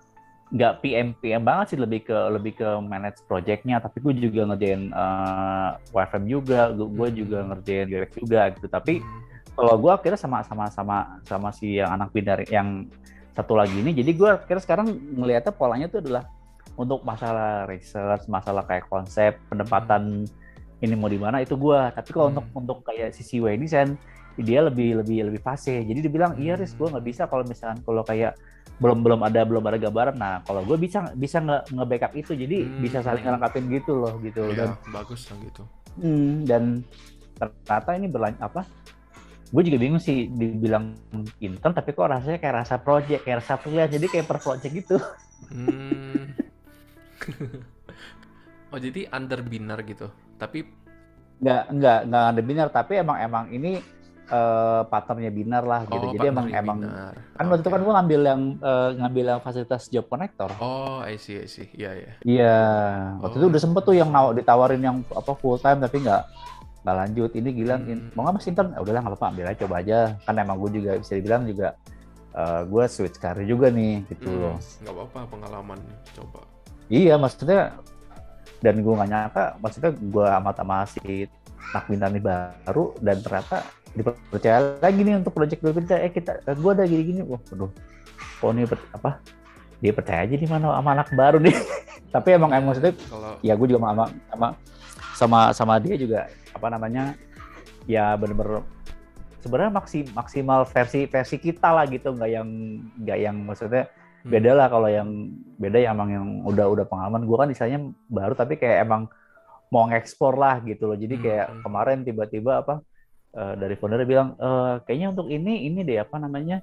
nggak 0.53 0.85
PM 0.85 1.17
PM 1.17 1.41
banget 1.41 1.73
sih. 1.73 1.79
Lebih 1.81 2.05
ke 2.05 2.19
lebih 2.29 2.53
ke 2.61 2.69
manage 2.85 3.25
projectnya. 3.25 3.81
Tapi 3.81 3.97
gue 4.05 4.29
juga 4.29 4.53
ngerjain 4.53 4.93
uh, 4.93 5.81
eh, 5.81 5.97
WFM 5.97 6.25
juga. 6.29 6.69
Gue, 6.77 7.09
hmm. 7.09 7.17
juga 7.17 7.39
ngerjain 7.49 7.87
UX 7.89 8.11
juga 8.21 8.41
gitu. 8.53 8.67
Tapi 8.69 9.01
hmm. 9.01 9.57
kalau 9.57 9.75
gue 9.81 9.93
akhirnya 9.95 10.21
sama 10.21 10.45
sama 10.45 10.69
sama 10.69 10.97
sama 11.25 11.49
si 11.57 11.81
yang 11.81 11.97
anak 11.97 12.13
pindah 12.13 12.45
yang 12.53 12.85
satu 13.33 13.57
lagi 13.57 13.73
ini. 13.73 13.97
Jadi 13.97 14.13
gue 14.13 14.29
akhirnya 14.29 14.63
sekarang 14.63 14.93
ngelihatnya 15.17 15.53
polanya 15.57 15.89
tuh 15.89 16.05
adalah 16.05 16.29
untuk 16.77 17.05
masalah 17.05 17.69
research 17.69 18.27
masalah 18.29 18.65
kayak 18.65 18.89
konsep 18.89 19.37
penempatan 19.53 20.25
hmm. 20.25 20.85
ini 20.85 20.95
mau 20.97 21.11
di 21.11 21.21
mana 21.21 21.45
itu 21.45 21.55
gue 21.57 21.81
tapi 21.93 22.11
kalau 22.11 22.31
hmm. 22.31 22.33
untuk 22.37 22.47
untuk 22.57 22.79
kayak 22.89 23.13
sisi 23.13 23.39
way 23.39 23.61
design 23.61 23.97
dia 24.41 24.65
lebih 24.65 25.05
lebih 25.05 25.29
lebih 25.29 25.41
fase 25.45 25.85
jadi 25.85 25.99
dia 26.09 26.13
bilang 26.13 26.33
iya 26.41 26.57
ris 26.57 26.73
gue 26.73 26.89
nggak 26.89 27.05
bisa 27.05 27.23
kalau 27.29 27.45
misalkan 27.45 27.85
kalau 27.85 28.01
kayak 28.01 28.33
belum 28.81 29.05
belum 29.05 29.21
ada 29.21 29.45
belum 29.45 29.65
ada 29.69 29.79
gambaran 29.79 30.17
nah 30.17 30.41
kalau 30.43 30.65
gue 30.65 30.81
bisa 30.81 31.13
bisa 31.13 31.39
nge, 31.39 31.69
nge 31.69 31.85
backup 31.85 32.13
itu 32.17 32.33
jadi 32.33 32.65
hmm. 32.65 32.81
bisa 32.81 32.99
saling 33.05 33.23
ngelengkapin 33.23 33.69
gitu 33.69 33.93
loh 34.01 34.17
gitu 34.25 34.49
ya, 34.57 34.67
dan 34.67 34.71
bagus 34.89 35.29
lah 35.29 35.37
gitu 35.45 35.63
hmm, 36.01 36.49
dan 36.49 36.63
ternyata 37.37 37.91
ini 38.01 38.09
berlanjut 38.09 38.41
apa 38.41 38.63
gue 39.53 39.63
juga 39.69 39.79
bingung 39.79 40.01
sih 40.01 40.33
dibilang 40.33 40.97
intern 41.45 41.77
tapi 41.77 41.93
kok 41.93 42.09
rasanya 42.09 42.41
kayak 42.41 42.65
rasa 42.65 42.81
project 42.81 43.21
kayak 43.29 43.45
rasa 43.45 43.61
freelance 43.61 43.93
jadi 43.93 44.07
kayak 44.09 44.27
per 44.27 44.39
project 44.41 44.73
gitu 44.73 44.97
hmm. 45.53 46.52
Oh 48.73 48.79
jadi 48.81 49.09
under 49.13 49.41
binar 49.45 49.83
gitu 49.85 50.11
tapi 50.37 50.67
nggak 51.43 51.63
nggak 51.75 51.99
nggak 52.09 52.25
under 52.31 52.45
binar 52.45 52.69
tapi 52.71 52.93
emang 53.03 53.19
emang 53.19 53.45
ini 53.51 53.83
uh, 54.33 54.83
partnernya 54.89 55.33
Binar 55.33 55.65
lah 55.67 55.83
gitu. 55.85 56.07
Oh, 56.09 56.15
Jadi 56.15 56.27
emang 56.33 56.47
emang 56.49 56.79
Binar. 56.81 57.15
kan 57.37 57.45
waktu 57.49 57.63
itu 57.63 57.71
kan 57.71 57.81
gue 57.85 57.93
ngambil 57.93 58.21
yang 58.25 58.43
uh, 58.63 58.91
ngambil 58.97 59.25
yang 59.37 59.41
fasilitas 59.45 59.83
job 59.93 60.07
connector. 60.09 60.51
Oh, 60.59 61.05
I 61.05 61.21
see, 61.21 61.43
I 61.43 61.49
see. 61.49 61.69
Iya, 61.77 61.83
yeah, 61.83 61.93
iya. 61.93 62.05
Yeah. 62.07 62.15
Iya. 62.23 62.59
Waktu 63.21 63.37
oh. 63.37 63.41
itu 63.41 63.47
udah 63.53 63.61
sempet 63.61 63.83
tuh 63.85 63.97
yang 63.97 64.11
ditawarin 64.33 64.83
yang 64.83 64.97
apa 65.13 65.33
full 65.37 65.61
time 65.61 65.85
tapi 65.85 66.01
nggak 66.01 66.23
nggak 66.83 66.97
lanjut. 66.97 67.31
Ini 67.37 67.49
gila, 67.53 67.75
hmm. 67.79 68.17
mau 68.17 68.23
nggak 68.27 68.35
mas 68.41 68.49
intern? 68.49 68.71
Ya 68.75 68.81
udahlah 68.81 69.01
nggak 69.05 69.15
apa-apa, 69.15 69.27
ambil 69.35 69.47
aja 69.47 69.59
coba 69.67 69.75
aja. 69.85 69.99
Kan 70.25 70.35
emang 70.41 70.57
gue 70.59 70.71
juga 70.83 70.91
bisa 70.99 71.13
dibilang 71.15 71.43
juga 71.47 71.69
uh, 72.35 72.41
eh, 72.41 72.63
gue 72.67 72.85
switch 72.89 73.19
karir 73.21 73.47
juga 73.47 73.71
nih 73.71 74.07
gitu 74.11 74.31
hmm, 74.31 74.41
loh. 74.41 74.57
Nggak 74.83 74.95
apa-apa 74.97 75.19
pengalaman 75.31 75.79
coba. 76.17 76.41
Iya, 76.93 77.17
maksudnya 77.17 77.73
dan 78.61 78.85
gue 78.85 78.93
gak 78.93 79.09
nyangka, 79.09 79.45
maksudnya 79.65 79.91
gue 79.97 80.27
amat 80.39 80.55
sama 80.61 80.77
si 80.85 81.25
anak 81.73 81.85
bintang 81.89 82.21
baru 82.21 82.93
dan 83.01 83.17
ternyata 83.25 83.65
dipercaya 83.97 84.77
lagi 84.81 85.01
nih 85.01 85.17
untuk 85.21 85.33
project 85.33 85.61
gue 85.65 85.73
kita 85.73 85.97
eh 86.01 86.13
kita 86.13 86.33
eh, 86.45 86.57
gue 86.57 86.71
ada 86.73 86.85
gini 86.89 87.03
gini 87.13 87.21
wah 87.25 87.41
aduh 87.53 87.73
oh 88.45 88.51
ini 88.53 88.69
apa? 88.93 89.21
Dia 89.83 89.93
percaya 89.97 90.25
aja 90.25 90.35
nih 90.37 90.49
mana 90.51 90.79
sama 90.79 90.91
anak 90.95 91.09
baru 91.17 91.39
nih. 91.41 91.57
Tapi 92.15 92.29
emang 92.37 92.51
emang 92.53 92.77
maksudnya 92.77 92.93
Kalau... 93.09 93.41
ya 93.41 93.53
gue 93.57 93.67
juga 93.67 93.81
sama 93.83 94.05
sama 94.29 94.49
sama 95.17 95.41
sama 95.57 95.75
dia 95.81 95.95
juga 95.97 96.29
apa 96.53 96.67
namanya 96.69 97.17
ya 97.89 98.15
bener-bener 98.21 98.63
sebenarnya 99.43 99.73
maksim, 99.75 100.07
maksimal 100.15 100.63
versi 100.69 101.09
versi 101.09 101.37
kita 101.41 101.73
lah 101.73 101.89
gitu. 101.89 102.15
Nggak 102.15 102.31
yang 102.31 102.49
nggak 103.01 103.19
yang 103.19 103.37
maksudnya. 103.43 103.89
Beda 104.23 104.51
lah 104.55 104.67
kalau 104.71 104.89
yang 104.89 105.09
beda 105.59 105.79
ya 105.83 105.91
emang 105.91 106.09
yang 106.11 106.27
udah 106.47 106.67
udah 106.71 106.87
pengalaman 106.87 107.27
gue 107.27 107.37
kan 107.37 107.49
misalnya 107.51 107.79
baru 108.07 108.35
tapi 108.39 108.59
kayak 108.59 108.87
emang 108.87 109.11
mau 109.73 109.89
ngekspor 109.89 110.39
lah 110.39 110.63
gitu 110.63 110.91
loh 110.91 110.99
jadi 110.99 111.15
hmm, 111.17 111.23
kayak 111.23 111.47
hmm. 111.49 111.61
kemarin 111.65 111.99
tiba-tiba 112.07 112.53
apa 112.63 112.75
uh, 113.35 113.55
dari 113.57 113.75
founder 113.75 114.05
bilang 114.05 114.37
e, 114.37 114.49
kayaknya 114.85 115.17
untuk 115.17 115.33
ini 115.33 115.65
ini 115.65 115.81
deh 115.81 115.97
apa 115.97 116.21
namanya 116.21 116.61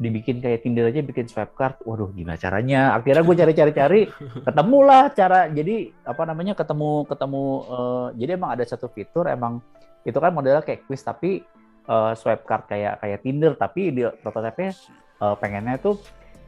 dibikin 0.00 0.40
kayak 0.40 0.64
Tinder 0.64 0.88
aja 0.88 1.04
bikin 1.04 1.28
swipe 1.28 1.52
card. 1.52 1.76
Waduh, 1.84 2.08
gimana 2.16 2.40
caranya? 2.40 2.96
Akhirnya 2.96 3.20
gue 3.20 3.36
cari-cari-cari, 3.36 4.00
ketemulah 4.48 5.12
cara. 5.12 5.52
Jadi 5.52 5.92
apa 6.08 6.24
namanya 6.24 6.56
ketemu 6.56 7.04
ketemu. 7.04 7.44
Uh, 7.68 8.08
jadi 8.16 8.40
emang 8.40 8.56
ada 8.56 8.64
satu 8.64 8.88
fitur 8.88 9.28
emang 9.28 9.60
itu 10.08 10.16
kan 10.16 10.32
modelnya 10.32 10.64
kayak 10.64 10.88
quiz 10.88 11.04
tapi 11.04 11.44
uh, 11.84 12.16
swipe 12.16 12.48
card 12.48 12.64
kayak 12.64 12.96
kayak 13.04 13.20
Tinder 13.20 13.52
tapi 13.52 13.92
di 13.92 14.08
prototipe 14.24 14.72
uh, 15.20 15.36
pengennya 15.36 15.76
tuh 15.76 16.00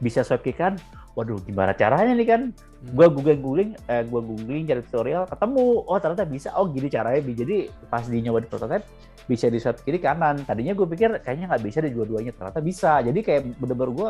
bisa 0.03 0.19
swipe 0.27 0.51
kan? 0.51 0.75
Waduh 1.15 1.39
gimana 1.47 1.71
caranya 1.71 2.11
nih 2.11 2.27
kan? 2.27 2.41
Hmm. 2.51 2.99
gue 2.99 3.07
googling 3.07 3.39
googling 3.39 3.71
eh, 3.87 4.03
gue 4.03 4.21
googling 4.21 4.67
cari 4.67 4.81
tutorial 4.83 5.23
ketemu. 5.23 5.87
Oh 5.87 5.97
ternyata 6.03 6.27
bisa. 6.27 6.51
Oh 6.59 6.67
gini 6.67 6.91
caranya. 6.91 7.23
Jadi 7.23 7.71
pas 7.87 8.03
di 8.03 8.19
nyoba 8.19 8.43
di 8.43 8.49
prototype 8.51 8.83
bisa 9.23 9.47
di 9.47 9.63
swipe 9.63 9.79
kiri 9.87 10.03
kanan. 10.03 10.43
Tadinya 10.43 10.75
gue 10.75 10.83
pikir 10.83 11.23
kayaknya 11.23 11.55
nggak 11.55 11.63
bisa 11.63 11.79
di 11.79 11.95
dua-duanya. 11.95 12.35
Ternyata 12.35 12.59
bisa. 12.59 12.99
Jadi 12.99 13.19
kayak 13.23 13.41
bener-bener 13.55 13.91
gue 13.95 14.09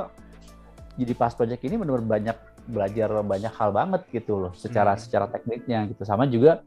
jadi 0.94 1.14
pas 1.14 1.34
project 1.38 1.62
ini 1.62 1.76
bener-bener 1.78 2.10
banyak 2.10 2.38
belajar 2.64 3.10
banyak 3.28 3.54
hal 3.54 3.70
banget 3.76 4.02
gitu 4.10 4.40
loh 4.40 4.54
secara 4.56 4.98
hmm. 4.98 5.02
secara 5.06 5.26
tekniknya 5.30 5.86
gitu. 5.94 6.02
Sama 6.08 6.26
juga 6.26 6.66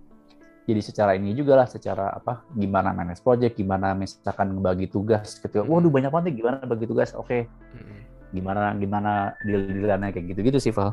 jadi 0.66 0.82
secara 0.82 1.14
ini 1.14 1.30
juga 1.30 1.62
lah 1.62 1.66
secara 1.70 2.10
apa 2.10 2.42
gimana 2.50 2.90
manage 2.90 3.22
project 3.22 3.56
gimana 3.56 3.96
misalkan 3.96 4.52
bagi 4.62 4.86
tugas. 4.86 5.42
Gitu 5.42 5.64
waduh 5.64 5.90
banyak 5.90 6.12
banget 6.12 6.38
gimana 6.38 6.62
bagi 6.62 6.86
tugas? 6.86 7.16
Oke. 7.16 7.50
Okay. 7.50 7.74
hmm 7.74 8.05
gimana 8.36 8.76
gimana 8.76 9.12
deal 9.42 9.64
dealannya 9.64 10.12
kayak 10.12 10.36
gitu 10.36 10.40
gitu 10.52 10.58
sih 10.60 10.72
Val. 10.76 10.92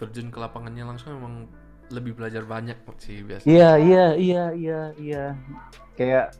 Terjun 0.00 0.32
ke 0.32 0.38
lapangannya 0.40 0.88
langsung 0.88 1.20
emang 1.20 1.44
lebih 1.92 2.16
belajar 2.16 2.44
banyak 2.44 2.76
sih 3.00 3.24
biasanya. 3.24 3.48
Iya 3.48 3.70
iya 3.76 4.06
iya 4.16 4.44
iya 4.56 4.80
iya. 4.96 5.24
Kayak 5.96 6.36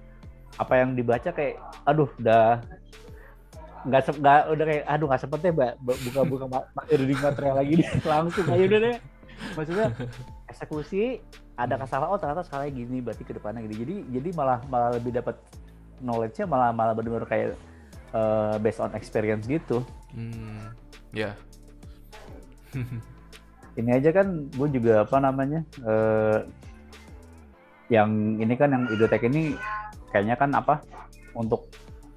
apa 0.58 0.74
yang 0.74 0.96
dibaca 0.96 1.30
kayak 1.30 1.60
aduh 1.86 2.10
udah 2.18 2.60
nggak 3.86 4.10
nggak 4.18 4.40
udah 4.50 4.64
kayak 4.66 4.84
aduh 4.90 5.06
nggak 5.06 5.22
sempet 5.22 5.40
ya 5.46 5.52
mbak 5.54 5.72
buka 5.78 6.20
buka 6.26 6.44
reading 6.90 7.20
material 7.22 7.54
lagi 7.54 7.72
nih 7.78 7.88
langsung 8.12 8.46
aja 8.48 8.64
udah 8.64 8.80
deh. 8.80 8.96
Maksudnya 9.54 9.86
eksekusi 10.50 11.22
ada 11.58 11.74
kesalahan 11.78 12.10
oh 12.10 12.18
ternyata 12.18 12.42
skalanya 12.46 12.72
gini 12.74 12.98
berarti 12.98 13.22
ke 13.22 13.32
depannya 13.36 13.64
gini. 13.64 13.76
Jadi 13.76 13.94
jadi 14.18 14.28
malah 14.34 14.58
malah 14.66 14.90
lebih 14.98 15.14
dapat 15.14 15.38
knowledge-nya 16.02 16.46
malah 16.46 16.70
malah 16.70 16.94
benar-benar 16.94 17.26
kayak 17.26 17.58
uh, 18.12 18.56
based 18.62 18.80
on 18.80 18.92
experience 18.94 19.44
gitu 19.48 19.84
Hmm, 20.08 20.72
ya. 21.12 21.36
Yeah. 22.72 22.98
ini 23.78 23.90
aja 23.94 24.10
kan 24.10 24.48
gue 24.50 24.68
juga 24.72 25.04
apa 25.04 25.16
namanya 25.20 25.60
uh, 25.84 26.48
yang 27.92 28.36
ini 28.40 28.54
kan 28.56 28.72
yang 28.72 28.84
Idotek 28.88 29.28
ini 29.28 29.56
kayaknya 30.12 30.36
kan 30.36 30.50
apa 30.56 30.80
untuk 31.32 31.68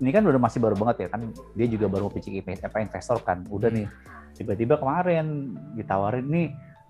ini 0.02 0.10
kan 0.10 0.26
udah 0.26 0.42
masih 0.42 0.58
baru 0.58 0.74
banget 0.76 1.06
ya 1.06 1.08
kan 1.14 1.22
dia 1.54 1.68
juga 1.70 1.86
baru 1.88 2.10
pitching 2.10 2.42
apa 2.42 2.82
investor 2.82 3.22
kan 3.22 3.46
udah 3.48 3.70
nih 3.70 3.88
tiba-tiba 4.34 4.82
kemarin 4.82 5.54
ditawarin 5.78 6.26
nih 6.28 6.48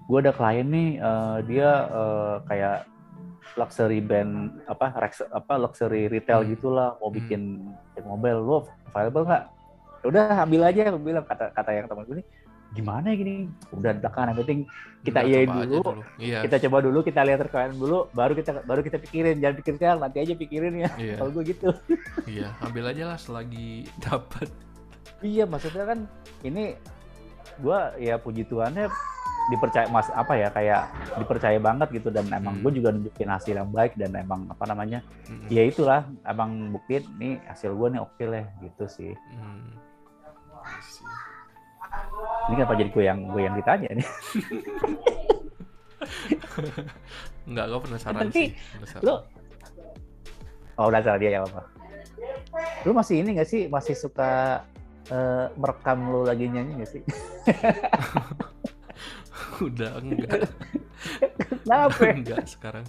gue 0.08 0.18
ada 0.24 0.32
klien 0.32 0.68
nih 0.72 0.90
uh, 1.04 1.38
dia 1.44 1.70
uh, 1.92 2.36
kayak 2.48 2.88
luxury 3.60 4.00
band 4.00 4.64
apa 4.68 4.96
apa 5.32 5.54
luxury 5.60 6.08
retail 6.08 6.44
hmm. 6.44 6.52
gitulah 6.56 6.96
mau 7.00 7.12
bikin 7.12 7.72
hmm. 7.98 8.04
mobil 8.08 8.36
lo 8.40 8.58
available 8.92 9.28
nggak 9.28 9.44
udah 10.02 10.26
ambil 10.48 10.62
aja 10.66 10.90
aku 10.90 11.00
bilang 11.02 11.26
kata 11.28 11.54
kata 11.54 11.70
yang 11.76 11.86
teman 11.86 12.06
gue 12.10 12.16
ini 12.22 12.26
gimana 12.72 13.12
ya 13.12 13.16
gini 13.20 13.34
udah 13.76 13.92
belakang 14.00 14.32
yang 14.32 14.38
penting 14.40 14.60
kita 15.04 15.20
iya 15.28 15.44
dulu, 15.44 15.84
dulu. 15.84 16.02
Iya. 16.16 16.40
kita 16.48 16.56
coba 16.68 16.78
dulu 16.80 17.00
kita 17.04 17.22
lihat 17.28 17.40
rekomen 17.44 17.76
dulu 17.76 18.08
baru 18.16 18.32
kita 18.32 18.64
baru 18.64 18.82
kita 18.82 18.98
pikirin 19.04 19.44
jangan 19.44 19.56
pikir 19.60 19.74
sekarang 19.76 20.00
nanti 20.00 20.18
aja 20.24 20.34
pikirin 20.40 20.74
ya 20.80 20.90
iya. 20.96 21.16
kalau 21.20 21.32
gue 21.36 21.44
gitu 21.52 21.68
iya 22.40 22.56
ambil 22.64 22.88
aja 22.88 23.04
lah 23.12 23.20
selagi 23.20 23.92
dapat 24.00 24.48
iya 25.20 25.44
maksudnya 25.44 25.84
kan 25.84 26.00
ini 26.48 26.80
gue 27.60 27.80
ya 28.00 28.16
puji 28.16 28.48
Tuhannya 28.48 28.88
dipercaya 29.50 29.90
mas 29.90 30.08
apa 30.14 30.38
ya 30.38 30.48
kayak 30.54 30.92
dipercaya 31.18 31.58
banget 31.58 31.90
gitu 31.98 32.14
dan 32.14 32.30
emang 32.30 32.60
hmm. 32.60 32.64
gue 32.68 32.72
juga 32.78 32.90
nunjukin 32.94 33.30
hasil 33.32 33.58
yang 33.58 33.72
baik 33.74 33.98
dan 33.98 34.14
emang 34.14 34.46
apa 34.52 34.64
namanya 34.70 35.02
hmm. 35.26 35.50
ya 35.50 35.66
itulah 35.66 36.06
emang 36.30 36.70
bukti 36.70 37.02
nih 37.18 37.42
hasil 37.50 37.74
gue 37.74 37.88
nih 37.98 38.02
oke 38.06 38.14
okay 38.14 38.28
lah 38.30 38.46
gitu 38.62 38.86
sih 38.86 39.12
hmm 39.18 39.92
ini 42.50 42.54
kenapa 42.58 42.74
jadi 42.76 42.90
gue 42.92 43.04
yang 43.04 43.20
gue 43.32 43.42
yang 43.42 43.56
ditanya 43.56 43.90
nih? 43.96 44.08
Enggak, 47.48 47.66
gue 47.72 47.80
penasaran 47.88 48.22
Tapi, 48.28 48.34
sih. 48.34 48.48
Penasaran. 48.80 49.04
Lu, 49.06 49.16
oh 50.80 50.90
salah 50.92 51.20
dia 51.20 51.30
ya 51.38 51.40
apa? 51.44 51.62
Lu 52.84 52.92
masih 52.92 53.24
ini 53.24 53.38
gak 53.38 53.48
sih 53.50 53.72
masih 53.72 53.96
suka 53.96 54.64
uh, 55.14 55.46
merekam 55.56 56.12
lo 56.12 56.28
lagi 56.28 56.50
nyanyi 56.50 56.84
gak 56.84 56.92
sih? 56.92 57.02
Udah 59.68 59.92
enggak. 60.00 60.50
Kenapa? 61.66 62.02
enggak 62.18 62.46
sekarang. 62.48 62.86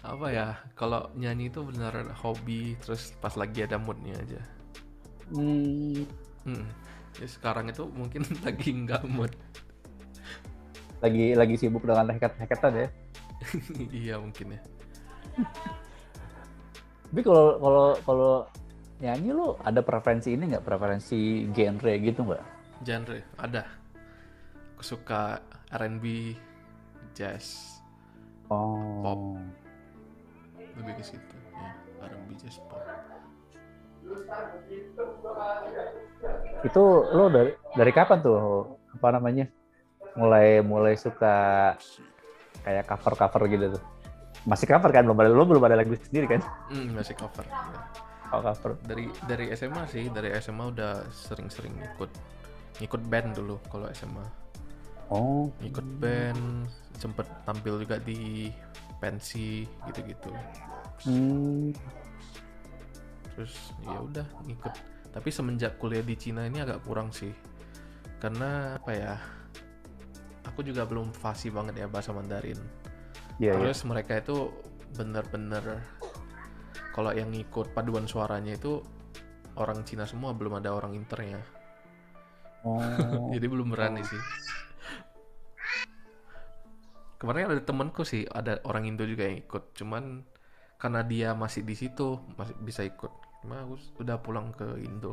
Apa 0.00 0.26
ya? 0.32 0.48
Kalau 0.78 1.12
nyanyi 1.16 1.52
itu 1.52 1.60
benar 1.64 1.92
hobi 2.24 2.78
terus 2.80 3.12
pas 3.20 3.34
lagi 3.36 3.64
ada 3.64 3.76
moodnya 3.76 4.16
aja. 4.16 4.40
Hmm. 5.30 6.06
hmm. 6.46 6.66
Ya, 7.18 7.26
sekarang 7.26 7.68
itu 7.68 7.84
mungkin 7.90 8.24
lagi 8.46 8.70
enggak 8.72 9.02
mood. 9.06 9.32
Lagi 11.00 11.32
lagi 11.32 11.54
sibuk 11.56 11.84
dengan 11.84 12.12
heket-heketan 12.12 12.74
ya? 12.76 12.88
iya 13.88 14.14
mungkin 14.20 14.52
ya. 14.52 14.60
Tapi 17.10 17.20
kalau 17.24 17.56
kalau 17.56 17.88
kalau 18.04 18.34
nyanyi 19.00 19.32
lo 19.32 19.56
ada 19.64 19.80
preferensi 19.80 20.36
ini 20.36 20.52
nggak 20.52 20.64
preferensi 20.64 21.48
genre 21.50 21.92
gitu 21.98 22.20
nggak? 22.22 22.44
Genre 22.84 23.18
ada. 23.40 23.64
Aku 24.76 24.84
suka 24.84 25.40
R&B, 25.70 26.34
jazz, 27.14 27.78
oh. 28.50 28.74
pop. 29.06 29.20
Lebih 30.74 30.98
ke 30.98 31.04
situ 31.06 31.36
ya, 31.54 31.70
R&B, 32.10 32.34
jazz, 32.42 32.58
pop. 32.66 32.82
Itu 36.66 36.82
lo 37.14 37.30
dari 37.30 37.54
dari 37.78 37.92
kapan 37.94 38.18
tuh 38.18 38.66
apa 38.98 39.08
namanya? 39.14 39.46
Mulai 40.18 40.58
mulai 40.66 40.98
suka 40.98 41.78
kayak 42.66 42.84
cover 42.90 43.14
cover 43.14 43.42
gitu 43.46 43.66
tuh? 43.78 43.82
Masih 44.48 44.66
cover 44.66 44.90
kan 44.90 45.06
belum 45.06 45.20
ada 45.22 45.30
lo 45.30 45.44
belum 45.46 45.62
ada 45.70 45.78
lagu 45.78 45.94
sendiri 45.94 46.26
kan? 46.26 46.42
Hmm, 46.72 46.98
masih 46.98 47.14
cover. 47.14 47.46
Ya. 47.46 47.58
Oh, 48.34 48.42
cover. 48.42 48.74
Dari 48.86 49.06
dari 49.26 49.54
SMA 49.54 49.86
sih, 49.86 50.10
dari 50.10 50.34
SMA 50.42 50.74
udah 50.74 51.06
sering-sering 51.14 51.74
ikut 51.94 52.10
ikut 52.82 53.02
band 53.06 53.38
dulu 53.38 53.62
kalau 53.70 53.86
SMA. 53.94 54.39
Oh. 55.10 55.50
Ikut 55.60 55.82
band, 55.98 56.70
sempet 56.94 57.26
tampil 57.42 57.82
juga 57.82 57.98
di 57.98 58.48
pensi 59.02 59.66
gitu-gitu. 59.90 60.30
Hmm. 61.06 61.74
Terus 63.34 63.54
ya 63.82 63.98
udah 63.98 64.26
ikut. 64.46 64.72
Tapi 65.10 65.28
semenjak 65.34 65.76
kuliah 65.82 66.06
di 66.06 66.14
Cina 66.14 66.46
ini 66.46 66.62
agak 66.62 66.86
kurang 66.86 67.10
sih. 67.10 67.34
Karena 68.22 68.78
apa 68.78 68.92
ya? 68.94 69.14
Aku 70.46 70.62
juga 70.62 70.86
belum 70.86 71.10
fasih 71.10 71.50
banget 71.50 71.82
ya 71.82 71.86
bahasa 71.90 72.14
Mandarin. 72.14 72.58
Yeah, 73.42 73.58
iya. 73.58 73.66
Terus 73.66 73.82
yeah. 73.82 73.88
mereka 73.90 74.12
itu 74.22 74.54
bener-bener 74.94 75.82
kalau 76.90 77.14
yang 77.14 77.30
ngikut 77.30 77.70
paduan 77.70 78.06
suaranya 78.06 78.58
itu 78.58 78.82
orang 79.58 79.82
Cina 79.86 80.06
semua 80.06 80.34
belum 80.34 80.58
ada 80.58 80.74
orang 80.74 80.98
internya 80.98 81.38
oh 82.66 83.30
jadi 83.34 83.46
belum 83.46 83.72
berani 83.72 84.02
sih 84.02 84.20
kemarin 87.20 87.52
ada 87.52 87.60
temanku 87.60 88.00
sih 88.02 88.24
ada 88.32 88.64
orang 88.64 88.88
Indo 88.88 89.04
juga 89.04 89.28
yang 89.28 89.44
ikut. 89.44 89.76
Cuman 89.76 90.24
karena 90.80 91.04
dia 91.04 91.36
masih 91.36 91.60
di 91.62 91.76
situ 91.76 92.16
masih 92.40 92.56
bisa 92.64 92.80
ikut. 92.80 93.12
Cuma 93.44 93.60
aku 93.60 93.76
udah 94.00 94.16
pulang 94.24 94.56
ke 94.56 94.64
Indo. 94.80 95.12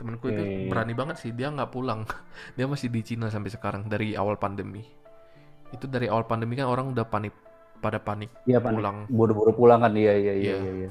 Temanku 0.00 0.32
itu 0.32 0.72
berani 0.72 0.96
banget 0.96 1.20
sih 1.20 1.36
dia 1.36 1.52
nggak 1.52 1.68
pulang. 1.76 2.08
Dia 2.56 2.64
masih 2.64 2.88
di 2.88 3.04
Cina 3.04 3.28
sampai 3.28 3.52
sekarang 3.52 3.84
dari 3.84 4.16
awal 4.16 4.40
pandemi. 4.40 4.80
Itu 5.76 5.84
dari 5.84 6.08
awal 6.08 6.24
pandemi 6.24 6.56
kan 6.56 6.72
orang 6.72 6.96
udah 6.96 7.04
panik 7.04 7.36
pada 7.84 8.00
panik 8.00 8.32
ya, 8.48 8.64
pulang. 8.64 9.04
Buru-buru 9.12 9.52
pulang 9.52 9.84
kan? 9.84 9.92
Iya 9.92 10.16
iya 10.16 10.34
iya, 10.40 10.54
iya, 10.56 10.72
iya. 10.88 10.90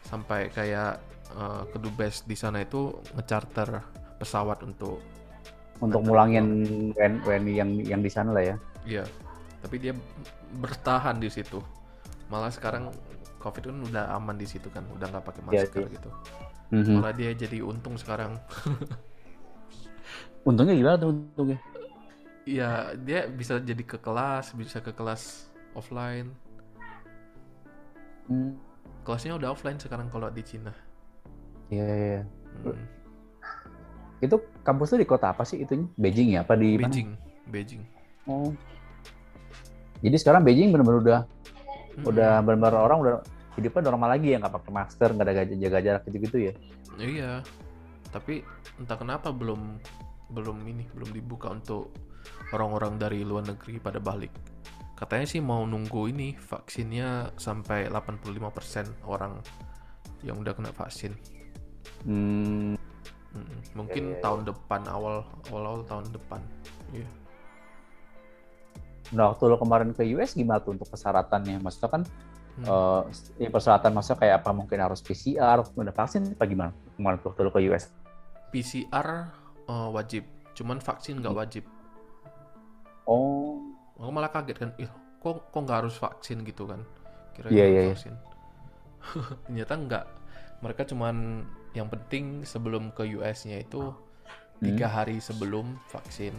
sampai 0.00 0.48
kayak 0.48 0.96
uh, 1.36 1.68
kedubes 1.68 2.24
di 2.24 2.32
sana 2.32 2.64
itu 2.64 2.96
ngecharter 3.12 3.84
pesawat 4.16 4.64
untuk 4.64 5.04
untuk 5.80 6.00
mulangin 6.04 6.46
WNI 6.96 7.52
yang 7.56 7.70
yang 7.82 8.00
di 8.04 8.10
sana 8.12 8.30
lah 8.36 8.44
ya 8.44 8.56
iya 8.84 9.04
tapi 9.60 9.76
dia 9.80 9.92
bertahan 10.60 11.20
di 11.20 11.28
situ 11.28 11.60
malah 12.28 12.52
sekarang 12.52 12.92
covid 13.40 13.72
kan 13.72 13.78
udah 13.88 14.04
aman 14.16 14.36
di 14.36 14.46
situ 14.46 14.68
kan 14.70 14.84
udah 14.92 15.08
nggak 15.08 15.24
pakai 15.24 15.42
iya, 15.42 15.48
masker 15.64 15.82
ya, 15.84 15.88
gitu 15.96 16.08
mm-hmm. 16.76 16.96
malah 17.00 17.14
dia 17.16 17.30
jadi 17.32 17.58
untung 17.64 17.96
sekarang 17.96 18.36
untungnya 20.48 20.76
gimana 20.76 20.96
tuh 20.96 21.10
untungnya 21.12 21.58
Iya, 22.50 22.96
dia 22.96 23.28
bisa 23.28 23.60
jadi 23.60 23.84
ke 23.84 24.00
kelas, 24.00 24.56
bisa 24.56 24.80
ke 24.80 24.90
kelas 24.90 25.52
offline. 25.76 26.32
Hmm. 28.26 28.56
Kelasnya 29.04 29.36
udah 29.36 29.52
offline 29.52 29.78
sekarang 29.78 30.08
kalau 30.08 30.32
di 30.32 30.42
Cina. 30.42 30.74
Iya, 31.68 31.84
iya. 31.84 31.96
iya. 32.02 32.22
Hmm. 32.64 32.99
Itu 34.20 34.36
kampusnya 34.62 35.00
di 35.00 35.08
kota 35.08 35.32
apa 35.32 35.42
sih 35.48 35.64
itu? 35.64 35.88
Beijing 35.96 36.36
ya? 36.36 36.44
Apa 36.44 36.56
di 36.56 36.76
Beijing, 36.76 37.08
mana? 37.16 37.48
Beijing. 37.48 37.82
Oh. 38.28 38.52
Jadi 40.00 40.16
sekarang 40.16 40.44
Beijing 40.44 40.72
benar-benar 40.72 41.00
udah 41.00 41.20
hmm. 41.24 42.04
udah 42.08 42.30
benar-benar 42.44 42.74
orang 42.76 42.98
udah 43.00 43.14
hidupnya 43.58 43.92
normal 43.92 44.08
lagi 44.16 44.32
ya 44.32 44.36
nggak 44.38 44.54
pakai 44.60 44.72
masker, 44.72 45.08
nggak 45.16 45.26
ada 45.26 45.44
jaga 45.48 45.78
jarak 45.80 46.02
gitu-gitu 46.08 46.36
ya? 46.50 46.52
Iya. 47.00 47.32
Tapi 48.12 48.44
entah 48.78 48.96
kenapa 48.96 49.32
belum 49.32 49.80
belum 50.30 50.62
ini 50.68 50.86
belum 50.94 51.10
dibuka 51.10 51.50
untuk 51.50 51.90
orang-orang 52.54 53.00
dari 53.00 53.26
luar 53.26 53.42
negeri 53.50 53.82
pada 53.82 53.98
balik 53.98 54.30
katanya 55.00 55.24
sih 55.24 55.40
mau 55.40 55.64
nunggu 55.64 56.12
ini 56.12 56.36
vaksinnya 56.36 57.32
sampai 57.40 57.88
85% 57.88 59.08
orang 59.08 59.40
yang 60.20 60.36
udah 60.36 60.52
kena 60.52 60.68
vaksin. 60.76 61.16
Hmm. 62.04 62.76
Hmm, 63.30 63.58
mungkin 63.78 64.04
yeah, 64.10 64.14
yeah, 64.18 64.22
tahun 64.26 64.40
depan 64.42 64.80
awal 64.90 65.22
awal 65.50 65.62
awal 65.62 65.82
tahun 65.86 66.10
depan. 66.10 66.40
Iya. 66.90 67.06
Yeah. 67.06 67.10
Nah, 69.10 69.34
waktu 69.34 69.50
lo 69.50 69.58
kemarin 69.58 69.90
ke 69.90 70.06
US 70.18 70.34
gimana 70.34 70.62
tuh 70.62 70.74
untuk 70.74 70.86
persyaratannya? 70.90 71.62
Maksudnya 71.62 71.90
kan 71.90 72.02
hmm. 72.58 72.66
uh, 72.66 73.02
ini 73.38 73.50
persyaratan 73.50 73.90
maksudnya 73.94 74.18
kayak 74.18 74.34
apa? 74.42 74.50
Mungkin 74.50 74.78
harus 74.82 75.02
PCR, 75.02 75.62
udah 75.62 75.94
vaksin 75.94 76.34
apa 76.34 76.46
gimana? 76.46 76.70
Kemarin 76.98 77.18
waktu 77.22 77.40
lo 77.42 77.50
ke 77.54 77.62
US? 77.70 77.90
PCR 78.50 79.30
uh, 79.66 79.70
eh, 79.70 79.88
wajib, 79.94 80.26
cuman 80.58 80.82
vaksin 80.82 81.22
nggak 81.22 81.34
hmm. 81.34 81.42
wajib. 81.42 81.64
Oh 83.06 83.70
aku 84.00 84.10
malah 84.10 84.32
kaget 84.32 84.56
kan 84.56 84.70
ih 84.80 84.88
kok 85.20 85.52
kok 85.52 85.60
nggak 85.60 85.78
harus 85.84 85.94
vaksin 86.00 86.40
gitu 86.48 86.64
kan 86.64 86.80
kira 87.36 87.52
yeah, 87.52 87.68
yeah, 87.68 87.92
vaksin 87.92 88.16
yeah. 88.16 89.28
ternyata 89.44 89.74
nggak 89.76 90.04
mereka 90.64 90.82
cuman 90.88 91.44
yang 91.74 91.86
penting 91.86 92.42
sebelum 92.42 92.90
ke 92.90 93.06
US-nya 93.18 93.62
itu 93.62 93.94
tiga 94.60 94.86
hmm. 94.90 94.94
hari 94.94 95.16
sebelum 95.22 95.78
vaksin 95.88 96.34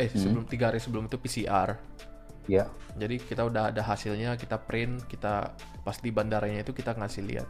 eh 0.00 0.10
hmm. 0.10 0.18
sebelum 0.18 0.44
tiga 0.50 0.72
hari 0.72 0.82
sebelum 0.82 1.06
itu 1.06 1.16
PCR 1.20 1.78
ya 2.50 2.64
yeah. 2.64 2.68
jadi 2.98 3.16
kita 3.22 3.42
udah 3.46 3.70
ada 3.70 3.82
hasilnya 3.84 4.34
kita 4.36 4.58
print 4.58 5.06
kita 5.06 5.54
pas 5.86 5.96
di 6.00 6.10
bandaranya 6.10 6.66
itu 6.66 6.74
kita 6.74 6.96
ngasih 6.96 7.22
lihat 7.24 7.48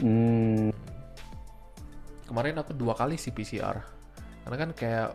hmm. 0.00 0.72
kemarin 2.30 2.62
aku 2.62 2.72
dua 2.72 2.96
kali 2.96 3.20
sih 3.20 3.34
PCR 3.34 3.82
karena 4.42 4.56
kan 4.58 4.70
kayak 4.74 5.08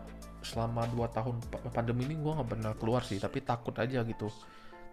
selama 0.45 0.87
dua 0.93 1.11
tahun 1.11 1.41
pandemi 1.75 2.07
ini 2.07 2.15
gue 2.15 2.31
nggak 2.31 2.47
pernah 2.47 2.71
keluar 2.77 3.03
sih 3.03 3.19
tapi 3.19 3.43
takut 3.43 3.75
aja 3.75 4.05
gitu 4.05 4.31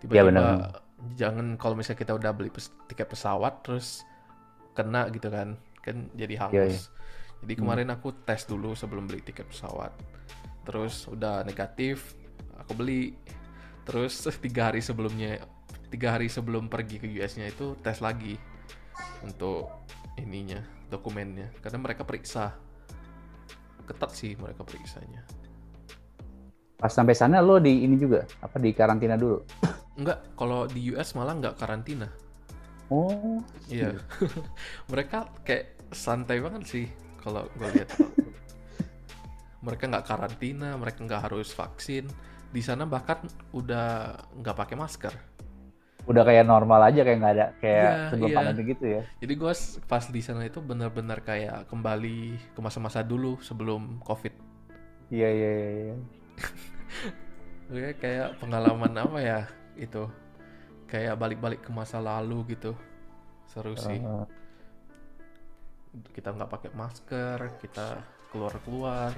tiba-tiba 0.03 0.35
ya, 0.35 0.72
jangan 1.14 1.55
kalau 1.61 1.78
misalnya 1.78 2.01
kita 2.01 2.12
udah 2.16 2.30
beli 2.35 2.51
pes 2.51 2.72
tiket 2.91 3.07
pesawat 3.07 3.62
terus 3.62 4.03
kena 4.75 5.09
gitu 5.11 5.31
kan 5.31 5.57
kan 5.81 6.11
jadi 6.12 6.35
hangus 6.43 6.55
ya, 6.55 6.66
ya. 6.66 6.83
jadi 7.47 7.53
hmm. 7.57 7.62
kemarin 7.64 7.89
hmm. 7.89 7.97
aku 7.97 8.09
tes 8.27 8.45
dulu 8.45 8.75
sebelum 8.75 9.07
beli 9.07 9.22
tiket 9.22 9.47
pesawat 9.49 9.95
terus 10.66 11.07
udah 11.09 11.47
negatif 11.47 12.18
aku 12.59 12.75
beli 12.77 13.14
terus 13.87 14.18
tiga 14.45 14.72
hari 14.72 14.85
sebelumnya 14.85 15.41
tiga 15.89 16.18
hari 16.18 16.27
sebelum 16.27 16.66
pergi 16.66 16.99
ke 16.99 17.07
US-nya 17.20 17.49
itu 17.49 17.79
tes 17.81 18.03
lagi 18.03 18.35
untuk 19.22 19.70
ininya 20.18 20.61
dokumennya 20.91 21.55
karena 21.62 21.79
mereka 21.79 22.03
periksa 22.03 22.55
ketat 23.85 24.11
sih 24.16 24.33
mereka 24.41 24.64
periksanya 24.64 25.22
Pas 26.85 26.93
sampai 26.93 27.16
sana 27.16 27.41
lo 27.41 27.57
di 27.62 27.87
ini 27.87 27.97
juga 27.97 28.29
apa 28.45 28.61
di 28.61 28.75
karantina 28.77 29.16
dulu? 29.16 29.41
Enggak, 29.97 30.37
kalau 30.37 30.68
di 30.68 30.93
US 30.93 31.16
malah 31.16 31.33
nggak 31.39 31.57
karantina. 31.57 32.12
Oh. 32.93 33.41
Iya. 33.68 33.97
mereka 34.93 35.30
kayak 35.47 35.89
santai 35.95 36.41
banget 36.43 36.62
sih 36.68 36.87
kalau 37.22 37.49
gue 37.57 37.68
lihat. 37.72 37.91
mereka 39.64 39.89
nggak 39.89 40.05
karantina, 40.05 40.76
mereka 40.76 41.01
nggak 41.01 41.22
harus 41.30 41.49
vaksin. 41.57 42.05
Di 42.53 42.61
sana 42.61 42.85
bahkan 42.85 43.24
udah 43.57 44.12
nggak 44.37 44.57
pakai 44.57 44.76
masker. 44.76 45.14
Udah 46.05 46.20
kayak 46.20 46.45
normal 46.45 46.93
aja 46.93 47.01
kayak 47.01 47.16
nggak 47.16 47.35
ada 47.41 47.47
kayak 47.64 47.80
yeah, 47.80 48.09
sebelum 48.12 48.28
yeah. 48.28 48.37
pandemi 48.37 48.62
gitu 48.68 48.85
ya. 48.85 49.03
Jadi 49.24 49.32
gue 49.41 49.53
pas 49.89 50.05
di 50.05 50.20
sana 50.20 50.45
itu 50.45 50.61
benar-benar 50.61 51.24
kayak 51.24 51.64
kembali 51.72 52.53
ke 52.53 52.61
masa-masa 52.61 53.01
dulu 53.01 53.41
sebelum 53.41 54.05
COVID. 54.05 54.35
Iya 55.09 55.28
iya 55.32 55.51
iya. 55.57 55.72
iya. 55.72 55.97
Oke, 57.72 57.91
kayak 57.97 58.37
pengalaman 58.45 58.93
apa 59.01 59.18
ya 59.24 59.41
itu? 59.80 60.05
Kayak 60.95 61.18
balik-balik 61.18 61.66
ke 61.66 61.74
masa 61.74 61.99
lalu 61.99 62.55
gitu. 62.55 62.78
Seru 63.51 63.74
sih. 63.74 63.99
Uh, 63.99 64.22
kita 66.14 66.34
nggak 66.34 66.51
pakai 66.51 66.70
masker 66.74 67.38
kita 67.62 68.03
keluar 68.34 68.55
keluar 68.66 69.11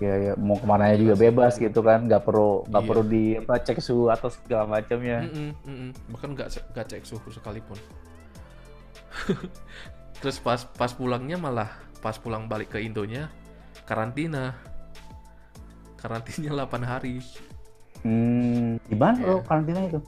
ya 0.00 0.16
ya 0.16 0.32
mau 0.36 0.56
ke 0.56 0.64
mana 0.68 0.92
juga 0.96 1.16
bebas 1.16 1.56
gitu 1.56 1.80
kan 1.80 2.04
nggak 2.04 2.24
perlu 2.24 2.64
nggak 2.68 2.82
iya. 2.84 2.88
perlu 2.88 3.04
di 3.04 3.24
apa 3.40 3.54
cek 3.60 3.78
suhu 3.80 4.12
atau 4.12 4.28
segala 4.28 4.68
macamnya 4.68 5.24
mm 5.24 5.32
-mm, 5.32 5.50
mm 5.64 5.76
-mm. 5.76 5.90
bahkan 6.12 6.30
nggak 6.36 6.48
nggak 6.72 6.86
cek 6.92 7.04
suhu 7.08 7.28
sekalipun 7.32 7.76
terus 10.20 10.36
pas 10.40 10.60
pas 10.76 10.92
pulangnya 10.92 11.40
malah 11.40 11.72
pas 12.04 12.16
pulang 12.16 12.48
balik 12.48 12.76
ke 12.76 12.78
Indonya 12.80 13.32
karantina 13.88 14.56
karantinanya 16.00 16.64
8 16.64 16.80
hari 16.84 17.20
hmm 18.04 18.80
di 18.88 18.96
mana 18.96 19.20
yeah. 19.20 19.36
lo 19.36 19.44
karantina 19.44 19.80
itu 19.88 20.00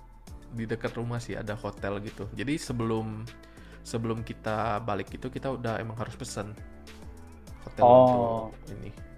di 0.52 0.64
dekat 0.68 0.94
rumah 0.94 1.18
sih 1.18 1.34
ada 1.34 1.56
hotel 1.56 1.98
gitu 2.04 2.28
jadi 2.36 2.60
sebelum 2.60 3.24
sebelum 3.82 4.22
kita 4.22 4.78
balik 4.84 5.10
itu 5.10 5.26
kita 5.32 5.50
udah 5.50 5.80
emang 5.82 5.98
harus 5.98 6.14
pesan 6.14 6.54
hotel 7.66 7.82
oh. 7.82 8.52
untuk 8.52 8.78
ini 8.78 9.12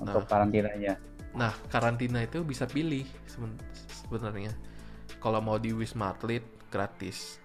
untuk 0.00 0.24
nah, 0.26 0.28
karantinanya. 0.28 0.94
Nah, 1.34 1.52
karantina 1.70 2.22
itu 2.22 2.42
bisa 2.42 2.66
pilih 2.66 3.06
sebenarnya. 4.06 4.52
Kalau 5.18 5.40
mau 5.40 5.56
di 5.58 5.72
Wisma 5.72 6.14
Atlet 6.14 6.42
gratis. 6.70 7.38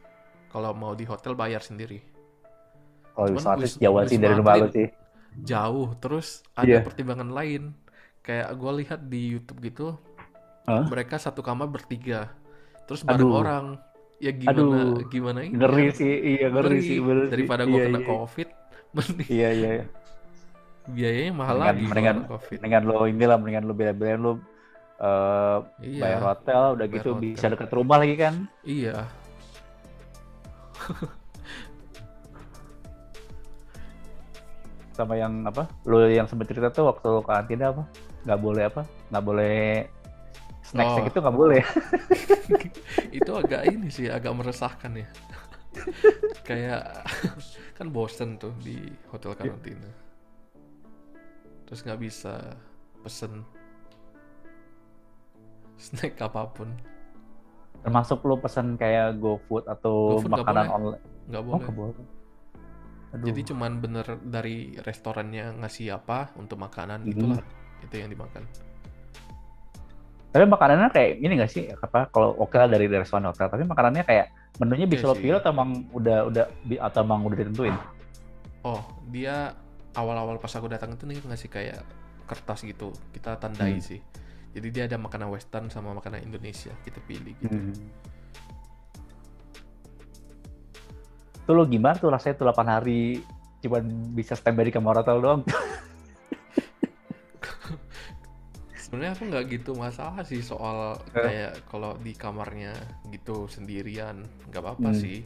Kalau 0.50 0.74
mau 0.74 0.98
di 0.98 1.06
hotel 1.06 1.38
bayar 1.38 1.62
sendiri. 1.62 2.02
Kalau 3.14 3.30
Wisma 3.34 3.58
Atlet 3.58 3.72
jauh 3.78 3.98
sih 4.06 4.18
dari 4.18 4.34
rumah 4.38 4.56
lu 4.60 4.70
sih. 4.74 4.88
Jauh, 5.46 5.94
terus 6.02 6.42
ada 6.58 6.82
yeah. 6.82 6.84
pertimbangan 6.84 7.30
lain. 7.30 7.74
Kayak 8.26 8.50
gue 8.58 8.72
lihat 8.84 9.00
di 9.08 9.22
YouTube 9.38 9.60
gitu, 9.64 9.88
huh? 10.68 10.86
mereka 10.92 11.16
satu 11.16 11.40
kamar 11.40 11.72
bertiga, 11.72 12.36
terus 12.90 13.06
bareng 13.06 13.30
Aduh. 13.30 13.42
orang. 13.46 13.66
Ya 14.20 14.34
gimana 14.34 14.58
Aduh. 14.58 15.06
gimana 15.08 15.40
ini? 15.46 15.54
Ngeri 15.56 15.86
sih, 15.94 16.14
iya 16.36 16.48
ngeri, 16.50 16.82
ngeri. 16.82 16.90
sih. 16.90 16.98
Daripada 17.30 17.64
gue 17.70 17.78
iya, 17.78 17.86
kena 17.88 18.00
iya. 18.02 18.08
COVID, 18.10 18.48
mending. 18.98 19.28
Iya 19.30 19.50
iya. 19.54 19.70
iya 19.78 19.86
biayanya 20.90 21.34
mahal 21.38 21.56
mendingan, 21.62 21.70
lagi 21.76 21.86
mendingan, 21.86 22.18
COVID. 22.26 22.58
mendingan 22.62 22.84
lo 22.90 23.06
inilah 23.06 23.38
mendingan 23.38 23.64
lo 23.70 23.74
bela-belain 23.78 24.20
lo 24.20 24.32
uh, 24.32 24.38
iya, 25.84 26.02
bayar 26.02 26.22
hotel 26.34 26.62
udah 26.78 26.86
bayar 26.90 26.96
gitu 26.98 27.10
hotel. 27.14 27.22
bisa 27.22 27.46
deket 27.52 27.70
rumah 27.74 27.98
lagi 28.02 28.16
kan 28.18 28.50
iya 28.66 29.06
sama 34.98 35.16
yang 35.16 35.48
apa 35.48 35.64
lo 35.88 36.04
yang 36.10 36.28
sempat 36.28 36.52
cerita 36.52 36.74
tuh 36.74 36.92
waktu 36.92 37.08
lo 37.08 37.22
karantina 37.24 37.72
apa 37.72 37.84
nggak 38.28 38.40
boleh 38.42 38.64
apa 38.68 38.82
nggak 39.14 39.24
boleh 39.24 39.88
snack 40.70 41.02
oh. 41.02 41.10
itu 41.10 41.18
nggak 41.18 41.38
boleh. 41.38 41.64
Itu 43.20 43.32
agak 43.34 43.66
ini 43.66 43.90
sih 43.90 44.06
agak 44.06 44.38
meresahkan 44.38 44.94
ya. 44.94 45.10
Kayak 46.48 47.10
kan 47.78 47.88
bosen 47.90 48.38
tuh 48.38 48.54
di 48.62 48.78
hotel 49.10 49.34
karantina. 49.34 49.90
Terus 51.66 51.82
nggak 51.82 52.02
bisa 52.02 52.54
pesen 53.02 53.42
snack 55.82 56.22
apa 56.22 56.46
pun. 56.54 56.70
Termasuk 57.80 58.22
lu 58.28 58.36
pesen 58.38 58.76
kayak 58.76 59.18
GoFood 59.18 59.66
atau 59.66 60.20
GoFood 60.20 60.36
makanan 60.36 60.66
gak 60.68 60.76
online 60.76 61.04
nggak 61.30 61.44
boleh, 61.46 61.62
oh, 61.70 61.74
boleh. 61.74 62.06
jadi 63.22 63.42
cuman 63.54 63.72
bener 63.78 64.06
dari 64.26 64.74
restorannya 64.82 65.62
ngasih 65.62 65.94
apa 65.94 66.34
untuk 66.42 66.58
makanan 66.58 67.06
hmm. 67.06 67.12
itulah 67.14 67.42
itu 67.86 67.96
yang 68.02 68.10
dimakan 68.10 68.50
tapi 70.30 70.46
makanannya 70.46 70.94
kayak 70.94 71.12
ini 71.26 71.34
gak 71.42 71.50
sih? 71.50 71.64
Apa 71.74 72.06
kalau 72.14 72.38
oke 72.38 72.54
okay 72.54 72.58
lah 72.62 72.70
dari 72.70 72.86
restoran 72.86 73.26
hotel 73.26 73.50
tapi 73.50 73.66
makanannya 73.66 74.06
kayak 74.06 74.30
menunya 74.62 74.86
bisa 74.86 75.10
lo 75.10 75.18
pilih 75.18 75.42
atau 75.42 75.50
emang 75.50 75.90
udah 75.90 76.30
udah 76.30 76.46
atau 76.86 77.00
emang 77.02 77.26
udah 77.26 77.38
ditentuin? 77.42 77.76
Oh 78.62 78.86
dia 79.10 79.58
awal-awal 79.98 80.38
pas 80.38 80.54
aku 80.54 80.70
datang 80.70 80.94
itu 80.94 81.10
nih 81.10 81.18
ngasih 81.26 81.50
kayak 81.50 81.82
kertas 82.30 82.62
gitu 82.62 82.94
kita 83.10 83.42
tandai 83.42 83.82
hmm. 83.82 83.86
sih. 83.86 84.00
Jadi 84.54 84.68
dia 84.70 84.84
ada 84.86 85.02
makanan 85.02 85.34
western 85.34 85.74
sama 85.74 85.98
makanan 85.98 86.22
Indonesia 86.22 86.74
kita 86.86 87.02
pilih 87.06 87.34
gitu. 87.42 87.58
Hmm. 87.58 87.74
itu 91.50 91.58
lo 91.58 91.66
gimana 91.66 91.98
tuh 91.98 92.14
rasanya 92.14 92.38
tuh 92.38 92.46
8 92.54 92.62
hari? 92.70 93.26
Cuma 93.66 93.82
bisa 94.14 94.38
standby 94.38 94.70
di 94.70 94.74
kamar 94.78 95.02
hotel 95.02 95.18
doang 95.18 95.42
sebenarnya 98.90 99.14
aku 99.14 99.24
nggak 99.30 99.46
gitu 99.54 99.72
masalah 99.78 100.26
sih 100.26 100.42
soal 100.42 100.98
eh. 101.14 101.22
kayak 101.22 101.54
kalau 101.70 101.94
di 102.02 102.18
kamarnya 102.18 102.74
gitu 103.14 103.46
sendirian 103.46 104.26
nggak 104.50 104.66
apa-apa 104.66 104.90
hmm. 104.90 104.98
sih. 104.98 105.22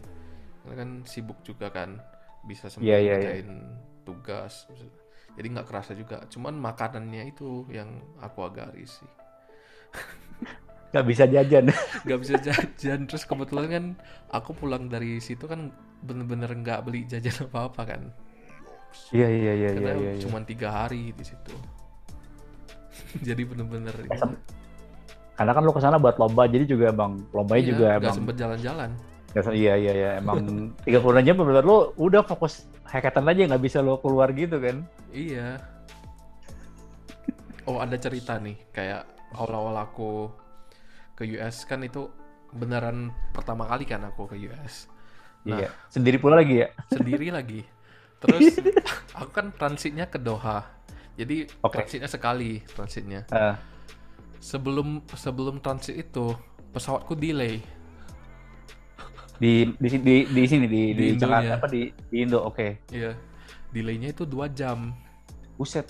Karena 0.60 0.76
kan 0.84 0.90
sibuk 1.08 1.40
juga 1.48 1.72
kan 1.72 1.96
bisa 2.44 2.68
sempat 2.68 2.92
yeah, 2.92 3.00
yeah, 3.00 3.40
yeah 3.40 3.40
tugas 4.04 4.68
jadi 5.40 5.48
nggak 5.48 5.68
kerasa 5.72 5.96
juga. 5.96 6.28
Cuman 6.28 6.60
makanannya 6.60 7.32
itu 7.32 7.64
yang 7.72 8.04
aku 8.20 8.52
agak 8.52 8.76
risih 8.76 9.08
nggak 10.92 11.08
bisa 11.08 11.24
jajan. 11.24 11.72
Nggak 12.06 12.20
bisa 12.22 12.36
jajan. 12.44 13.00
Terus 13.08 13.24
kebetulan 13.26 13.66
kan 13.72 13.86
aku 14.30 14.52
pulang 14.54 14.92
dari 14.92 15.18
situ 15.24 15.48
kan 15.48 15.72
bener-bener 16.04 16.52
nggak 16.52 16.84
beli 16.84 17.08
jajan 17.08 17.34
apa 17.48 17.72
apa 17.72 17.82
kan. 17.88 18.02
Iya 19.10 19.26
iya 19.26 19.54
iya 19.56 19.70
karena 19.74 19.94
iya, 19.98 20.12
iya, 20.14 20.22
cuma 20.22 20.38
tiga 20.44 20.70
hari 20.70 21.16
di 21.16 21.26
situ 21.26 21.56
jadi 23.28 23.42
bener-bener 23.46 23.96
eh, 24.10 24.20
karena 25.34 25.52
kan 25.54 25.62
lo 25.66 25.74
ke 25.74 25.82
sana 25.82 25.98
buat 25.98 26.22
lomba 26.22 26.46
jadi 26.46 26.66
juga 26.70 26.94
emang 26.94 27.26
lombanya 27.34 27.62
iya, 27.66 27.72
juga 27.74 27.86
emang 27.98 28.16
sempet 28.16 28.36
jalan-jalan. 28.38 28.92
Iya 29.34 29.74
iya 29.82 29.94
iya 29.98 30.10
emang 30.22 30.46
tiga 30.86 31.02
puluh 31.02 31.18
jam 31.26 31.42
benar 31.42 31.66
lo 31.66 31.90
udah 31.98 32.22
fokus 32.22 32.70
hackathon 32.86 33.26
aja 33.26 33.50
nggak 33.50 33.64
bisa 33.66 33.82
lo 33.82 33.98
keluar 33.98 34.30
gitu 34.38 34.62
kan? 34.62 34.86
Iya. 35.10 35.58
Oh 37.66 37.82
ada 37.82 37.98
cerita 37.98 38.38
nih 38.38 38.60
kayak 38.70 39.10
awal-awal 39.34 39.74
aku 39.82 40.30
ke 41.18 41.26
US 41.40 41.66
kan 41.66 41.82
itu 41.82 42.06
beneran 42.54 43.10
pertama 43.34 43.66
kali 43.66 43.90
kan 43.90 44.06
aku 44.06 44.30
ke 44.30 44.38
US 44.46 44.86
nah, 45.42 45.58
iya 45.58 45.74
sendiri 45.90 46.22
pula 46.22 46.38
lagi 46.38 46.62
ya? 46.62 46.70
sendiri 46.94 47.34
lagi. 47.34 47.66
Terus 48.22 48.62
aku 49.18 49.32
kan 49.34 49.50
transitnya 49.58 50.06
ke 50.06 50.22
Doha 50.22 50.83
jadi 51.14 51.48
okay. 51.62 51.86
transitnya 51.86 52.10
sekali 52.10 52.52
transitnya 52.74 53.22
uh. 53.30 53.56
sebelum 54.42 55.06
sebelum 55.14 55.62
transit 55.62 55.98
itu 55.98 56.34
pesawatku 56.74 57.14
delay 57.14 57.62
di 59.38 59.68
di 59.78 59.88
di, 60.02 60.16
di 60.30 60.44
sini 60.46 60.66
di 60.70 60.82
di, 60.94 61.06
di 61.14 61.20
Jakarta 61.20 61.58
apa 61.58 61.68
di 61.70 61.90
di 62.10 62.18
Indo 62.22 62.42
oke 62.42 62.56
okay. 62.56 62.72
iya 62.94 63.14
delaynya 63.74 64.14
itu 64.14 64.24
dua 64.30 64.50
jam 64.50 64.94
buset 65.58 65.90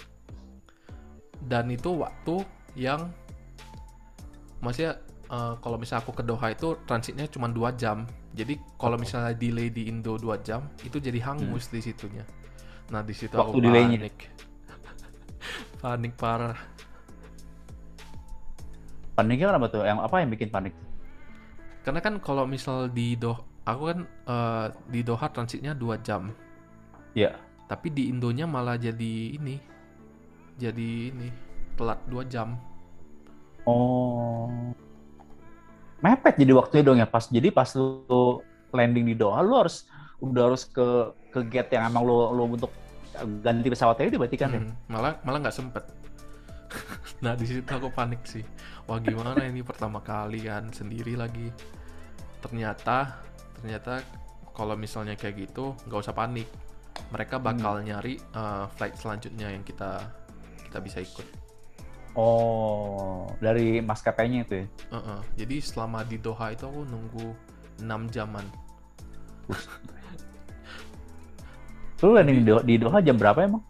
dan 1.44 1.68
itu 1.68 1.92
waktu 1.92 2.40
yang 2.80 3.12
maksudnya 4.64 4.96
uh, 5.28 5.60
kalau 5.60 5.76
misalnya 5.76 6.08
aku 6.08 6.16
ke 6.16 6.24
Doha 6.24 6.56
itu 6.56 6.80
transitnya 6.88 7.28
cuma 7.28 7.52
dua 7.52 7.76
jam 7.76 8.08
jadi 8.32 8.56
kalau 8.80 8.96
misalnya 8.96 9.36
delay 9.36 9.68
di 9.68 9.92
Indo 9.92 10.16
dua 10.16 10.40
jam 10.40 10.72
itu 10.88 10.98
jadi 11.04 11.20
hangus 11.20 11.68
hmm. 11.68 11.74
di 11.76 11.80
situnya 11.84 12.26
nah 12.92 13.04
di 13.04 13.12
situ 13.16 13.36
waktu 13.36 13.52
aku 13.52 13.60
delaynya. 13.60 14.08
panik 14.08 14.18
panik 15.84 16.16
parah 16.16 16.56
paniknya 19.20 19.52
kenapa 19.52 19.68
tuh 19.68 19.84
yang 19.84 20.00
apa 20.00 20.24
yang 20.24 20.32
bikin 20.32 20.48
panik 20.48 20.72
karena 21.84 22.00
kan 22.00 22.16
kalau 22.24 22.48
misal 22.48 22.88
di 22.88 23.20
Doha, 23.20 23.44
aku 23.68 23.82
kan 23.92 24.00
uh, 24.24 24.72
di 24.88 25.04
Doha 25.04 25.28
transitnya 25.28 25.76
dua 25.76 26.00
jam. 26.00 26.32
Iya. 27.12 27.36
Yeah. 27.36 27.36
Tapi 27.68 27.92
di 27.92 28.08
Indonya 28.08 28.48
malah 28.48 28.80
jadi 28.80 29.36
ini, 29.36 29.60
jadi 30.56 31.12
ini 31.12 31.28
telat 31.76 32.00
dua 32.08 32.24
jam. 32.24 32.56
Oh. 33.68 34.48
Mepet 36.04 36.36
jadi 36.40 36.52
waktunya 36.56 36.84
dong 36.84 37.00
ya 37.00 37.08
pas. 37.08 37.28
Jadi 37.28 37.52
pas 37.52 37.68
lu 37.76 38.44
landing 38.72 39.12
di 39.12 39.16
Doha, 39.20 39.44
lu 39.44 39.60
harus 39.60 39.88
udah 40.24 40.52
harus 40.52 40.64
ke 40.64 40.88
ke 41.36 41.40
gate 41.52 41.76
yang 41.76 41.92
emang 41.92 42.08
lu 42.08 42.16
lu 42.32 42.44
untuk 42.56 42.72
ganti 43.46 43.68
pesawatnya 43.70 44.10
itu 44.10 44.18
berarti 44.18 44.38
kan 44.38 44.50
ya? 44.54 44.62
hmm, 44.62 44.70
ya? 44.70 44.74
Malah 44.90 45.14
malah 45.22 45.40
nggak 45.46 45.56
sempet. 45.56 45.84
nah 47.24 47.34
di 47.38 47.46
situ 47.46 47.70
aku 47.70 47.90
panik 47.94 48.22
sih 48.26 48.44
wah 48.90 49.00
gimana 49.00 49.38
ini 49.46 49.62
pertama 49.62 50.02
kali 50.04 50.44
kan 50.44 50.70
sendiri 50.74 51.16
lagi 51.16 51.50
ternyata 52.44 53.24
ternyata 53.62 54.04
kalau 54.54 54.76
misalnya 54.76 55.16
kayak 55.16 55.50
gitu 55.50 55.78
nggak 55.88 56.02
usah 56.04 56.16
panik 56.16 56.50
mereka 57.10 57.42
bakal 57.42 57.80
hmm. 57.80 57.86
nyari 57.90 58.14
uh, 58.36 58.70
flight 58.76 58.98
selanjutnya 59.00 59.50
yang 59.50 59.64
kita 59.66 60.04
kita 60.70 60.78
bisa 60.84 61.00
ikut 61.02 61.28
oh 62.14 63.30
dari 63.42 63.82
maskapainya 63.82 64.46
itu 64.46 64.54
ya 64.62 64.66
uh 64.94 64.98
-uh. 64.98 65.20
jadi 65.34 65.56
selama 65.64 66.06
di 66.06 66.18
Doha 66.22 66.54
itu 66.54 66.66
aku 66.70 66.82
nunggu 66.86 67.28
6 67.82 68.14
jaman 68.14 68.46
lu 72.04 72.10
landing 72.16 72.44
di, 72.46 72.52
di 72.68 72.76
Doha 72.82 73.00
jam 73.02 73.16
berapa 73.18 73.40
emang 73.48 73.64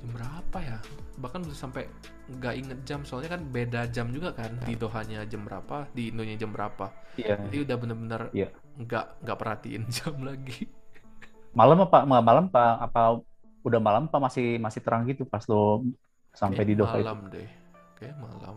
jam 0.00 0.08
berapa 0.16 0.58
ya 0.64 0.78
bahkan 1.18 1.42
bisa 1.44 1.66
sampai 1.66 1.84
nggak 2.28 2.54
inget 2.60 2.78
jam 2.88 3.00
soalnya 3.08 3.36
kan 3.36 3.42
beda 3.48 3.80
jam 3.90 4.12
juga 4.14 4.30
kan 4.36 4.52
di 4.64 4.74
Dohanya 4.78 5.24
jam 5.26 5.42
berapa 5.48 5.88
di 5.96 6.12
Indonesia 6.12 6.44
jam 6.44 6.50
berapa 6.54 6.86
iya. 7.18 7.36
jadi 7.48 7.56
udah 7.66 7.76
bener-bener 7.80 8.22
yeah. 8.32 8.50
nggak 8.78 9.04
nggak 9.24 9.38
perhatiin 9.40 9.84
jam 9.96 10.14
lagi 10.22 10.68
malam 11.56 11.78
apa 11.84 11.98
malam 12.06 12.44
apa 12.52 12.64
apa 12.84 13.00
udah 13.66 13.80
malam 13.82 14.06
apa 14.08 14.18
masih 14.22 14.60
masih 14.62 14.80
terang 14.84 15.04
gitu 15.08 15.24
pas 15.26 15.42
lo 15.50 15.84
sampai 16.32 16.62
Kayak 16.62 16.68
di 16.68 16.74
Doha 16.78 16.96
malam 17.00 17.18
itu? 17.26 17.32
deh 17.34 17.48
kayak 17.98 18.16
malam 18.20 18.56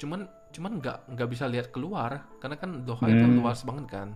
cuman 0.00 0.20
cuman 0.54 0.72
nggak 0.80 0.98
nggak 1.14 1.28
bisa 1.30 1.44
lihat 1.50 1.68
keluar 1.74 2.26
karena 2.40 2.56
kan 2.58 2.70
Doha 2.86 3.10
itu 3.10 3.24
Hmm. 3.24 3.36
luas 3.38 3.60
banget 3.66 3.86
kan 3.90 4.08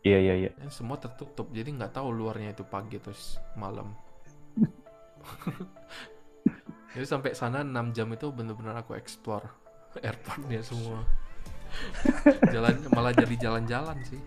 Iya 0.00 0.18
iya 0.18 0.34
iya. 0.48 0.50
Semua 0.72 0.96
tertutup 0.96 1.52
jadi 1.52 1.68
nggak 1.68 1.92
tahu 1.96 2.08
luarnya 2.08 2.56
itu 2.56 2.64
pagi 2.64 2.96
atau 2.96 3.12
malam 3.56 3.92
jadi 6.96 7.06
sampai 7.06 7.36
sana 7.36 7.62
6 7.62 7.94
jam 7.94 8.08
itu 8.10 8.32
bener-bener 8.34 8.74
aku 8.74 8.96
explore 8.98 9.46
airportnya 10.06 10.64
semua 10.64 11.04
jalan 12.50 12.74
malah 12.90 13.14
jadi 13.14 13.36
jalan-jalan 13.38 13.94
sih 14.02 14.18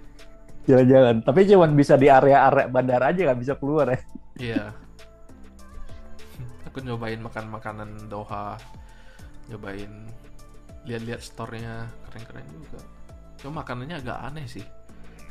Jalan-jalan. 0.63 1.19
Tapi 1.28 1.39
cuman 1.43 1.76
bisa 1.76 1.99
di 1.99 2.07
area-area 2.07 2.71
bandara 2.71 3.11
aja 3.11 3.19
nggak 3.28 3.39
bisa 3.43 3.53
keluar 3.59 3.91
ya. 3.91 3.99
Iya. 4.39 4.63
Aku 6.71 6.80
nyobain 6.80 7.19
makan 7.19 7.51
makanan 7.51 7.89
Doha, 8.07 8.55
nyobain 9.51 10.07
lihat-lihat 10.88 11.19
store-nya 11.19 11.91
keren-keren 12.07 12.47
juga. 12.47 12.82
Cuma 13.43 13.61
makanannya 13.61 13.99
agak 13.99 14.19
aneh 14.24 14.45
sih. 14.47 14.63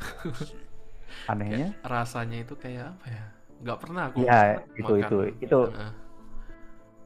Anehnya. 1.31 1.67
Kayak 1.71 1.87
rasanya 1.87 2.37
itu 2.43 2.53
kayak 2.57 2.85
apa 2.95 3.05
ya? 3.07 3.25
Nggak 3.63 3.77
pernah 3.79 4.01
aku 4.11 4.15
Iya 4.19 4.39
itu 4.75 4.93
makan. 4.93 5.01
itu 5.01 5.17
itu 5.39 5.59
Heeh. 5.71 5.91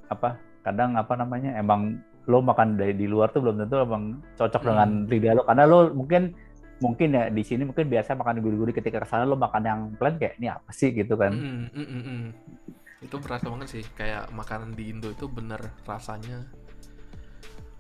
apa? 0.10 0.30
Kadang 0.64 0.92
apa 0.96 1.14
namanya 1.16 1.52
emang 1.56 2.02
lo 2.28 2.44
makan 2.44 2.76
dari 2.76 2.92
di 2.92 3.08
luar 3.08 3.32
tuh 3.32 3.40
belum 3.40 3.56
tentu 3.64 3.80
emang 3.80 4.20
cocok 4.36 4.62
Hmm. 4.62 4.68
dengan 4.68 4.90
lidah 5.08 5.34
lo 5.38 5.42
karena 5.48 5.64
lo 5.64 5.80
mungkin 5.96 6.36
mungkin 6.78 7.10
ya 7.16 7.24
di 7.32 7.42
sini 7.42 7.64
mungkin 7.66 7.88
biasa 7.88 8.14
makan 8.14 8.38
gurih-gurih 8.38 8.76
ketika 8.76 9.02
ke 9.02 9.08
sana 9.08 9.24
lo 9.24 9.34
makan 9.34 9.64
yang 9.64 9.80
plain 9.96 10.20
kayak 10.20 10.36
ini 10.38 10.52
apa 10.52 10.70
sih 10.70 10.92
gitu 10.92 11.16
kan. 11.16 11.34
Mm, 11.34 11.72
mm, 11.72 11.88
mm, 11.88 12.04
mm. 12.04 12.26
Itu 13.02 13.22
berasa 13.22 13.48
banget 13.48 13.70
sih, 13.70 13.84
kayak 13.94 14.34
makanan 14.34 14.74
di 14.74 14.90
Indo 14.90 15.10
itu 15.10 15.30
bener 15.30 15.62
rasanya 15.86 16.46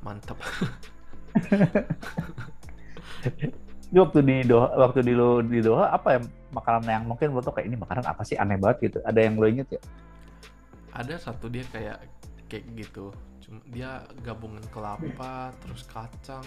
mantap. 0.01 0.38
Jadi 3.88 3.99
waktu 4.03 4.19
di 4.19 4.35
Doha, 4.43 4.67
waktu 4.75 4.99
di 4.99 5.13
lo 5.15 5.39
di 5.39 5.59
Doha 5.63 5.95
apa 5.95 6.07
ya 6.15 6.19
makanan 6.51 6.83
yang 6.91 7.03
mungkin 7.07 7.31
lo 7.31 7.39
tuh 7.39 7.55
kayak 7.55 7.71
ini 7.71 7.79
makanan 7.79 8.03
apa 8.03 8.21
sih 8.27 8.35
aneh 8.35 8.59
banget 8.59 8.91
gitu. 8.91 8.97
Ada 9.07 9.19
yang 9.23 9.39
lo 9.39 9.47
inget 9.47 9.79
ya? 9.79 9.81
Ada 10.91 11.15
satu 11.31 11.47
dia 11.47 11.63
kayak 11.71 12.03
cake 12.51 12.67
gitu, 12.75 13.15
cuma 13.43 13.59
dia 13.71 14.03
gabungan 14.23 14.63
kelapa 14.71 15.51
terus 15.63 15.83
kacang 15.88 16.43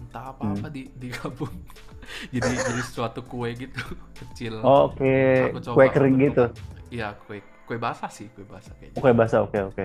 entah 0.00 0.32
apa-apa 0.32 0.72
di 0.72 0.88
digabung 0.96 1.52
jadi 2.32 2.48
jadi 2.48 2.82
suatu 2.84 3.20
kue 3.28 3.52
gitu 3.52 3.80
kecil. 4.24 4.64
Oh, 4.64 4.88
Oke, 4.88 5.52
Aku 5.52 5.60
coba, 5.60 5.76
kue 5.76 5.86
kering 5.92 6.16
aku 6.16 6.24
gitu. 6.24 6.44
Iya 6.88 7.08
kue 7.28 7.44
kue 7.68 7.76
basah 7.76 8.08
sih 8.08 8.32
kue 8.32 8.44
basah 8.48 8.72
kayaknya. 8.80 9.00
Kue 9.00 9.12
basah, 9.12 9.44
oke 9.44 9.58
oke. 9.68 9.84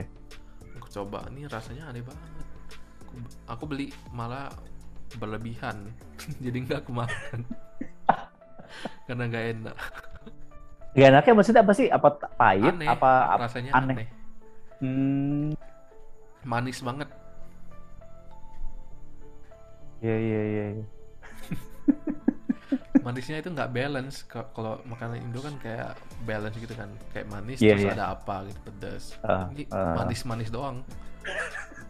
Aku 0.79 0.87
coba, 0.87 1.27
ini 1.31 1.43
rasanya 1.51 1.91
aneh 1.91 2.03
banget. 2.07 2.31
Aku, 3.03 3.13
aku 3.51 3.63
beli 3.67 3.91
malah 4.15 4.47
berlebihan, 5.13 5.77
jadi 6.45 6.57
nggak 6.61 6.81
kemakan. 6.85 7.41
Karena 9.05 9.23
nggak 9.25 9.45
enak. 9.55 9.77
Gak 10.95 11.07
enaknya 11.11 11.33
maksudnya 11.35 11.61
apa 11.61 11.73
sih? 11.75 11.87
Apa 11.91 12.07
pahit? 12.33 12.71
Aneh, 12.71 12.87
Apa, 12.87 13.09
apa 13.29 13.43
rasanya 13.45 13.71
aneh? 13.75 13.95
aneh. 13.99 14.07
Hmm, 14.79 15.51
Manis 16.41 16.79
banget. 16.79 17.09
iya 19.99 20.15
iya 20.15 20.41
iya. 20.45 20.65
iya. 20.75 20.85
Manisnya 23.05 23.37
itu 23.37 23.49
nggak 23.51 23.71
balance. 23.71 24.23
Ka- 24.23 24.49
Kalau 24.51 24.81
makanan 24.83 25.21
Indo 25.21 25.39
kan 25.39 25.55
kayak 25.59 25.93
balance 26.23 26.57
gitu 26.57 26.73
kan, 26.73 26.89
kayak 27.11 27.27
manis 27.29 27.59
Iya, 27.59 27.75
terus 27.77 27.85
iya. 27.85 27.93
ada 27.93 28.05
apa 28.13 28.35
gitu 28.47 28.59
pedas. 28.65 29.03
Ah, 29.21 29.45
Ini 29.51 29.63
ah. 29.69 29.93
manis-manis 29.95 30.49
doang. 30.49 30.81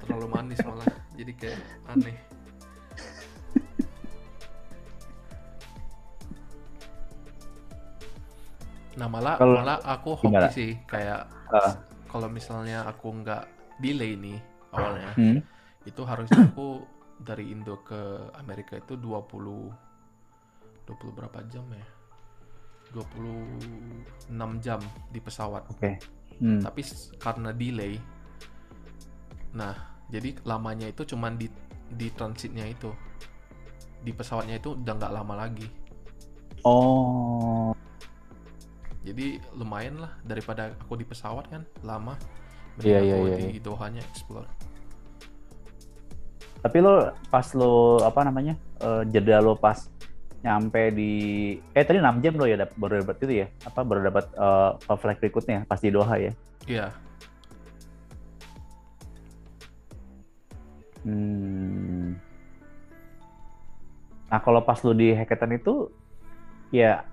Terlalu 0.03 0.27
manis 0.27 0.59
malah, 0.61 0.85
jadi 1.13 1.31
kayak 1.33 1.59
aneh. 1.87 2.15
Nah 8.95 9.07
malah 9.07 9.35
Kalau- 9.35 9.59
malah 9.59 9.79
aku 9.81 10.15
gimana? 10.21 10.47
hoki 10.47 10.55
sih 10.55 10.71
kayak 10.85 11.27
Ah. 11.47 11.73
kalau 12.07 12.27
misalnya 12.27 12.83
aku 12.83 13.11
nggak 13.13 13.43
delay 13.77 14.15
nih 14.15 14.39
awalnya 14.71 15.11
Hmm. 15.13 15.39
itu 15.83 16.01
harusnya 16.01 16.47
aku 16.47 16.79
dari 17.17 17.49
Indo 17.49 17.79
ke 17.79 17.95
Amerika 18.33 18.75
itu 18.75 18.95
20 18.95 19.67
20 20.85 21.11
berapa 21.11 21.43
jam 21.45 21.67
ya 21.69 21.85
26 22.89 24.31
jam 24.59 24.79
di 25.09 25.19
pesawat 25.19 25.67
Oke. 25.69 25.99
Hmm. 26.37 26.59
tapi 26.59 26.81
karena 27.17 27.51
delay 27.51 27.99
nah 29.51 29.75
jadi 30.07 30.35
lamanya 30.41 30.87
itu 30.87 31.03
cuman 31.05 31.35
di 31.35 31.47
di 31.87 32.07
transitnya 32.09 32.65
itu 32.65 32.91
di 33.99 34.11
pesawatnya 34.11 34.55
itu 34.55 34.71
udah 34.73 34.93
nggak 34.93 35.13
lama 35.13 35.35
lagi 35.37 35.67
Oh. 36.65 37.69
Jadi 39.05 39.25
lumayan 39.53 40.01
lah 40.01 40.11
daripada 40.25 40.73
aku 40.81 40.97
di 40.97 41.05
pesawat 41.05 41.45
kan 41.47 41.61
lama 41.85 42.17
Iya, 42.81 42.99
mending 42.99 43.05
iya, 43.05 43.15
aku 43.15 43.23
iya, 43.29 43.37
di 43.37 43.59
Dohanya 43.61 44.01
explore 44.03 44.49
Tapi 46.59 46.77
lo 46.81 47.13
pas 47.29 47.45
lo 47.53 48.01
apa 48.01 48.25
namanya? 48.25 48.57
eh, 48.81 49.03
jeda 49.13 49.37
lo 49.37 49.53
pas 49.53 49.85
nyampe 50.41 50.89
di 50.91 51.11
eh 51.73 51.85
tadi 51.85 52.01
6 52.01 52.21
jam 52.21 52.33
lo 52.33 52.45
ya 52.45 52.57
dap- 52.57 52.73
baru 52.75 53.05
dapat 53.05 53.15
itu 53.21 53.45
ya? 53.45 53.47
Apa 53.63 53.85
baru 53.85 54.01
dapat 54.03 54.25
eh, 54.33 54.97
flight 54.97 55.19
berikutnya 55.21 55.63
pas 55.69 55.77
di 55.77 55.93
Doha 55.93 56.17
ya? 56.17 56.31
iya 56.65 56.89
Hmm. 61.05 62.17
Nah, 64.25 64.39
kalau 64.41 64.65
pas 64.65 64.81
lu 64.81 64.97
di 64.97 65.13
hackathon 65.13 65.53
itu, 65.53 65.73
ya 66.73 67.05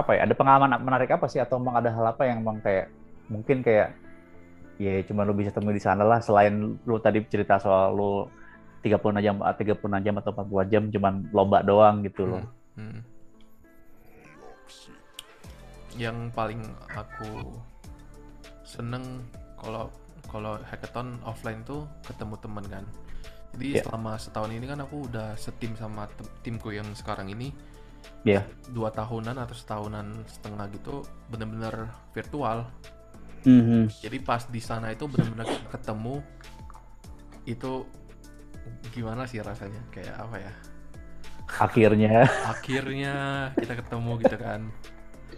apa 0.00 0.16
ya? 0.16 0.24
Ada 0.26 0.34
pengalaman 0.34 0.78
menarik 0.80 1.10
apa 1.10 1.26
sih? 1.26 1.42
Atau 1.42 1.58
emang 1.58 1.76
ada 1.78 1.90
hal 1.90 2.04
apa 2.06 2.22
yang 2.24 2.42
emang 2.42 2.62
kayak 2.62 2.90
mungkin 3.28 3.60
kayak 3.60 3.92
ya 4.78 5.02
cuma 5.04 5.26
lu 5.26 5.34
bisa 5.34 5.50
temui 5.50 5.74
di 5.74 5.82
sana 5.82 6.06
lah 6.06 6.22
selain 6.22 6.78
lu 6.86 6.96
tadi 7.02 7.18
cerita 7.26 7.58
soal 7.58 7.92
lu 7.98 8.30
36 8.78 9.18
jam, 9.18 9.36
ah, 9.42 9.52
36 9.52 10.06
jam 10.06 10.14
atau 10.22 10.30
40 10.30 10.70
jam 10.70 10.82
cuman 10.86 11.26
lomba 11.34 11.66
doang 11.66 12.06
gitu 12.06 12.30
loh. 12.30 12.46
Hmm. 12.78 13.02
Yang 15.98 16.30
paling 16.30 16.62
aku 16.94 17.58
seneng 18.62 19.26
kalau 19.58 19.90
kalau 20.30 20.60
hackathon 20.62 21.18
offline 21.26 21.66
tuh 21.66 21.88
ketemu 22.06 22.34
temen 22.38 22.64
kan. 22.70 22.84
Jadi 23.56 23.66
Iya. 23.74 23.82
selama 23.82 24.12
setahun 24.20 24.52
ini 24.54 24.66
kan 24.68 24.78
aku 24.84 25.08
udah 25.08 25.34
setim 25.34 25.74
sama 25.74 26.06
timku 26.46 26.70
yang 26.70 26.86
sekarang 26.94 27.32
ini. 27.32 27.50
Iya. 28.26 28.42
Dua 28.70 28.90
tahunan 28.90 29.36
atau 29.38 29.54
setahunan 29.54 30.26
setengah 30.26 30.66
gitu 30.74 31.02
bener-bener 31.28 31.88
virtual. 32.12 32.66
Mhm. 33.46 33.88
Jadi 34.02 34.18
pas 34.20 34.42
di 34.50 34.60
sana 34.60 34.90
itu 34.90 35.06
bener-bener 35.06 35.46
ketemu 35.70 36.20
itu 37.46 37.86
gimana 38.92 39.24
sih 39.24 39.40
rasanya? 39.40 39.80
Kayak 39.88 40.16
apa 40.18 40.36
ya? 40.36 40.52
Akhirnya, 41.48 42.28
akhirnya 42.52 43.14
kita 43.56 43.74
ketemu 43.80 44.10
gitu 44.20 44.36
kan 44.36 44.62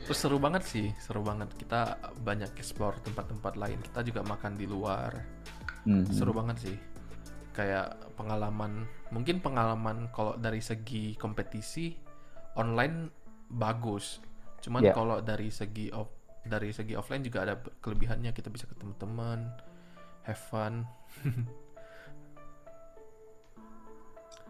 terus 0.00 0.26
seru 0.26 0.42
banget 0.42 0.66
sih 0.66 0.90
seru 0.98 1.22
banget 1.22 1.54
kita 1.54 1.94
banyak 2.26 2.50
explore 2.58 2.98
tempat-tempat 2.98 3.54
lain 3.54 3.78
kita 3.78 4.02
juga 4.02 4.26
makan 4.26 4.58
di 4.58 4.66
luar 4.66 5.14
Mhm. 5.86 6.10
seru 6.10 6.34
banget 6.34 6.56
sih 6.66 6.76
kayak 7.54 7.94
pengalaman 8.18 8.90
mungkin 9.14 9.38
pengalaman 9.38 10.10
kalau 10.10 10.34
dari 10.34 10.58
segi 10.58 11.14
kompetisi 11.14 11.94
online 12.60 13.08
bagus 13.48 14.20
cuman 14.60 14.84
Ya. 14.84 14.92
kalau 14.92 15.24
dari 15.24 15.48
segi 15.48 15.88
off 15.90 16.12
dari 16.44 16.70
segi 16.72 16.92
offline 16.92 17.24
juga 17.24 17.48
ada 17.48 17.56
kelebihannya 17.56 18.32
kita 18.36 18.52
bisa 18.52 18.68
ketemu 18.68 18.92
teman 19.00 19.48
have 20.28 20.40
fun 20.52 20.84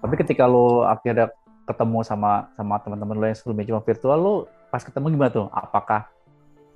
Tapi 0.00 0.14
ketika 0.16 0.48
lo 0.48 0.88
akhirnya 0.88 1.28
ketemu 1.68 2.00
sama 2.02 2.48
sama 2.56 2.80
teman-teman 2.80 3.20
lo 3.20 3.24
yang 3.28 3.36
sebelumnya 3.36 3.68
cuma 3.68 3.84
virtual, 3.84 4.16
lo 4.16 4.34
pas 4.72 4.80
ketemu 4.80 5.12
gimana 5.12 5.28
tuh? 5.28 5.46
Apakah 5.52 6.08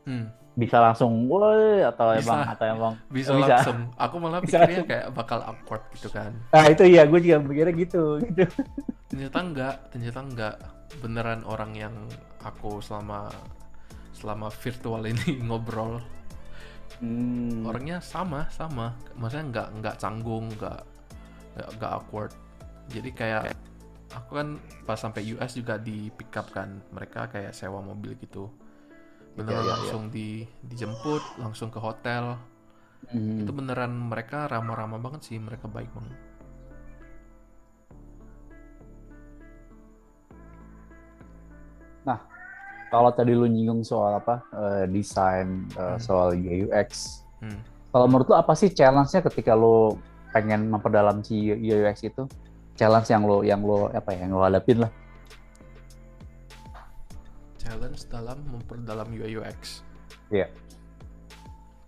Hmm, 0.04 0.28
bisa 0.54 0.78
langsung 0.78 1.26
woi 1.26 1.82
atau 1.82 2.14
Bisa. 2.14 2.22
emang 2.22 2.40
atau 2.46 2.64
emang 2.64 2.92
bisa, 3.08 3.34
bisa. 3.34 3.58
langsung 3.58 3.78
aku 3.94 4.14
malah 4.16 4.38
Bisa 4.38 4.58
pikirnya 4.58 4.70
langsung. 4.70 4.86
kayak 4.86 5.06
bakal 5.10 5.38
awkward 5.42 5.82
gitu 5.92 6.08
kan 6.08 6.30
Nah 6.48 6.64
itu 6.66 6.84
ya, 6.86 7.02
gue 7.04 7.18
juga 7.18 7.36
mikirnya 7.40 7.74
gitu. 7.76 8.02
gitu. 8.22 8.46
ternyata 9.04 9.38
enggak 9.40 9.74
ternyata 9.90 10.18
enggak 10.20 10.54
beneran 10.98 11.42
orang 11.42 11.74
yang 11.74 11.94
aku 12.40 12.78
selama 12.78 13.30
selama 14.12 14.46
virtual 14.48 15.02
ini 15.02 15.38
ngobrol 15.46 15.98
Hmm. 16.94 17.66
orangnya 17.66 17.98
sama 17.98 18.46
sama 18.48 18.94
maksudnya 19.18 19.44
enggak 19.44 19.68
enggak 19.74 19.94
canggung 19.98 20.46
enggak 20.48 20.86
enggak, 21.52 21.68
enggak 21.74 21.90
awkward 21.92 22.32
jadi 22.86 23.10
kayak 23.10 23.42
aku 24.14 24.30
kan 24.32 24.48
pas 24.86 24.94
sampai 24.94 25.26
US 25.34 25.58
juga 25.58 25.74
di 25.74 26.06
pick 26.14 26.30
up 26.32 26.46
kan 26.54 26.78
mereka 26.94 27.26
kayak 27.26 27.50
sewa 27.50 27.82
mobil 27.82 28.14
gitu 28.14 28.46
beneran 29.34 29.66
ya, 29.66 29.72
langsung 29.74 30.02
ya. 30.08 30.12
di 30.14 30.28
dijemput 30.62 31.22
langsung 31.42 31.68
ke 31.70 31.78
hotel 31.82 32.38
hmm. 33.10 33.44
itu 33.44 33.50
beneran 33.50 33.90
mereka 33.90 34.46
ramah-ramah 34.46 35.02
banget 35.02 35.26
sih 35.26 35.36
mereka 35.42 35.66
baik 35.66 35.90
banget 35.90 36.18
nah 42.06 42.18
kalau 42.94 43.10
tadi 43.10 43.34
lu 43.34 43.50
nyinggung 43.50 43.82
soal 43.82 44.22
apa 44.22 44.46
uh, 44.54 44.84
desain 44.86 45.66
uh, 45.74 45.96
hmm. 45.96 46.00
soal 46.00 46.30
UX 46.38 47.22
hmm. 47.42 47.58
kalau 47.90 48.06
menurut 48.06 48.30
lu 48.30 48.36
apa 48.38 48.54
sih 48.54 48.70
challenge-nya 48.70 49.26
ketika 49.26 49.58
lu 49.58 49.98
pengen 50.30 50.70
memperdalam 50.70 51.22
si 51.26 51.50
UX 51.50 52.06
itu 52.06 52.26
challenge 52.78 53.10
yang 53.10 53.22
lo 53.26 53.42
yang 53.42 53.62
lo 53.62 53.90
apa 53.90 54.14
ya 54.14 54.26
yang 54.26 54.34
lo 54.34 54.46
hadapin 54.46 54.82
lah 54.82 54.90
challenge 57.94 58.10
dalam 58.10 58.38
memperdalam 58.50 59.08
UI 59.14 59.38
UX. 59.38 59.86
Iya. 60.34 60.46
Yeah. 60.46 60.50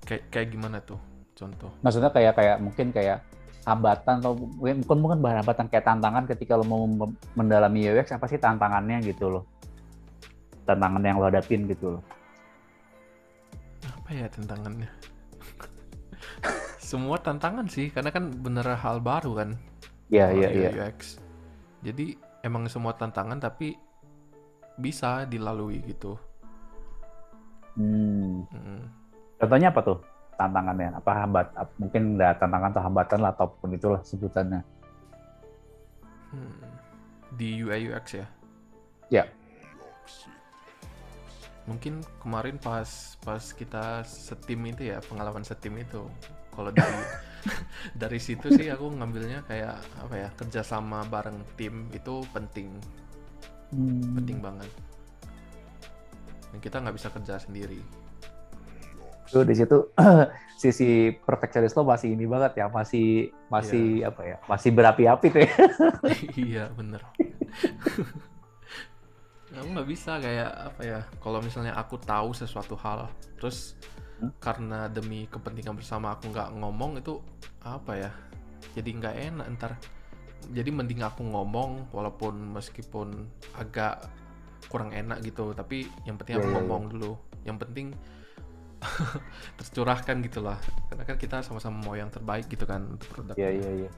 Kayak 0.07 0.23
kayak 0.31 0.49
gimana 0.55 0.79
tuh 0.87 0.99
contoh? 1.35 1.71
Maksudnya 1.83 2.11
kayak 2.15 2.39
kayak 2.39 2.57
mungkin 2.63 2.95
kayak 2.95 3.27
hambatan 3.67 4.23
atau 4.23 4.39
mungkin 4.39 4.87
bukan 4.87 5.19
bukan 5.19 5.19
hambatan 5.43 5.67
kayak 5.67 5.83
tantangan 5.83 6.25
ketika 6.31 6.55
lo 6.55 6.63
mau 6.63 6.87
mendalami 7.35 7.91
UX 7.91 8.15
apa 8.15 8.31
sih 8.31 8.39
tantangannya 8.39 9.03
gitu 9.03 9.27
loh. 9.27 9.45
Tantangan 10.63 11.03
yang 11.03 11.19
lo 11.19 11.27
hadapin 11.27 11.67
gitu 11.67 11.99
loh. 11.99 12.03
Apa 13.83 14.09
ya 14.15 14.31
tantangannya? 14.31 14.87
Semua 16.79 17.19
tantangan 17.19 17.67
sih 17.67 17.91
karena 17.91 18.15
kan 18.15 18.31
bener 18.31 18.79
hal 18.79 19.03
baru 19.03 19.43
kan. 19.43 19.59
Iya 20.07 20.31
iya 20.31 20.49
iya. 20.55 20.71
UX. 20.71 21.19
Jadi 21.83 22.15
emang 22.47 22.71
semua 22.71 22.95
tantangan 22.95 23.43
tapi 23.43 23.75
bisa 24.77 25.24
dilalui 25.24 25.81
gitu. 25.85 26.16
Hmm. 27.77 28.45
hmm. 28.49 28.83
Contohnya 29.37 29.68
apa 29.68 29.81
tuh 29.85 29.99
tantangannya? 30.37 30.97
Apa 30.97 31.11
hambat? 31.24 31.47
Mungkin 31.77 32.16
ada 32.20 32.37
tantangan 32.41 32.72
atau 32.72 32.83
hambatan 32.85 33.18
lah 33.20 33.33
ataupun 33.37 33.68
itulah 33.77 34.01
sebutannya. 34.05 34.61
Hmm. 36.33 36.61
Di 37.37 37.61
UI 37.61 37.93
UX 37.93 38.07
ya? 38.16 38.27
Ya. 39.12 39.24
Mungkin 41.66 42.01
kemarin 42.22 42.57
pas 42.62 43.18
pas 43.27 43.43
kita 43.43 44.07
setim 44.07 44.62
itu 44.70 44.89
ya 44.89 45.03
pengalaman 45.05 45.43
setim 45.43 45.77
itu. 45.77 46.07
Kalau 46.55 46.72
dari 46.72 47.01
dari 48.03 48.18
situ 48.22 48.49
sih 48.55 48.72
aku 48.72 48.89
ngambilnya 48.97 49.45
kayak 49.45 49.77
apa 50.01 50.14
ya 50.16 50.29
kerjasama 50.39 51.05
bareng 51.11 51.37
tim 51.59 51.91
itu 51.93 52.22
penting 52.33 52.72
hmm. 53.73 54.14
penting 54.21 54.39
banget 54.43 54.71
dan 56.53 56.59
kita 56.62 56.77
nggak 56.83 56.97
bisa 56.97 57.09
kerja 57.11 57.35
sendiri 57.41 57.81
tuh 59.31 59.43
di 59.43 59.55
situ 59.59 59.91
sisi 60.61 61.12
perfectionist 61.12 61.77
lo 61.77 61.85
masih 61.85 62.17
ini 62.17 62.25
banget 62.25 62.64
ya 62.64 62.67
masih 62.73 63.29
masih 63.53 64.07
yeah. 64.07 64.11
apa 64.11 64.23
ya 64.25 64.37
masih 64.49 64.71
berapi-api 64.73 65.27
tuh 65.29 65.41
ya 65.45 65.53
iya 66.49 66.64
bener 66.73 67.03
aku 69.57 69.69
nggak 69.73 69.89
bisa 69.89 70.21
kayak 70.21 70.53
apa 70.53 70.81
ya 70.85 71.01
kalau 71.21 71.41
misalnya 71.41 71.73
aku 71.77 71.97
tahu 71.97 72.37
sesuatu 72.37 72.77
hal 72.77 73.09
terus 73.41 73.77
hmm? 74.21 74.33
karena 74.37 74.89
demi 74.89 75.25
kepentingan 75.33 75.77
bersama 75.77 76.12
aku 76.12 76.29
nggak 76.29 76.53
ngomong 76.61 77.01
itu 77.01 77.21
apa 77.64 77.93
ya 77.97 78.11
jadi 78.77 78.91
nggak 79.01 79.14
enak 79.33 79.47
ntar 79.57 79.73
jadi 80.53 80.70
mending 80.70 81.03
aku 81.03 81.26
ngomong 81.26 81.91
walaupun 81.91 82.55
meskipun 82.55 83.26
agak 83.59 84.07
kurang 84.66 84.91
enak 84.95 85.22
gitu 85.22 85.55
tapi 85.55 85.87
yang 86.07 86.18
penting 86.18 86.39
aku 86.39 86.49
yeah, 86.49 86.53
iya, 86.53 86.59
ngomong 86.62 86.82
yeah. 86.82 86.93
dulu. 86.93 87.12
Yang 87.47 87.59
penting 87.66 87.87
tercurahkan 89.59 90.16
gitulah 90.20 90.59
karena 90.93 91.03
kan 91.09 91.16
kita 91.16 91.37
sama-sama 91.41 91.80
mau 91.80 91.95
yang 91.97 92.12
terbaik 92.12 92.45
gitu 92.47 92.68
kan 92.68 92.84
untuk 92.84 93.09
produk 93.09 93.34
iya 93.34 93.51
iya 93.51 93.70
iya. 93.84 93.91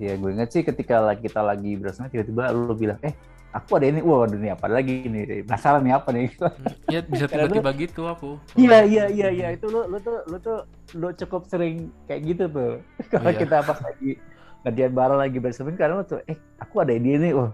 Iya 0.00 0.12
gue 0.16 0.30
inget 0.32 0.48
sih 0.48 0.62
ketika 0.64 1.04
kita 1.20 1.44
lagi 1.44 1.76
bersama 1.76 2.08
tiba-tiba 2.08 2.48
lu 2.48 2.72
bilang 2.72 2.96
eh 3.04 3.12
aku 3.52 3.76
ada 3.76 3.86
ini. 3.92 4.00
Wah 4.00 4.24
ini 4.24 4.48
apa 4.48 4.66
lagi 4.66 5.04
ini? 5.04 5.44
Penasaran 5.44 5.84
nih 5.84 5.94
apa 5.94 6.08
nih? 6.16 6.28
Hmm, 6.40 6.64
iya 6.88 7.00
bisa 7.04 7.24
tiba-tiba 7.30 7.70
gitu 7.76 8.02
aku. 8.08 8.40
Iya 8.56 8.88
iya 8.88 9.04
iya 9.12 9.28
iya. 9.28 9.46
Itu 9.52 9.68
lu 9.68 9.84
lu 9.86 10.00
tuh 10.00 10.24
lu 10.26 10.36
tuh 10.40 10.64
lu 10.96 11.12
cukup 11.12 11.44
sering 11.46 11.92
kayak 12.08 12.20
gitu 12.24 12.44
tuh. 12.48 12.80
Kalau 13.12 13.30
iya. 13.30 13.38
kita 13.44 13.56
pas 13.60 13.78
lagi 13.84 14.16
ngerjain 14.62 14.94
bareng 14.94 15.18
lagi 15.18 15.38
bersama 15.42 15.74
karena 15.74 16.06
tuh 16.06 16.22
eh 16.26 16.38
aku 16.58 16.82
ada 16.82 16.94
ide 16.94 17.18
nih 17.18 17.34
oh. 17.34 17.50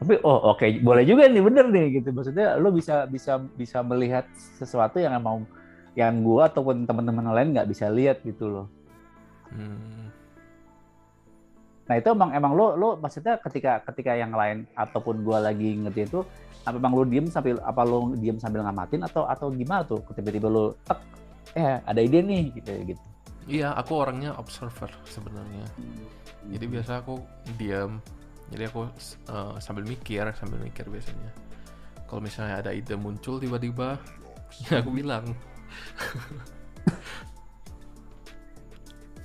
Tapi 0.00 0.16
oh 0.24 0.56
oke 0.56 0.64
okay, 0.64 0.80
boleh 0.80 1.04
juga 1.04 1.28
nih 1.28 1.44
bener 1.44 1.68
nih 1.68 2.00
gitu. 2.00 2.08
Maksudnya 2.16 2.56
lo 2.56 2.72
bisa 2.72 3.04
bisa 3.04 3.36
bisa 3.36 3.84
melihat 3.84 4.24
sesuatu 4.56 4.96
yang 4.96 5.12
emang 5.12 5.44
yang 5.92 6.24
gua 6.24 6.48
ataupun 6.48 6.88
teman-teman 6.88 7.28
lain 7.36 7.52
nggak 7.52 7.68
bisa 7.68 7.92
lihat 7.92 8.24
gitu 8.24 8.48
loh. 8.48 8.66
Hmm. 9.50 10.06
nah 11.90 11.98
itu 11.98 12.06
emang 12.06 12.30
emang 12.30 12.54
lo 12.54 12.78
lo 12.78 12.88
maksudnya 13.02 13.42
ketika 13.42 13.82
ketika 13.82 14.14
yang 14.14 14.30
lain 14.30 14.62
ataupun 14.78 15.26
gua 15.26 15.42
lagi 15.42 15.74
ngerti 15.74 16.06
itu 16.06 16.22
apa 16.62 16.78
emang 16.78 16.94
lo 16.94 17.02
diem 17.02 17.26
sambil 17.26 17.58
apa 17.66 17.82
lo 17.82 18.14
diem 18.14 18.38
sambil 18.38 18.62
ngamatin 18.62 19.02
atau 19.02 19.26
atau 19.26 19.50
gimana 19.50 19.82
tuh? 19.82 19.98
Tiba-tiba 20.14 20.46
lo 20.46 20.78
tek 20.86 21.02
eh 21.58 21.82
ada 21.82 22.00
ide 22.00 22.22
nih 22.22 22.54
gitu 22.56 22.72
gitu 22.94 23.04
iya 23.50 23.74
aku 23.74 23.92
orangnya 23.98 24.38
observer 24.38 24.90
sebenarnya. 25.10 25.66
Hmm. 25.74 26.06
jadi 26.54 26.64
biasa 26.70 27.04
aku 27.04 27.20
diam 27.58 28.00
jadi 28.50 28.66
aku 28.66 28.90
uh, 29.30 29.54
sambil 29.62 29.86
mikir 29.86 30.26
sambil 30.34 30.58
mikir 30.58 30.86
biasanya. 30.90 31.30
Kalau 32.10 32.18
misalnya 32.18 32.58
ada 32.58 32.74
ide 32.74 32.98
muncul 32.98 33.38
tiba-tiba 33.38 33.94
ya 34.66 34.82
aku 34.82 34.90
bilang. 34.90 35.30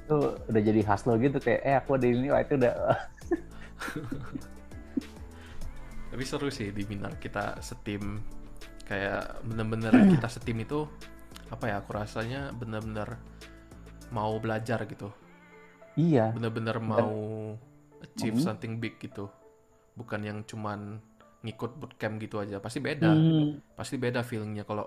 Itu 0.05 0.37
udah 0.37 0.61
jadi 0.61 0.81
khas 0.85 1.09
lo 1.09 1.17
gitu 1.17 1.41
kayak 1.41 1.61
eh 1.65 1.75
aku 1.81 1.97
ada 1.97 2.05
ini 2.05 2.29
wah 2.29 2.41
itu 2.45 2.53
udah. 2.53 2.73
Tapi 6.13 6.23
seru 6.23 6.53
sih 6.53 6.69
di 6.69 6.85
Minar 6.85 7.17
kita 7.17 7.57
setim. 7.65 8.21
Kayak 8.85 9.41
bener-bener 9.41 9.89
kita 10.21 10.29
setim 10.29 10.61
itu 10.61 10.85
apa 11.49 11.65
ya 11.69 11.81
aku 11.81 11.97
rasanya 11.97 12.53
bener-bener 12.53 13.17
mau 14.13 14.37
belajar 14.41 14.83
gitu 14.85 15.09
Iya. 15.95 16.35
Bener-bener 16.35 16.77
mau 16.83 17.11
achieve 18.03 18.37
hmm. 18.39 18.45
something 18.45 18.77
big 18.77 18.99
gitu. 18.99 19.31
Bukan 19.95 20.21
yang 20.27 20.43
cuman 20.43 20.99
ngikut 21.41 21.79
bootcamp 21.79 22.19
gitu 22.19 22.43
aja. 22.43 22.59
Pasti 22.59 22.83
beda. 22.83 23.11
Hmm. 23.15 23.63
Pasti 23.73 23.95
beda 23.95 24.21
feelingnya 24.21 24.67
kalau 24.67 24.85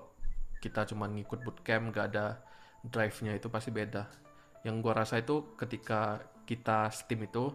kita 0.61 0.85
cuman 0.85 1.17
ngikut 1.17 1.41
bootcamp 1.43 1.91
gak 1.97 2.15
ada 2.15 2.45
drive-nya 2.85 3.35
itu 3.35 3.49
pasti 3.49 3.73
beda. 3.73 4.05
Yang 4.63 4.77
gua 4.85 4.95
rasa 5.05 5.19
itu 5.19 5.57
ketika 5.57 6.21
kita 6.45 6.93
Steam 6.93 7.25
itu 7.25 7.53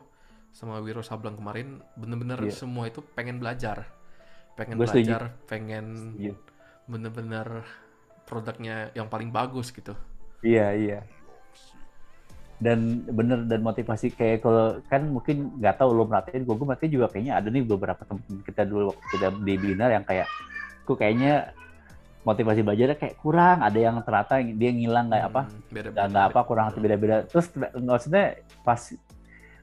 sama 0.53 0.77
Wiro 0.81 1.01
Sableng 1.01 1.33
kemarin 1.33 1.81
bener-bener 1.97 2.37
yeah. 2.45 2.53
semua 2.53 2.89
itu 2.89 3.05
pengen 3.13 3.37
belajar. 3.37 3.85
Pengen 4.53 4.77
gua 4.77 4.89
belajar, 4.89 5.21
setuju. 5.33 5.49
pengen 5.49 5.85
bener-bener 6.89 7.65
produknya 8.25 8.89
yang 8.97 9.09
paling 9.09 9.29
bagus 9.29 9.69
gitu. 9.69 9.93
Iya, 10.43 10.75
iya 10.75 10.99
dan 12.63 13.03
bener 13.11 13.43
dan 13.43 13.59
motivasi 13.59 14.15
kayak 14.15 14.39
kalau 14.39 14.79
kan 14.87 15.03
mungkin 15.11 15.51
nggak 15.59 15.83
tahu 15.83 15.91
lo 15.91 16.07
merhatiin 16.07 16.47
gue 16.47 16.55
gue 16.55 16.67
merhatiin 16.67 16.93
juga 16.95 17.11
kayaknya 17.11 17.35
ada 17.35 17.51
nih 17.51 17.67
beberapa 17.67 17.99
teman 18.07 18.23
kita 18.47 18.63
dulu 18.63 18.95
waktu 18.95 19.05
kita 19.11 19.27
di 19.43 19.53
binar 19.59 19.89
yang 19.91 20.05
kayak 20.07 20.27
gue 20.87 20.95
kayaknya 20.95 21.51
motivasi 22.23 22.63
belajarnya 22.63 22.95
kayak 22.95 23.19
kurang 23.19 23.59
ada 23.59 23.75
yang 23.75 23.99
ternyata 23.99 24.39
dia 24.39 24.71
ngilang 24.71 25.11
kayak 25.11 25.25
apa 25.27 25.41
hmm, 25.51 25.91
dan 25.91 26.07
nggak 26.15 26.25
apa 26.31 26.39
kurang 26.47 26.71
beda-beda 26.79 27.27
terus 27.27 27.51
maksudnya 27.75 28.39
pas 28.63 28.79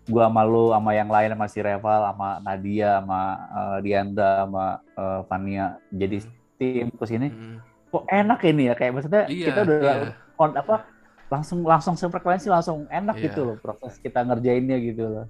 gue 0.05 0.27
malu 0.29 0.77
sama 0.77 0.91
yang 0.93 1.09
lain 1.09 1.33
sama 1.33 1.47
si 1.49 1.59
Reval 1.65 2.01
sama 2.13 2.29
Nadia 2.45 3.01
sama 3.01 3.21
uh, 3.49 3.79
Dianda 3.81 4.45
sama 4.45 4.65
uh, 5.01 5.21
Fania 5.25 5.81
jadi 5.89 6.21
hmm. 6.21 6.31
tim 6.61 6.87
terus 6.93 7.13
ini 7.17 7.29
hmm. 7.33 7.57
kok 7.89 8.05
enak 8.13 8.41
ini 8.45 8.63
ya 8.69 8.75
kayak 8.77 8.93
maksudnya 8.93 9.25
iya, 9.33 9.47
kita 9.49 9.61
udah 9.65 9.79
iya. 9.81 10.13
on 10.37 10.53
apa 10.53 11.00
langsung 11.31 11.63
langsung 11.63 11.95
sefrekuensi 11.95 12.51
langsung 12.51 12.91
enak 12.91 13.17
yeah. 13.17 13.25
gitu 13.31 13.41
loh 13.47 13.57
proses 13.63 13.97
kita 14.03 14.27
ngerjainnya 14.27 14.77
gitu 14.83 15.07
loh. 15.07 15.27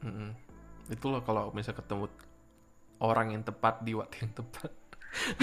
Mm-hmm. 0.00 0.28
Itu 0.96 1.06
loh 1.12 1.20
kalau 1.20 1.52
misalnya 1.52 1.84
ketemu 1.84 2.08
orang 3.04 3.36
yang 3.36 3.42
tepat 3.44 3.84
di 3.84 3.92
waktu 3.92 4.24
yang 4.24 4.32
tepat. 4.32 4.70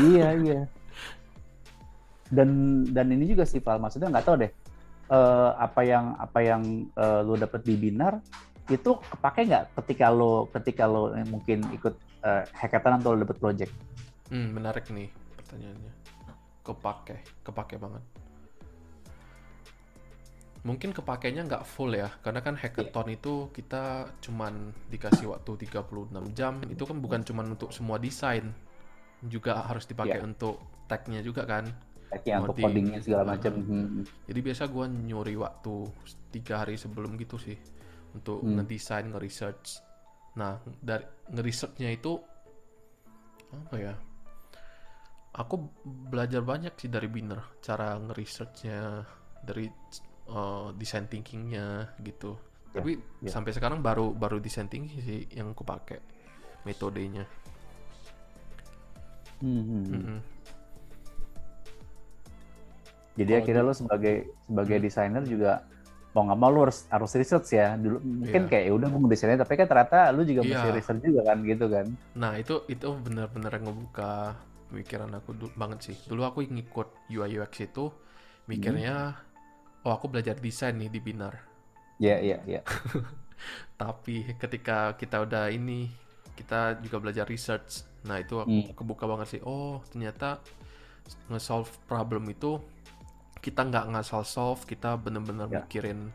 iya 0.01 0.27
iya. 0.33 0.61
Dan 2.33 2.81
dan 2.89 3.13
ini 3.13 3.29
juga 3.29 3.45
sih 3.45 3.61
Val 3.61 3.77
maksudnya 3.77 4.09
nggak 4.09 4.25
tahu 4.25 4.35
deh 4.41 4.51
uh, 5.13 5.53
apa 5.61 5.81
yang 5.85 6.17
apa 6.17 6.39
yang 6.41 6.61
uh, 6.97 7.21
lo 7.21 7.37
dapet 7.37 7.61
di 7.65 7.77
binar 7.77 8.17
itu 8.69 8.97
kepake 9.13 9.49
nggak 9.49 9.65
ketika 9.81 10.13
lo 10.13 10.49
ketika 10.53 10.85
lo 10.85 11.13
mungkin 11.29 11.65
ikut 11.73 11.93
uh, 12.25 12.45
hackathon 12.53 12.97
atau 12.97 13.13
lo 13.13 13.21
dapet 13.21 13.37
project? 13.37 13.73
Hmm, 14.33 14.57
menarik 14.57 14.89
nih 14.89 15.09
pertanyaannya. 15.37 15.93
Kepake, 16.65 17.17
kepake 17.45 17.81
banget 17.81 18.03
mungkin 20.67 20.91
kepakainya 20.91 21.47
nggak 21.47 21.63
full 21.63 21.95
ya 21.95 22.11
karena 22.19 22.43
kan 22.43 22.59
hackathon 22.59 23.07
yeah. 23.07 23.15
itu 23.15 23.33
kita 23.55 24.11
cuman 24.19 24.75
dikasih 24.91 25.31
waktu 25.31 25.71
36 25.71 26.11
jam 26.35 26.59
itu 26.67 26.83
kan 26.83 26.97
bukan 26.99 27.21
cuman 27.23 27.55
untuk 27.55 27.71
semua 27.71 27.95
desain 27.95 28.51
juga 29.23 29.63
harus 29.63 29.87
dipakai 29.87 30.19
yeah. 30.19 30.27
untuk 30.27 30.59
tag-nya 30.91 31.23
juga 31.23 31.47
kan 31.47 31.63
tag-nya 32.11 32.43
untuk 32.43 32.59
codingnya 32.59 32.99
segala 32.99 33.23
macam 33.35 33.53
hmm. 33.55 34.27
jadi 34.27 34.39
biasa 34.43 34.63
gue 34.67 34.85
nyuri 35.07 35.35
waktu 35.39 35.73
tiga 36.33 36.65
hari 36.65 36.75
sebelum 36.75 37.15
gitu 37.15 37.39
sih 37.39 37.55
untuk 38.11 38.43
hmm. 38.43 38.59
ngedesain 38.59 39.07
nge-research 39.15 39.79
nah 40.35 40.59
dari 40.83 41.07
nge-researchnya 41.31 41.89
itu 41.95 42.19
apa 43.49 43.75
ya 43.79 43.93
aku 45.39 45.55
belajar 46.11 46.43
banyak 46.43 46.75
sih 46.75 46.91
dari 46.91 47.07
Biner 47.07 47.63
cara 47.63 47.95
nge-researchnya 47.95 49.07
dari 49.39 49.65
uh, 50.29 50.67
design 50.77 51.09
thinkingnya 51.09 51.93
gitu 52.01 52.37
yeah, 52.73 52.81
tapi 52.81 52.91
yeah. 53.21 53.31
sampai 53.33 53.51
sekarang 53.51 53.81
baru 53.81 54.13
baru 54.13 54.37
design 54.37 54.69
thinking 54.69 55.01
sih 55.01 55.25
yang 55.33 55.51
aku 55.51 55.65
pakai 55.65 55.99
metodenya 56.63 57.25
hmm. 59.41 59.63
hmm. 59.63 59.83
-hmm. 59.89 60.19
jadi 63.19 63.31
oh, 63.35 63.39
akhirnya 63.43 63.63
lo 63.65 63.73
sebagai 63.73 64.15
sebagai 64.45 64.77
hmm. 64.77 64.85
desainer 64.85 65.23
juga 65.25 65.53
mau 66.09 66.25
nggak 66.25 66.39
mau 66.41 66.49
lu 66.49 66.59
harus 66.65 66.89
harus 66.89 67.11
research 67.13 67.53
ya 67.53 67.77
dulu 67.77 68.01
mungkin 68.01 68.43
yeah. 68.45 68.49
kayak 68.49 68.63
ya 68.65 68.71
udah 68.73 68.87
gue 68.89 69.09
desainnya 69.13 69.39
tapi 69.45 69.53
kan 69.61 69.67
ternyata 69.69 70.09
lu 70.09 70.25
juga 70.25 70.41
yeah. 70.41 70.51
mesti 70.57 70.69
research 70.73 71.01
juga 71.05 71.21
kan 71.21 71.37
gitu 71.45 71.65
kan 71.69 71.85
nah 72.17 72.33
itu 72.33 72.65
itu 72.65 72.87
benar-benar 72.97 73.53
ngebuka 73.61 74.33
pemikiran 74.73 75.09
aku 75.13 75.37
dulu 75.37 75.51
banget 75.53 75.93
sih 75.93 75.97
dulu 76.09 76.25
aku 76.25 76.45
ngikut 76.49 77.13
UI 77.13 77.37
UX 77.37 77.53
itu 77.61 77.93
mikirnya 78.49 79.13
hmm. 79.13 79.28
Oh 79.85 79.91
aku 79.93 80.11
belajar 80.11 80.35
desain 80.37 80.75
nih 80.75 80.91
di 80.91 80.99
binar 80.99 81.35
ya 81.99 82.15
yeah, 82.15 82.17
iya 82.19 82.29
yeah, 82.29 82.41
iya 82.45 82.61
yeah. 82.61 82.63
tapi 83.81 84.27
ketika 84.35 84.99
kita 84.99 85.23
udah 85.23 85.47
ini 85.51 85.87
kita 86.35 86.79
juga 86.83 86.99
belajar 86.99 87.25
research 87.27 87.87
nah 88.07 88.19
itu 88.19 88.39
aku 88.39 88.51
hmm. 88.51 88.75
kebuka 88.75 89.03
banget 89.07 89.39
sih 89.39 89.41
oh 89.43 89.83
ternyata 89.91 90.39
nge-solve 91.27 91.67
problem 91.87 92.27
itu 92.31 92.59
kita 93.39 93.67
nggak 93.67 93.95
ngasal 93.95 94.23
solve 94.27 94.61
kita 94.67 94.99
bener-bener 94.99 95.47
yeah. 95.47 95.63
mikirin 95.63 96.11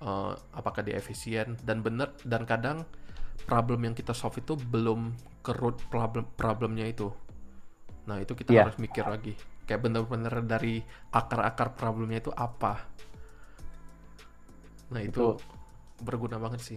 uh, 0.00 0.32
apakah 0.56 0.80
dia 0.80 0.96
efisien 0.96 1.56
dan 1.62 1.84
bener 1.84 2.12
dan 2.24 2.48
kadang 2.48 2.84
problem 3.44 3.84
yang 3.84 3.94
kita 3.96 4.16
solve 4.16 4.40
itu 4.40 4.56
belum 4.56 5.12
ke 5.44 5.52
root 5.56 5.78
problem 5.92 6.24
problemnya 6.36 6.88
itu 6.88 7.12
nah 8.08 8.18
itu 8.18 8.32
kita 8.34 8.50
yeah. 8.50 8.64
harus 8.66 8.76
mikir 8.80 9.04
lagi 9.04 9.36
kayak 9.72 9.88
bener-bener 9.88 10.44
dari 10.44 10.84
akar-akar 11.08 11.72
problemnya 11.72 12.20
itu 12.20 12.28
apa? 12.36 12.84
Nah 14.92 15.00
itu, 15.00 15.40
itu 15.40 16.04
berguna 16.04 16.36
banget 16.36 16.60
sih. 16.60 16.76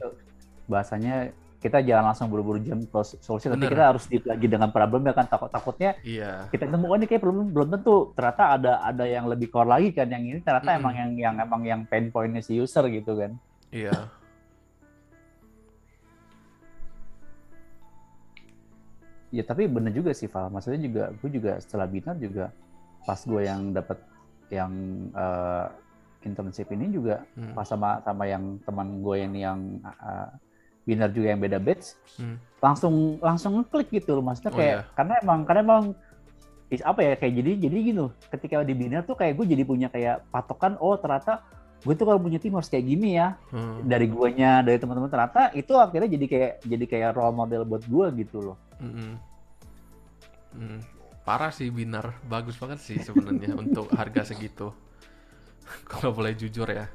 Bahasanya 0.72 1.36
kita 1.60 1.84
jangan 1.84 2.16
langsung 2.16 2.32
buru-buru 2.32 2.64
jam 2.64 2.80
solusi 3.20 3.52
tapi 3.52 3.68
kita 3.68 3.92
harus 3.92 4.08
deep 4.08 4.24
lagi 4.24 4.48
dengan 4.48 4.72
problemnya 4.72 5.12
kan. 5.12 5.28
Takut 5.28 5.52
takutnya 5.52 6.00
iya. 6.08 6.48
kita 6.56 6.72
temukan 6.72 6.96
oh, 6.96 7.00
ini 7.04 7.06
kayak 7.12 7.20
problem 7.20 7.52
belum 7.52 7.68
tentu. 7.76 8.16
Ternyata 8.16 8.44
ada 8.56 8.74
ada 8.80 9.04
yang 9.04 9.28
lebih 9.28 9.52
core 9.52 9.68
lagi 9.68 9.92
kan 9.92 10.08
yang 10.08 10.24
ini. 10.24 10.40
Ternyata 10.40 10.64
mm 10.64 10.72
-hmm. 10.72 10.80
emang 10.80 10.94
yang 10.96 11.12
yang 11.20 11.36
emang 11.36 11.62
yang 11.68 11.82
pain 11.84 12.08
pointnya 12.16 12.40
si 12.40 12.56
user 12.56 12.88
gitu 12.88 13.20
kan. 13.20 13.36
Iya. 13.76 14.08
Ya 19.36 19.44
tapi 19.44 19.68
bener 19.68 19.92
juga 19.92 20.16
sih 20.16 20.32
Val. 20.32 20.48
Maksudnya 20.48 20.80
juga 20.80 21.04
gue 21.12 21.30
juga 21.36 21.60
setelah 21.60 21.92
binar 21.92 22.16
juga 22.16 22.56
pas 23.06 23.20
gue 23.22 23.42
yang 23.46 23.72
dapat 23.72 23.98
yang 24.50 24.74
uh, 25.14 25.70
internship 26.26 26.70
ini 26.74 26.90
juga 26.90 27.22
hmm. 27.38 27.54
pas 27.54 27.66
sama 27.66 28.02
sama 28.02 28.26
yang 28.26 28.58
teman 28.66 29.00
gue 29.06 29.16
ini 29.22 29.40
yang 29.46 29.80
uh, 29.86 30.30
Binar 30.86 31.10
juga 31.10 31.34
yang 31.34 31.42
beda 31.42 31.58
batch, 31.58 31.98
hmm. 32.22 32.62
langsung 32.62 33.18
langsung 33.18 33.58
ngeklik 33.58 33.90
gitu 33.90 34.22
loh 34.22 34.22
maksudnya 34.22 34.54
oh, 34.54 34.58
kayak 34.62 34.76
iya. 34.78 34.94
karena 34.94 35.14
emang 35.18 35.40
karena 35.42 35.62
emang 35.66 35.84
is 36.70 36.82
apa 36.86 37.02
ya 37.02 37.14
kayak 37.18 37.34
jadi 37.42 37.52
jadi 37.58 37.78
gitu 37.90 38.06
ketika 38.30 38.62
di 38.62 38.74
Binar 38.78 39.02
tuh 39.02 39.18
kayak 39.18 39.34
gue 39.34 39.46
jadi 39.50 39.64
punya 39.66 39.90
kayak 39.90 40.30
patokan 40.30 40.78
oh 40.78 40.94
ternyata 40.94 41.42
gue 41.86 41.94
tuh 41.94 42.06
kalau 42.06 42.22
punya 42.22 42.38
tim 42.42 42.54
harus 42.54 42.70
kayak 42.70 42.86
gini 42.86 43.18
ya 43.18 43.34
hmm. 43.54 43.86
dari 43.86 44.06
guanya 44.10 44.62
dari 44.62 44.78
teman-teman 44.78 45.10
ternyata 45.10 45.54
itu 45.58 45.74
akhirnya 45.74 46.10
jadi 46.10 46.26
kayak 46.30 46.52
jadi 46.66 46.86
kayak 46.86 47.10
role 47.18 47.34
model 47.34 47.62
buat 47.66 47.82
gue 47.86 48.06
gitu 48.26 48.38
loh. 48.42 48.58
Hmm. 48.78 49.18
Hmm. 50.54 50.80
Parah 51.26 51.50
sih 51.50 51.74
Binar, 51.74 52.22
bagus 52.30 52.54
banget 52.62 52.78
sih 52.86 53.02
sebenarnya 53.02 53.58
untuk 53.64 53.90
harga 53.98 54.30
segitu. 54.30 54.70
kalau 55.92 56.14
boleh 56.14 56.38
jujur 56.38 56.70
ya. 56.70 56.86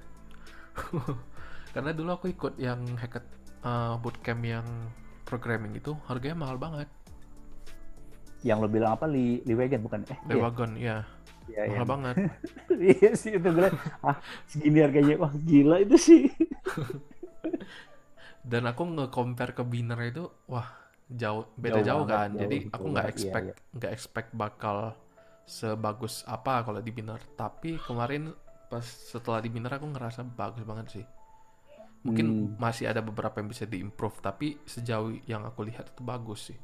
Karena 1.75 1.91
dulu 1.91 2.15
aku 2.15 2.27
ikut 2.31 2.55
yang 2.63 2.79
hacket 2.95 3.27
uh, 3.67 3.99
bootcamp 3.99 4.43
yang 4.47 4.67
programming 5.27 5.75
itu 5.75 5.99
harganya 6.07 6.47
mahal 6.47 6.63
banget. 6.63 6.87
Yang 8.47 8.59
lo 8.63 8.69
bilang 8.71 8.93
apa 8.95 9.11
li 9.11 9.43
li 9.43 9.55
wagon 9.59 9.83
bukan? 9.83 10.01
Eh, 10.07 10.19
li 10.31 10.39
wagon 10.39 10.71
ya. 10.79 11.03
ya. 11.51 11.67
mahal 11.67 11.83
iya. 11.83 11.91
banget. 11.91 12.15
iya 13.03 13.11
sih 13.19 13.35
itu 13.35 13.49
gue 13.51 13.69
ah 14.07 14.17
segini 14.47 14.79
harganya 14.79 15.19
wah 15.19 15.35
gila 15.35 15.83
itu 15.83 15.99
sih. 15.99 16.23
Dan 18.41 18.65
aku 18.67 18.83
nge-compare 18.89 19.53
ke 19.53 19.63
Biner 19.67 20.01
itu 20.07 20.25
wah 20.49 20.80
jauh 21.11 21.43
beda 21.59 21.81
jauh, 21.83 21.87
jauh 21.87 22.05
kan. 22.07 22.29
Jauh, 22.31 22.41
Jadi 22.47 22.57
jauh, 22.67 22.75
aku 22.75 22.85
nggak 22.95 23.07
expect 23.11 23.47
nggak 23.75 23.91
iya, 23.91 23.95
iya. 23.95 23.97
expect 23.97 24.29
bakal 24.35 24.77
sebagus 25.51 26.23
apa 26.31 26.63
kalau 26.63 26.79
di 26.79 26.91
Biner. 26.95 27.19
Tapi 27.35 27.81
kemarin 27.83 28.31
pas 28.71 28.87
setelah 28.87 29.43
di 29.43 29.51
Biner 29.51 29.75
aku 29.75 29.91
ngerasa 29.91 30.23
bagus 30.23 30.63
banget 30.63 30.87
sih. 31.01 31.07
Mungkin 32.07 32.27
hmm. 32.27 32.57
masih 32.57 32.89
ada 32.89 33.03
beberapa 33.05 33.43
yang 33.43 33.51
bisa 33.51 33.67
diimprove 33.67 34.23
tapi 34.23 34.57
sejauh 34.65 35.19
yang 35.27 35.45
aku 35.45 35.67
lihat 35.67 35.91
itu 35.91 36.03
bagus 36.07 36.55
sih. 36.55 36.59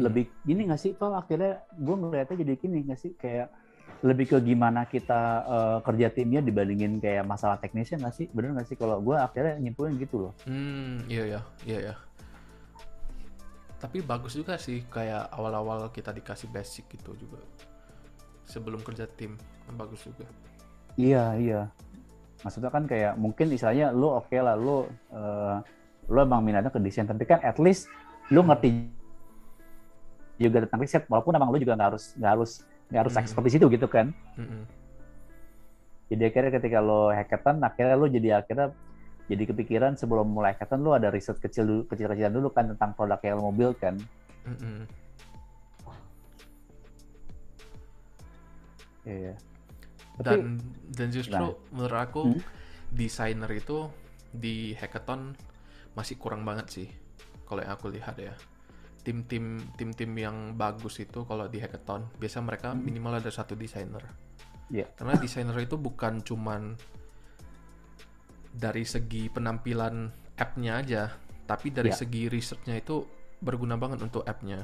Lebih 0.00 0.32
gini 0.42 0.66
nggak 0.66 0.80
sih 0.80 0.92
Pak 0.96 1.28
akhirnya 1.28 1.60
gue 1.76 1.96
ngeliatnya 2.00 2.36
jadi 2.40 2.52
gini 2.56 2.78
nggak 2.88 2.98
sih? 2.98 3.12
Kayak 3.14 3.52
lebih 4.02 4.34
ke 4.34 4.38
gimana 4.42 4.82
kita 4.90 5.22
uh, 5.46 5.78
kerja 5.86 6.10
timnya 6.10 6.42
dibandingin 6.42 6.98
kayak 6.98 7.22
masalah 7.22 7.60
teknisnya 7.62 8.02
nggak 8.02 8.16
sih? 8.16 8.26
Bener 8.34 8.56
nggak 8.56 8.66
sih? 8.66 8.74
Kalau 8.74 8.98
gue 8.98 9.14
akhirnya 9.14 9.60
nyimpulin 9.62 9.94
gitu 10.00 10.26
loh. 10.26 10.32
Hmm 10.48 11.06
iya 11.06 11.38
ya 11.38 11.40
iya 11.62 11.78
ya 11.92 11.94
tapi 13.82 13.98
bagus 13.98 14.38
juga 14.38 14.54
sih 14.54 14.86
kayak 14.86 15.34
awal-awal 15.34 15.90
kita 15.90 16.14
dikasih 16.14 16.46
basic 16.54 16.86
gitu 16.94 17.18
juga 17.18 17.42
sebelum 18.46 18.78
kerja 18.86 19.10
tim 19.10 19.34
bagus 19.74 20.06
juga 20.06 20.22
iya 20.94 21.34
iya 21.34 21.60
maksudnya 22.46 22.70
kan 22.70 22.86
kayak 22.86 23.18
mungkin 23.18 23.50
istilahnya 23.50 23.90
lu 23.90 24.06
oke 24.06 24.30
okay 24.30 24.38
lah 24.38 24.54
lu 24.54 24.86
uh, 25.10 25.58
lu 26.06 26.18
emang 26.22 26.46
minatnya 26.46 26.70
ke 26.70 26.78
desain 26.78 27.10
tapi 27.10 27.26
kan 27.26 27.42
at 27.42 27.58
least 27.58 27.90
lu 28.30 28.46
ngerti 28.46 28.86
juga 30.38 30.62
tentang 30.62 30.82
riset 30.82 31.02
walaupun 31.10 31.34
emang 31.34 31.50
lu 31.50 31.58
juga 31.58 31.74
nggak 31.74 31.88
harus 31.94 32.14
nggak 32.14 32.32
harus 32.38 32.52
nggak 32.86 33.00
harus 33.02 33.12
mm 33.14 33.18
-hmm. 33.18 33.30
expert 33.34 33.44
di 33.46 33.52
situ 33.54 33.66
gitu 33.66 33.86
kan 33.90 34.06
mm 34.38 34.46
-hmm. 34.46 34.62
jadi 36.14 36.22
akhirnya 36.30 36.50
ketika 36.54 36.78
lo 36.78 37.10
hackathon 37.10 37.58
akhirnya 37.66 37.94
lu 37.98 38.06
jadi 38.06 38.28
akhirnya 38.42 38.70
jadi 39.30 39.44
kepikiran 39.48 39.94
sebelum 39.94 40.30
mulai 40.30 40.54
hackathon 40.54 40.82
lu 40.82 40.94
ada 40.94 41.10
riset 41.10 41.38
kecil 41.38 41.66
dulu 41.66 41.82
kecil-kecilan 41.90 42.32
dulu 42.32 42.48
kan 42.50 42.70
tentang 42.74 42.94
produk 42.94 43.20
yang 43.22 43.38
mau 43.38 43.54
build 43.54 43.78
kan 43.78 43.98
mm 44.46 44.56
-hmm. 44.58 44.78
Iya. 49.02 49.34
Yeah 49.34 49.38
dan 50.20 50.60
dan 50.92 51.08
justru 51.08 51.40
nah. 51.40 51.56
menurut 51.72 51.98
aku 51.98 52.22
hmm? 52.36 52.42
desainer 52.92 53.48
itu 53.56 53.88
di 54.32 54.76
hackathon 54.76 55.32
masih 55.96 56.16
kurang 56.20 56.44
banget 56.44 56.66
sih 56.68 56.88
kalau 57.48 57.64
yang 57.64 57.72
aku 57.72 57.88
lihat 57.92 58.16
ya 58.20 58.32
tim-tim 59.02 59.60
tim-tim 59.76 60.12
yang 60.14 60.36
bagus 60.54 61.00
itu 61.00 61.24
kalau 61.24 61.48
di 61.48 61.58
hackathon 61.58 62.06
biasa 62.16 62.44
mereka 62.44 62.72
hmm. 62.72 62.80
minimal 62.80 63.18
ada 63.18 63.32
satu 63.32 63.56
desainer 63.56 64.04
yeah. 64.68 64.88
karena 64.96 65.16
desainer 65.16 65.56
itu 65.58 65.80
bukan 65.80 66.20
cuman 66.20 66.76
dari 68.52 68.84
segi 68.84 69.32
penampilan 69.32 70.12
app-nya 70.36 70.72
aja 70.78 71.02
tapi 71.48 71.72
dari 71.72 71.90
yeah. 71.90 71.98
segi 71.98 72.22
risetnya 72.28 72.76
itu 72.78 73.02
berguna 73.42 73.80
banget 73.80 74.04
untuk 74.04 74.22
app-nya 74.22 74.62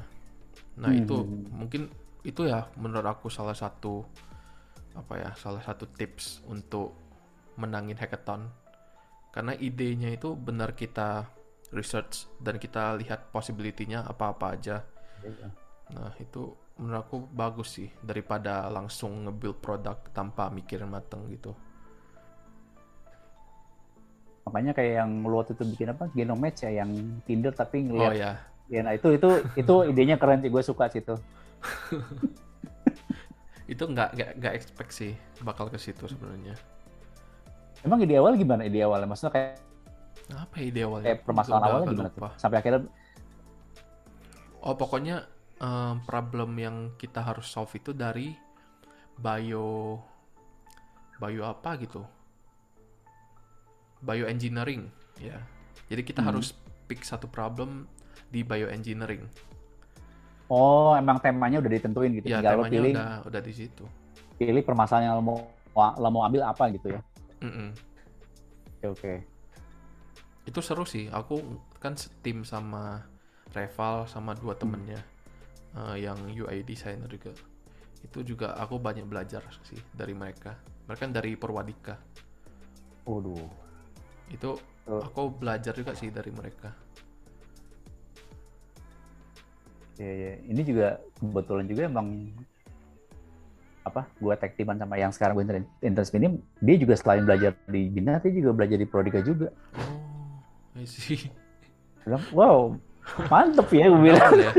nah 0.79 0.93
hmm. 0.93 1.01
itu 1.03 1.17
mungkin 1.51 1.81
itu 2.23 2.47
ya 2.47 2.69
menurut 2.77 3.09
aku 3.09 3.27
salah 3.27 3.55
satu 3.55 4.05
apa 4.95 5.13
ya 5.17 5.31
salah 5.35 5.63
satu 5.63 5.89
tips 5.89 6.45
untuk 6.47 6.95
menangin 7.59 7.95
hackathon 7.95 8.47
karena 9.29 9.53
idenya 9.55 10.09
itu 10.11 10.33
benar 10.33 10.73
kita 10.73 11.29
research 11.73 12.25
dan 12.41 12.57
kita 12.57 12.97
lihat 12.97 13.29
possibility-nya 13.29 14.05
apa-apa 14.05 14.57
aja. 14.57 14.81
Iya. 15.21 15.47
Nah, 15.93 16.13
itu 16.17 16.53
menurut 16.79 17.01
aku 17.05 17.17
bagus 17.29 17.77
sih 17.77 17.89
daripada 18.01 18.65
langsung 18.71 19.27
nge-build 19.27 19.59
produk 19.61 19.97
tanpa 20.13 20.49
mikirin 20.49 20.89
mateng 20.89 21.29
gitu. 21.29 21.53
Makanya 24.49 24.73
kayak 24.73 24.93
yang 25.05 25.11
lu 25.21 25.37
waktu 25.37 25.53
itu 25.53 25.63
bikin 25.77 25.93
apa? 25.93 26.09
Genome 26.17 26.49
match 26.49 26.65
ya 26.65 26.81
yang 26.81 26.91
Tinder 27.23 27.53
tapi 27.53 27.85
ngeliat. 27.85 28.09
Oh 28.09 28.15
ya. 28.17 28.31
Ya, 28.69 28.85
nah 28.85 28.93
itu 28.93 29.13
itu 29.17 29.29
itu 29.57 29.73
idenya 29.89 30.17
keren 30.17 30.41
sih 30.41 30.49
gue 30.49 30.63
suka 30.65 30.89
sih 30.89 31.01
itu. 31.01 31.15
itu 33.73 33.83
nggak 33.85 34.09
nggak 34.17 34.29
nggak 34.41 34.53
expect 34.57 34.91
sih 34.93 35.13
bakal 35.45 35.69
ke 35.69 35.77
situ 35.77 36.05
sebenarnya. 36.09 36.57
Emang 37.85 38.01
ide 38.01 38.17
awal 38.17 38.33
gimana 38.37 38.65
ide 38.65 38.81
awalnya? 38.81 39.09
Maksudnya 39.09 39.33
kayak 39.33 39.61
apa 40.33 40.55
ide 40.61 40.81
awalnya? 40.85 41.05
Kayak 41.13 41.19
permasalahan 41.25 41.65
awalnya 41.69 41.87
gimana 41.93 42.09
tuh? 42.09 42.21
Sampai 42.37 42.57
akhirnya 42.61 42.81
Oh 44.59 44.75
pokoknya 44.75 45.23
um, 45.63 46.03
problem 46.03 46.59
yang 46.59 46.75
kita 46.99 47.23
harus 47.23 47.47
solve 47.47 47.71
itu 47.79 47.95
dari 47.95 48.35
bio 49.15 49.99
bio 51.19 51.43
apa 51.47 51.75
gitu 51.79 52.03
bioengineering 54.03 54.87
ya 55.19 55.37
jadi 55.91 56.01
kita 56.05 56.21
hmm. 56.23 56.29
harus 56.31 56.55
pick 56.87 57.03
satu 57.03 57.27
problem 57.27 57.85
di 58.31 58.41
bioengineering 58.45 59.25
oh 60.49 60.95
emang 60.95 61.19
temanya 61.19 61.59
udah 61.59 61.71
ditentuin 61.71 62.11
gitu 62.19 62.27
ya 62.31 62.39
temanya 62.41 62.71
pilih 62.71 62.93
udah 62.95 63.13
udah 63.27 63.41
di 63.43 63.53
situ 63.53 63.85
pilih 64.39 64.63
permasalahan 64.63 65.11
yang 65.11 65.15
lo 65.19 65.23
mau 65.23 65.39
lo 65.75 66.09
mau 66.09 66.23
ambil 66.25 66.47
apa 66.47 66.71
gitu 66.71 66.95
ya 66.95 67.01
mm 67.43 67.51
-mm. 67.51 67.69
oke 68.87 68.95
okay. 68.95 69.17
itu 70.47 70.59
seru 70.63 70.87
sih 70.87 71.11
aku 71.11 71.39
kan 71.77 71.95
tim 72.23 72.43
sama 72.43 73.05
Reval 73.49 74.05
sama 74.05 74.37
dua 74.37 74.53
hmm. 74.53 74.61
temennya 74.61 75.01
hmm. 75.01 75.73
uh, 75.73 75.97
yang 75.97 76.19
UI 76.29 76.61
designer 76.61 77.09
juga 77.09 77.33
itu 77.99 78.21
juga 78.21 78.53
aku 78.55 78.77
banyak 78.77 79.09
belajar 79.09 79.41
sih 79.65 79.81
dari 79.89 80.13
mereka 80.13 80.53
mereka 80.85 81.01
kan 81.09 81.11
dari 81.11 81.33
Perwadika 81.33 81.97
Waduh. 83.09 83.68
Itu 84.29 84.55
oh. 84.89 85.01
aku 85.01 85.33
belajar 85.33 85.73
juga 85.73 85.93
sih 85.97 86.13
dari 86.13 86.29
mereka 86.29 86.73
ya, 89.97 90.09
ya. 90.09 90.31
ini 90.45 90.61
juga 90.63 90.87
kebetulan 91.19 91.65
juga 91.65 91.81
emang 91.89 92.07
apa 93.83 94.05
gue 94.21 94.33
tag 94.37 94.53
sama 94.53 94.95
yang 95.01 95.09
sekarang 95.09 95.33
gue 95.39 95.45
interest 95.81 96.13
ini 96.13 96.37
dia 96.61 96.75
juga 96.77 96.93
selain 96.93 97.25
belajar 97.25 97.57
di 97.65 97.89
Bina 97.89 98.21
dia 98.21 98.29
juga 98.29 98.51
belajar 98.53 98.77
di 98.77 98.87
Prodika 98.87 99.19
juga 99.25 99.49
oh 99.77 100.77
I 100.77 100.85
see 100.85 101.31
wow 102.29 102.77
mantep 103.31 103.67
ya 103.73 103.89
gue 103.89 104.01
bilang 104.01 104.33
ya? 104.37 104.51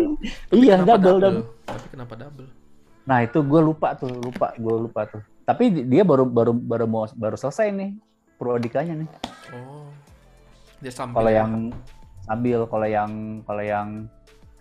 iya 0.56 0.74
double, 0.80 0.96
double 0.96 1.20
double 1.20 1.44
tapi 1.68 1.86
kenapa 1.92 2.14
double 2.16 2.48
Nah 3.10 3.26
itu 3.26 3.42
gue 3.42 3.60
lupa 3.64 3.98
tuh, 3.98 4.12
lupa, 4.22 4.54
gue 4.54 4.76
lupa 4.86 5.02
tuh. 5.08 5.22
Tapi 5.42 5.82
dia 5.88 6.06
baru 6.06 6.22
baru 6.28 6.54
baru 6.54 6.86
mau 6.86 7.10
baru 7.10 7.34
selesai 7.34 7.74
nih 7.74 7.90
prodikanya 8.40 9.04
nih. 9.04 9.10
Oh. 9.52 9.84
Dia 10.80 10.88
sambil. 10.88 11.20
Kalau 11.20 11.30
yang 11.36 11.52
sambil, 12.24 12.60
kalau 12.64 12.88
yang 12.88 13.12
kalau 13.44 13.64
yang 13.64 13.88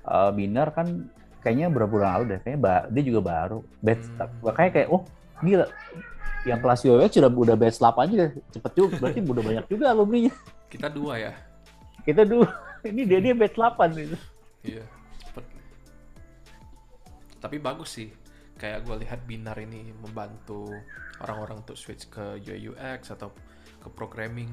uh, 0.03 0.29
biner 0.35 0.67
kan 0.75 1.07
kayaknya 1.39 1.71
berapa 1.71 1.87
bulan 1.87 2.09
lalu 2.19 2.35
deh, 2.35 2.39
kayaknya 2.43 2.91
dia 2.91 3.03
juga 3.07 3.21
baru. 3.23 3.59
Batch, 3.79 4.03
hmm. 4.11 4.43
makanya 4.43 4.71
kayak 4.75 4.87
oh 4.91 5.07
gila. 5.39 5.65
Yang 6.43 6.59
kelas 6.63 6.79
UWS 6.87 7.11
sudah 7.19 7.31
udah 7.31 7.55
batch 7.59 7.79
8 7.83 8.11
juga 8.15 8.25
cepet 8.55 8.71
juga, 8.75 8.95
berarti 8.99 9.19
udah 9.23 9.43
banyak 9.43 9.65
juga 9.67 9.85
alumni-nya. 9.91 10.33
Kita 10.71 10.87
dua 10.87 11.13
ya. 11.19 11.33
Kita 12.03 12.23
dua. 12.23 12.47
Ini 12.91 13.01
dia 13.07 13.19
dia 13.19 13.33
batch 13.35 13.55
8 13.59 13.91
gitu. 13.95 14.17
Iya, 14.63 14.83
cepet. 15.23 15.43
Tapi 17.39 17.57
bagus 17.59 17.91
sih 17.95 18.11
kayak 18.59 18.83
gue 18.83 18.95
lihat 19.07 19.23
Binar 19.23 19.55
ini 19.63 19.95
membantu 19.95 20.67
orang-orang 21.23 21.63
untuk 21.63 21.79
switch 21.79 22.11
ke 22.11 22.43
UI 22.43 22.75
UX 22.75 23.15
atau 23.15 23.31
ke 23.79 23.89
programming. 23.91 24.51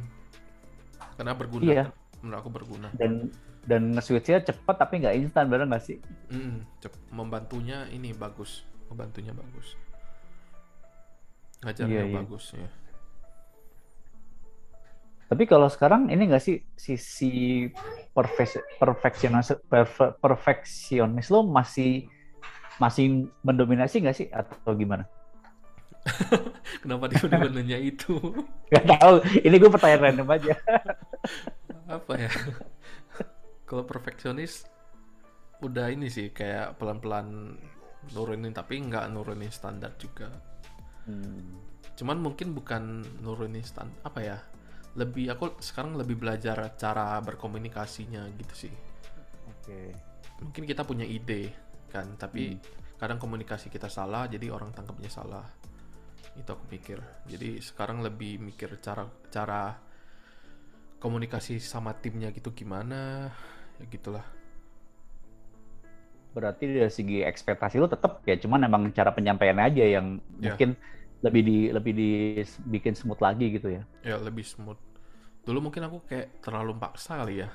Karena 1.19 1.33
berguna 1.37 1.65
iya. 1.67 1.85
menurut 2.23 2.39
aku 2.41 2.51
berguna. 2.51 2.89
Dan 2.97 3.31
dan 3.67 3.99
switchnya 3.99 4.47
cepat 4.47 4.79
tapi 4.79 5.03
nggak 5.03 5.17
instan 5.27 5.51
benar 5.51 5.67
nggak 5.67 5.85
sih? 5.85 5.99
Mm, 6.31 6.63
membantunya 7.11 7.91
ini 7.91 8.15
bagus. 8.15 8.63
Membantunya 8.87 9.35
bagus. 9.35 9.75
Ngajarnya 11.67 11.91
iya, 11.91 12.05
iya. 12.07 12.17
bagus 12.23 12.55
ya. 12.55 12.71
Tapi 15.27 15.43
kalau 15.51 15.67
sekarang 15.67 16.07
ini 16.07 16.31
nggak 16.31 16.45
sih 16.45 16.63
sisi 16.79 17.67
perfeksionis 18.15 19.59
perfeksionis 20.23 21.27
lo 21.35 21.43
masih 21.43 22.07
masih 22.79 23.27
mendominasi 23.43 24.07
nggak 24.07 24.17
sih? 24.17 24.31
Atau 24.31 24.79
gimana? 24.79 25.11
Kenapa 26.83 27.11
dia 27.11 27.21
udah 27.23 27.41
nanya 27.55 27.79
itu? 27.79 28.15
Gak 28.71 28.85
tahu. 28.87 29.15
Ini 29.43 29.57
gue 29.59 29.71
pertanyaan 29.71 30.03
random 30.11 30.29
aja. 30.31 30.55
Apa 31.97 32.13
ya? 32.19 32.31
Kalau 33.67 33.83
perfeksionis 33.83 34.67
udah 35.63 35.89
ini 35.91 36.13
sih 36.13 36.31
kayak 36.31 36.77
pelan-pelan 36.77 37.57
nurunin 38.13 38.53
tapi 38.55 38.79
nggak 38.79 39.11
nurunin 39.11 39.51
standar 39.51 39.95
juga. 39.99 40.31
Hmm. 41.09 41.59
Cuman 41.99 42.23
mungkin 42.23 42.55
bukan 42.55 43.03
nurunin 43.25 43.65
standar 43.67 43.99
apa 44.07 44.21
ya? 44.23 44.39
Lebih 44.95 45.35
aku 45.35 45.59
sekarang 45.59 45.99
lebih 45.99 46.21
belajar 46.21 46.77
cara 46.79 47.19
berkomunikasinya 47.25 48.23
gitu 48.39 48.69
sih. 48.69 48.75
Oke. 49.51 49.67
Okay. 49.67 49.87
Mungkin 50.45 50.63
kita 50.69 50.87
punya 50.87 51.03
ide 51.03 51.51
kan 51.91 52.15
tapi 52.19 52.55
hmm. 52.55 53.01
kadang 53.01 53.19
komunikasi 53.19 53.73
kita 53.73 53.89
salah 53.89 54.29
jadi 54.29 54.53
orang 54.53 54.71
tangkapnya 54.75 55.09
salah 55.11 55.47
itu 56.37 56.51
aku 56.53 56.65
pikir. 56.69 57.01
Jadi 57.27 57.59
sekarang 57.65 58.05
lebih 58.05 58.39
mikir 58.39 58.77
cara 58.85 59.09
cara 59.33 59.75
komunikasi 61.01 61.61
sama 61.61 61.97
timnya 61.97 62.33
gitu 62.33 62.53
gimana 62.53 63.33
ya 63.81 63.85
gitulah. 63.89 64.25
Berarti 66.37 66.69
dari 66.69 66.93
segi 66.93 67.25
ekspektasi 67.25 67.81
lo 67.81 67.89
tetap 67.89 68.21
ya 68.29 68.37
cuman 68.37 68.69
emang 68.69 68.83
cara 68.93 69.13
penyampaian 69.13 69.57
aja 69.57 69.85
yang 69.85 70.21
yeah. 70.37 70.53
mungkin 70.53 70.77
lebih 71.25 71.43
di 71.43 71.59
lebih 71.73 71.93
dibikin 71.97 72.93
smooth 72.93 73.21
lagi 73.25 73.57
gitu 73.57 73.73
ya. 73.73 73.83
Ya 74.05 74.17
lebih 74.21 74.45
smooth. 74.45 74.79
Dulu 75.49 75.71
mungkin 75.71 75.89
aku 75.89 76.05
kayak 76.05 76.45
terlalu 76.45 76.77
paksa 76.77 77.17
kali 77.25 77.41
ya. 77.45 77.49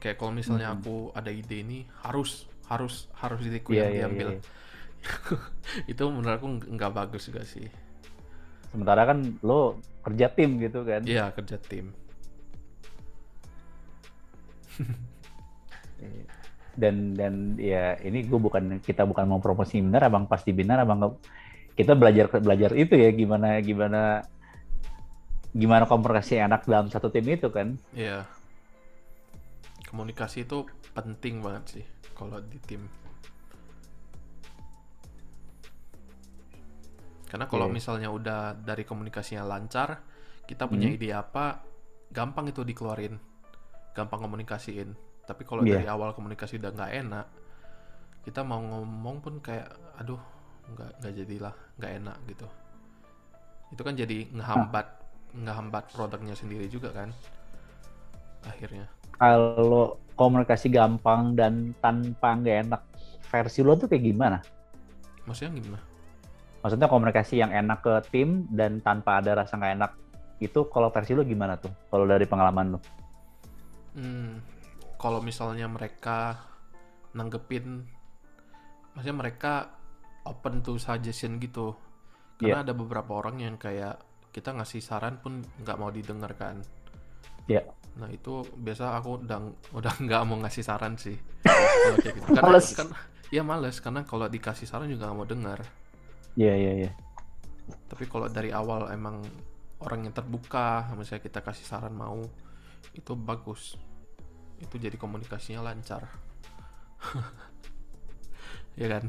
Kayak 0.00 0.16
kalau 0.20 0.32
misalnya 0.32 0.72
hmm. 0.72 0.76
aku 0.80 0.96
ada 1.12 1.28
ide 1.28 1.60
ini 1.60 1.84
harus 2.04 2.48
harus 2.66 3.08
harus 3.20 3.40
diriku 3.44 3.76
yeah, 3.76 3.88
yang 3.88 3.92
yeah, 3.92 4.00
diambil. 4.00 4.28
yeah, 4.32 4.40
yeah. 4.40 5.92
itu 5.92 6.02
menurut 6.08 6.36
aku 6.40 6.48
nggak 6.72 6.92
bagus 6.92 7.28
juga 7.28 7.44
sih 7.44 7.68
sementara 8.72 9.06
kan 9.06 9.38
lo 9.42 9.80
kerja 10.06 10.30
tim 10.30 10.58
gitu 10.62 10.86
kan. 10.86 11.02
Iya 11.02 11.34
kerja 11.34 11.58
tim. 11.58 11.92
Dan 16.76 17.16
dan 17.16 17.56
ya 17.56 17.96
ini 18.04 18.20
gue 18.28 18.36
bukan 18.36 18.84
kita 18.84 19.08
bukan 19.08 19.24
mau 19.24 19.40
promosi 19.40 19.80
benar 19.80 20.12
abang 20.12 20.28
pasti 20.28 20.52
benar 20.52 20.84
abang 20.84 21.16
kita 21.72 21.96
belajar 21.96 22.28
belajar 22.28 22.76
itu 22.76 22.92
ya 23.00 23.16
gimana 23.16 23.64
gimana 23.64 24.20
gimana 25.56 25.88
komunikasi 25.88 26.36
enak 26.36 26.68
dalam 26.68 26.92
satu 26.92 27.08
tim 27.08 27.24
itu 27.24 27.48
kan. 27.48 27.80
Iya. 27.96 28.28
Komunikasi 29.88 30.44
itu 30.44 30.68
penting 30.92 31.40
banget 31.40 31.80
sih 31.80 31.84
kalau 32.12 32.36
di 32.44 32.60
tim. 32.60 32.84
Karena 37.26 37.50
kalau 37.50 37.66
yeah. 37.66 37.74
misalnya 37.74 38.08
udah 38.08 38.54
dari 38.54 38.86
komunikasinya 38.86 39.42
lancar, 39.42 39.98
kita 40.46 40.70
punya 40.70 40.88
hmm. 40.90 40.96
ide 40.96 41.10
apa, 41.10 41.58
gampang 42.14 42.54
itu 42.54 42.62
dikeluarin, 42.62 43.18
gampang 43.92 44.22
komunikasiin. 44.22 44.94
Tapi 45.26 45.42
kalau 45.42 45.66
yeah. 45.66 45.82
dari 45.82 45.86
awal 45.90 46.14
komunikasi 46.14 46.62
udah 46.62 46.70
nggak 46.70 46.92
enak, 47.02 47.26
kita 48.22 48.46
mau 48.46 48.62
ngomong 48.62 49.18
pun 49.18 49.34
kayak, 49.42 49.66
aduh, 49.98 50.22
nggak 50.70 50.90
nggak 51.02 51.12
jadilah, 51.18 51.54
nggak 51.82 51.92
enak 51.98 52.16
gitu. 52.30 52.46
Itu 53.74 53.82
kan 53.82 53.98
jadi 53.98 54.30
ngehambat, 54.30 54.86
ngehambat 55.34 55.84
produknya 55.90 56.38
sendiri 56.38 56.70
juga 56.70 56.94
kan, 56.94 57.10
akhirnya. 58.46 58.86
Kalau 59.18 59.98
komunikasi 60.14 60.70
gampang 60.70 61.34
dan 61.34 61.74
tanpa 61.82 62.38
nggak 62.38 62.56
enak 62.70 62.82
versi 63.26 63.60
lo 63.66 63.74
tuh 63.74 63.90
kayak 63.90 64.04
gimana? 64.06 64.38
Maksudnya 65.26 65.58
gimana? 65.58 65.85
Maksudnya 66.66 66.90
komunikasi 66.90 67.38
yang 67.38 67.54
enak 67.54 67.78
ke 67.78 67.94
tim 68.10 68.50
dan 68.50 68.82
tanpa 68.82 69.22
ada 69.22 69.38
rasa 69.38 69.54
nggak 69.54 69.74
enak 69.78 69.92
itu 70.42 70.66
kalau 70.66 70.90
versi 70.90 71.14
lo 71.14 71.22
gimana 71.22 71.54
tuh? 71.54 71.70
Kalau 71.86 72.02
dari 72.10 72.26
pengalaman 72.26 72.74
lo? 72.74 72.78
Hmm, 73.94 74.42
kalau 74.98 75.22
misalnya 75.22 75.70
mereka 75.70 76.42
nanggepin, 77.14 77.86
maksudnya 78.98 79.14
mereka 79.14 79.52
open 80.26 80.66
to 80.66 80.74
suggestion 80.82 81.38
gitu. 81.38 81.78
Karena 82.42 82.60
yeah. 82.60 82.64
ada 82.66 82.74
beberapa 82.74 83.14
orang 83.14 83.38
yang 83.46 83.54
kayak 83.54 84.02
kita 84.34 84.50
ngasih 84.50 84.82
saran 84.82 85.22
pun 85.22 85.46
nggak 85.62 85.78
mau 85.78 85.94
didengarkan. 85.94 86.66
Iya. 87.46 87.62
Yeah 87.62 87.86
Nah 87.96 88.08
itu 88.12 88.44
biasa 88.44 89.00
aku 89.00 89.24
udah 89.24 89.40
udah 89.72 89.94
nggak 90.04 90.20
mau 90.28 90.36
ngasih 90.44 90.64
saran 90.64 90.94
sih. 91.00 91.16
gitu. 92.04 92.20
Karena 92.28 92.42
males. 92.44 92.68
kan 92.76 92.88
ya 93.32 93.42
males 93.42 93.76
karena 93.82 94.06
kalau 94.06 94.30
dikasih 94.30 94.68
saran 94.68 94.88
juga 94.92 95.08
nggak 95.10 95.18
mau 95.18 95.28
dengar. 95.28 95.58
Iya 96.36 96.46
yeah, 96.52 96.56
iya 96.56 96.64
yeah, 96.64 96.74
iya. 96.76 96.84
Yeah. 96.86 96.94
Tapi 97.90 98.04
kalau 98.06 98.28
dari 98.28 98.52
awal 98.52 98.92
emang 98.92 99.24
orang 99.82 100.08
yang 100.08 100.14
terbuka, 100.14 100.86
misalnya 100.94 101.24
kita 101.24 101.40
kasih 101.42 101.66
saran 101.66 101.96
mau, 101.96 102.20
itu 102.92 103.12
bagus. 103.16 103.74
Itu 104.60 104.76
jadi 104.76 104.94
komunikasinya 105.00 105.64
lancar. 105.64 106.06
ya 108.80 108.86
kan? 108.88 109.04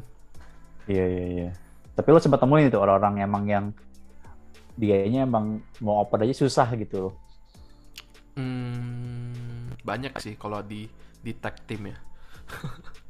Iya 0.88 1.06
iya 1.06 1.26
iya. 1.28 1.50
Tapi 1.94 2.08
lo 2.14 2.20
sempat 2.24 2.40
temuin 2.40 2.72
itu 2.72 2.80
orang-orang 2.80 3.28
emang 3.28 3.44
yang 3.48 3.66
dianya 4.78 5.26
emang 5.26 5.60
mau 5.82 6.06
open 6.06 6.22
aja 6.22 6.38
susah 6.38 6.70
gitu 6.78 7.10
loh 7.10 7.14
Hmm, 8.38 9.74
banyak 9.82 10.14
sih 10.22 10.38
kalau 10.38 10.62
di 10.62 10.86
di 11.26 11.34
tag 11.34 11.58
team 11.66 11.90
ya. 11.90 11.98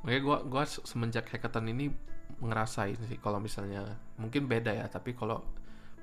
Oke, 0.00 0.16
gua 0.24 0.40
gua 0.44 0.64
semenjak 0.64 1.28
hackathon 1.28 1.68
ini 1.68 1.92
ngerasain 2.40 2.96
sih 3.04 3.20
kalau 3.20 3.36
misalnya 3.36 3.84
mungkin 4.16 4.48
beda 4.48 4.72
ya, 4.72 4.86
tapi 4.88 5.12
kalau 5.12 5.44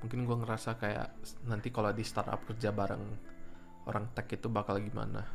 mungkin 0.05 0.25
gua 0.29 0.37
ngerasa 0.45 0.77
kayak 0.77 1.07
nanti 1.49 1.73
kalau 1.73 1.89
di 1.89 2.05
startup 2.05 2.45
kerja 2.45 2.69
bareng 2.69 3.01
orang 3.89 4.05
tech 4.13 4.29
itu 4.29 4.45
bakal 4.51 4.77
gimana. 4.77 5.25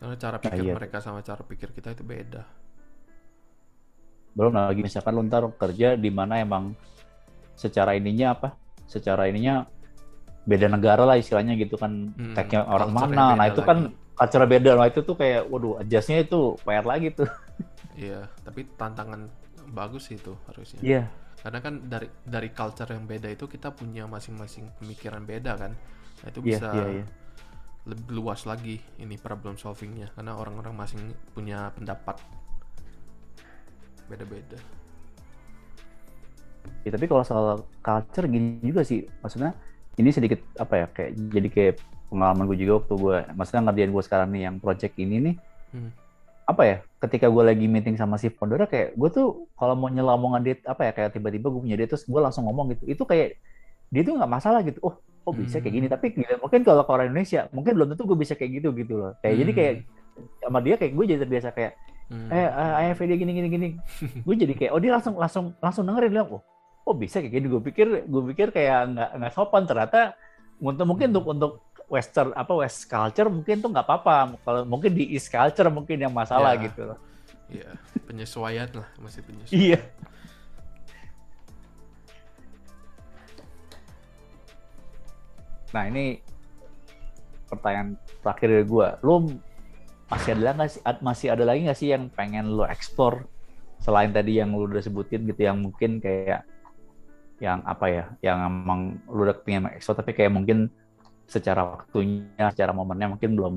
Karena 0.00 0.16
cara 0.16 0.36
nah, 0.36 0.42
pikir 0.42 0.64
nah, 0.64 0.68
iya. 0.68 0.74
mereka 0.76 0.96
sama 1.00 1.20
cara 1.20 1.42
pikir 1.44 1.68
kita 1.76 1.92
itu 1.92 2.04
beda. 2.04 2.42
Belum 4.32 4.52
lagi 4.56 4.80
misalkan 4.80 5.12
lu 5.12 5.22
ntar 5.28 5.44
kerja 5.56 5.96
di 5.96 6.10
mana 6.12 6.40
emang 6.40 6.72
secara 7.56 7.92
ininya 7.92 8.32
apa? 8.36 8.48
Secara 8.88 9.28
ininya 9.28 9.64
beda 10.48 10.72
negara 10.72 11.04
lah 11.04 11.20
istilahnya 11.20 11.54
gitu 11.60 11.76
kan. 11.76 12.16
Hmm, 12.16 12.32
technya 12.32 12.64
orang 12.64 12.90
mana. 12.96 13.36
Nah 13.36 13.46
itu 13.52 13.60
kan 13.60 13.92
lagi. 13.92 13.92
kan 13.92 13.99
culture 14.16 14.46
beda. 14.46 14.72
Lah 14.76 14.86
itu 14.88 15.00
tuh 15.02 15.16
kayak 15.16 15.48
waduh 15.48 15.80
adjustnya 15.80 16.24
itu 16.24 16.56
PR 16.62 16.86
lagi 16.86 17.12
tuh. 17.12 17.28
Iya 17.98 18.30
tapi 18.46 18.64
tantangan 18.78 19.28
bagus 19.70 20.08
sih 20.10 20.16
itu 20.16 20.32
harusnya. 20.48 20.80
Iya. 20.80 20.94
Yeah. 21.04 21.06
karena 21.40 21.64
kan 21.64 21.88
dari 21.88 22.04
dari 22.20 22.52
culture 22.52 22.92
yang 22.92 23.08
beda 23.08 23.32
itu 23.32 23.48
kita 23.48 23.72
punya 23.72 24.04
masing-masing 24.04 24.68
pemikiran 24.76 25.24
beda 25.24 25.56
kan. 25.56 25.72
Nah, 26.20 26.28
itu 26.28 26.44
iya, 26.44 26.48
bisa 26.52 26.68
yeah, 26.68 26.76
yeah, 26.76 26.88
yeah. 27.00 27.06
lebih 27.88 28.12
luas 28.12 28.44
lagi 28.44 28.76
ini 29.00 29.16
problem 29.16 29.56
solvingnya. 29.56 30.12
Karena 30.12 30.36
orang-orang 30.36 30.76
masing 30.76 31.00
punya 31.32 31.72
pendapat 31.72 32.20
beda-beda. 34.04 34.60
Ya, 36.84 36.92
tapi 36.92 37.08
kalau 37.08 37.24
soal 37.24 37.64
culture 37.80 38.28
gini 38.28 38.60
juga 38.60 38.84
sih. 38.84 39.08
Maksudnya 39.24 39.56
ini 39.96 40.12
sedikit 40.12 40.44
apa 40.60 40.74
ya 40.76 40.86
kayak 40.92 41.10
jadi 41.32 41.48
kayak 41.48 41.74
pengalaman 42.10 42.44
gue 42.50 42.58
juga 42.58 42.82
waktu 42.82 42.94
gue 42.98 43.16
maksudnya 43.38 43.62
ngerjain 43.70 43.92
gue 43.94 44.02
sekarang 44.02 44.28
nih 44.34 44.42
yang 44.50 44.56
project 44.58 44.94
ini 44.98 45.16
nih 45.22 45.34
hmm. 45.72 45.90
apa 46.50 46.62
ya 46.66 46.76
ketika 47.06 47.26
gue 47.30 47.42
lagi 47.46 47.66
meeting 47.70 47.94
sama 47.94 48.18
si 48.18 48.28
founder 48.28 48.66
kayak 48.66 48.98
gue 48.98 49.08
tuh 49.14 49.46
kalau 49.54 49.78
mau 49.78 49.86
nyela 49.86 50.18
omongan 50.18 50.42
dia 50.42 50.54
apa 50.66 50.90
ya 50.90 50.92
kayak 50.92 51.14
tiba-tiba 51.14 51.46
gue 51.48 51.60
punya 51.62 51.76
dia 51.78 51.86
terus 51.86 52.02
gue 52.04 52.20
langsung 52.20 52.50
ngomong 52.50 52.74
gitu 52.74 52.84
itu 52.90 53.02
kayak 53.06 53.38
dia 53.88 54.02
tuh 54.02 54.18
nggak 54.18 54.30
masalah 54.30 54.60
gitu 54.66 54.82
oh 54.82 54.98
oh 55.26 55.32
bisa 55.32 55.62
kayak 55.62 55.74
gini 55.78 55.86
hmm. 55.86 55.94
tapi 55.94 56.06
gila, 56.16 56.36
mungkin 56.42 56.60
kalau 56.66 56.82
ke 56.82 56.90
orang 56.90 57.06
Indonesia 57.14 57.46
mungkin 57.54 57.72
belum 57.78 57.88
tentu 57.94 58.02
gue 58.10 58.18
bisa 58.18 58.34
kayak 58.34 58.50
gitu 58.60 58.68
gitu 58.74 58.94
loh 58.98 59.12
kayak 59.22 59.34
hmm. 59.34 59.42
jadi 59.46 59.52
kayak 59.54 59.72
sama 60.42 60.58
dia 60.60 60.74
kayak 60.76 60.92
gue 60.98 61.04
jadi 61.06 61.20
terbiasa 61.22 61.48
kayak 61.54 61.72
hmm. 62.10 62.28
eh 62.34 62.48
ayah 62.84 62.94
dia 62.98 63.16
gini 63.16 63.32
gini 63.32 63.48
gini 63.48 63.68
gue 64.26 64.34
jadi 64.34 64.54
kayak 64.58 64.70
oh 64.74 64.80
dia 64.82 64.92
langsung 64.96 65.14
langsung 65.16 65.44
langsung 65.62 65.84
dengerin 65.86 66.10
bilang 66.10 66.28
oh 66.34 66.42
oh 66.88 66.94
bisa 66.96 67.22
kayak 67.22 67.32
gini 67.36 67.46
gue 67.46 67.62
pikir 67.62 67.86
gue 68.08 68.22
pikir 68.34 68.48
kayak 68.50 68.96
nggak 68.96 69.10
nggak 69.22 69.32
sopan 69.32 69.62
ternyata 69.68 70.18
untuk 70.60 70.84
mungkin 70.84 71.14
untuk 71.14 71.24
untuk 71.30 71.52
western 71.90 72.30
apa 72.38 72.54
west 72.54 72.86
culture 72.86 73.26
mungkin 73.26 73.58
tuh 73.58 73.68
nggak 73.74 73.82
apa-apa. 73.82 74.38
Kalau 74.46 74.62
mungkin 74.62 74.94
di 74.94 75.10
east 75.10 75.28
culture 75.28 75.66
mungkin 75.68 75.98
yang 75.98 76.14
masalah 76.14 76.54
ya, 76.54 76.70
gitu. 76.70 76.94
Loh 76.94 77.10
iya 77.50 77.70
penyesuaian 78.06 78.70
lah 78.70 78.88
masih 79.02 79.20
penyesuaian. 79.26 79.58
Iya. 79.58 79.80
Nah 85.70 85.84
ini 85.86 86.22
pertanyaan 87.50 87.98
terakhir 88.22 88.48
dari 88.54 88.66
gue 88.66 88.88
lo 89.02 89.14
masih 90.10 90.30
ada 90.34 90.54
nggak 90.54 90.70
sih 90.70 90.82
masih 91.02 91.26
ada 91.30 91.44
lagi 91.46 91.60
nggak 91.66 91.78
sih 91.78 91.88
yang 91.90 92.06
pengen 92.10 92.54
lo 92.54 92.66
explore? 92.66 93.26
Selain 93.82 94.14
tadi 94.14 94.38
yang 94.38 94.54
lo 94.54 94.70
udah 94.70 94.82
sebutin 94.82 95.26
gitu 95.26 95.46
yang 95.46 95.58
mungkin 95.58 95.98
kayak 95.98 96.46
yang 97.40 97.64
apa 97.64 97.86
ya 97.88 98.04
yang 98.20 98.38
emang 98.46 99.00
lu 99.08 99.24
udah 99.24 99.34
pengen 99.42 99.66
explore 99.72 99.98
tapi 100.04 100.12
kayak 100.12 100.30
mungkin 100.30 100.68
secara 101.30 101.62
waktunya, 101.62 102.50
secara 102.50 102.74
momennya 102.74 103.14
mungkin 103.14 103.38
belum 103.38 103.54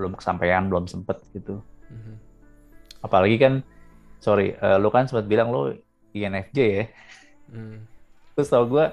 belum 0.00 0.12
kesampaian, 0.16 0.64
belum 0.72 0.88
sempet 0.88 1.20
gitu. 1.36 1.60
Mm-hmm. 1.92 2.16
Apalagi 3.04 3.36
kan, 3.36 3.60
sorry, 4.24 4.56
uh, 4.64 4.80
lu 4.80 4.88
kan 4.88 5.04
sempat 5.04 5.28
bilang 5.28 5.52
lu 5.52 5.76
INFJ 6.16 6.58
ya. 6.64 6.84
Mm. 7.52 7.84
Terus 8.34 8.48
tau 8.48 8.64
gue, 8.64 8.88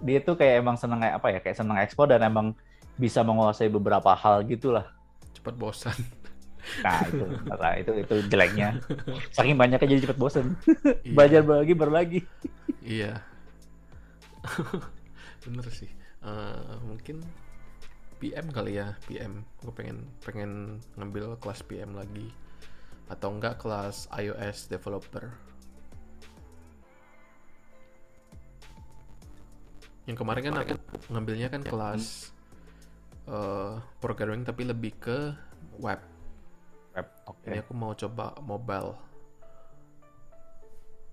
dia 0.00 0.18
tuh 0.24 0.40
kayak 0.40 0.64
emang 0.64 0.80
seneng 0.80 1.04
apa 1.04 1.28
ya, 1.28 1.38
kayak 1.44 1.60
seneng 1.60 1.76
ekspor 1.84 2.08
dan 2.08 2.24
emang 2.24 2.56
bisa 2.96 3.20
menguasai 3.20 3.68
beberapa 3.68 4.16
hal 4.16 4.42
gitulah. 4.48 4.88
Cepat 5.36 5.54
bosan. 5.60 5.98
Nah 6.80 7.04
itu, 7.04 7.24
nah, 7.44 7.74
itu 7.76 7.92
itu 8.00 8.14
jeleknya. 8.32 8.80
Saking 9.36 9.60
banyaknya 9.60 9.84
jadi 9.84 10.02
cepat 10.08 10.16
bosan. 10.16 10.56
Iya. 11.04 11.12
Belajar 11.12 11.40
lagi 11.44 11.74
baru 11.76 11.92
lagi. 11.92 12.20
iya. 12.80 13.20
Bener 15.44 15.68
sih 15.68 16.03
uh, 16.24 16.80
mungkin 16.82 17.20
PM 18.18 18.48
kali 18.50 18.80
ya 18.80 18.96
PM 19.04 19.44
gue 19.60 19.74
pengen 19.76 20.08
pengen 20.24 20.80
ngambil 20.96 21.36
kelas 21.38 21.60
PM 21.68 21.92
lagi. 21.94 22.32
Atau 23.12 23.36
enggak 23.36 23.60
kelas 23.60 24.08
iOS 24.16 24.72
developer. 24.72 25.36
Yang 30.08 30.16
kemarin 30.20 30.42
kan 30.52 30.56
aku 30.64 30.76
ngambilnya 31.12 31.48
kan 31.52 31.62
kelas 31.64 32.32
uh, 33.28 33.80
programming 34.00 34.44
tapi 34.44 34.64
lebih 34.64 34.92
ke 34.96 35.36
web. 35.80 36.00
Web 36.96 37.06
oke. 37.28 37.40
Okay. 37.44 37.52
ini 37.52 37.60
aku 37.60 37.72
mau 37.76 37.92
coba 37.92 38.32
mobile. 38.40 38.96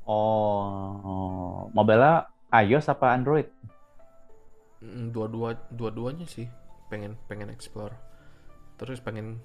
Oh 0.08 1.68
mobile 1.76 2.24
iOS 2.52 2.92
apa 2.92 3.16
Android 3.16 3.48
dua-dua 4.84 5.54
dua-duanya 5.70 6.26
sih 6.26 6.50
pengen 6.90 7.16
pengen 7.30 7.54
explore. 7.54 7.94
Terus 8.82 8.98
pengen 8.98 9.38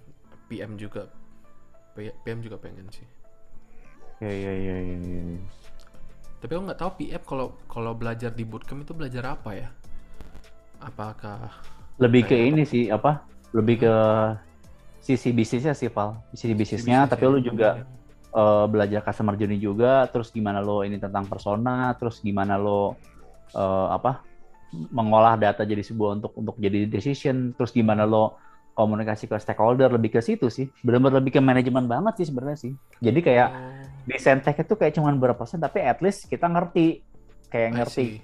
PM 0.48 0.80
juga 0.80 1.12
PM 1.96 2.40
juga 2.40 2.56
pengen 2.56 2.88
sih. 2.88 3.04
Ya 4.16 4.32
ya 4.32 4.52
ya 4.52 4.76
ya, 4.80 4.96
ya. 4.96 5.36
tapi 6.40 6.52
aku 6.56 6.62
nggak 6.72 6.80
tahu 6.80 6.90
PM 6.96 7.22
kalau 7.28 7.46
kalau 7.68 7.92
belajar 7.92 8.32
di 8.32 8.48
bootcamp 8.48 8.84
itu 8.84 8.96
belajar 8.96 9.36
apa 9.36 9.50
ya? 9.52 9.68
Apakah 10.80 11.52
lebih 12.00 12.28
ke 12.28 12.36
ini 12.36 12.64
sih 12.64 12.88
apa? 12.88 13.24
Lebih 13.52 13.84
ke 13.84 13.94
sisi 15.04 15.36
bisnisnya 15.36 15.76
sih 15.76 15.92
Val. 15.92 16.16
Sisi 16.32 16.56
bisnisnya 16.56 17.04
sisi 17.04 17.12
tapi 17.12 17.24
lu 17.28 17.40
juga 17.44 17.84
uh, 18.36 18.64
belajar 18.68 19.00
customer 19.00 19.36
journey 19.36 19.56
juga 19.56 20.04
terus 20.12 20.28
gimana 20.28 20.60
lo 20.60 20.84
ini 20.84 21.00
tentang 21.00 21.24
persona 21.24 21.96
terus 21.96 22.20
gimana 22.20 22.60
lo 22.60 22.96
uh, 23.56 23.88
apa 23.92 24.20
mengolah 24.72 25.38
data 25.38 25.62
jadi 25.62 25.82
sebuah 25.82 26.20
untuk 26.20 26.32
untuk 26.36 26.56
jadi 26.58 26.88
decision. 26.88 27.54
Terus 27.54 27.70
gimana 27.70 28.08
lo 28.08 28.38
komunikasi 28.76 29.24
ke 29.24 29.36
stakeholder 29.40 29.88
lebih 29.88 30.16
ke 30.16 30.20
situ 30.20 30.52
sih. 30.52 30.68
Benar-benar 30.84 31.24
lebih 31.24 31.38
ke 31.38 31.40
manajemen 31.40 31.88
banget 31.88 32.22
sih 32.22 32.26
sebenarnya 32.28 32.58
sih. 32.60 32.72
Jadi 33.00 33.18
kayak 33.24 33.48
oh. 33.48 33.84
di 34.04 34.16
Sentek 34.20 34.60
itu 34.60 34.74
kayak 34.76 34.92
cuman 34.96 35.16
berapa 35.16 35.38
persen 35.38 35.62
tapi 35.62 35.80
at 35.80 35.98
least 36.04 36.28
kita 36.28 36.46
ngerti. 36.46 37.00
Kayak 37.46 37.70
ngerti 37.82 38.20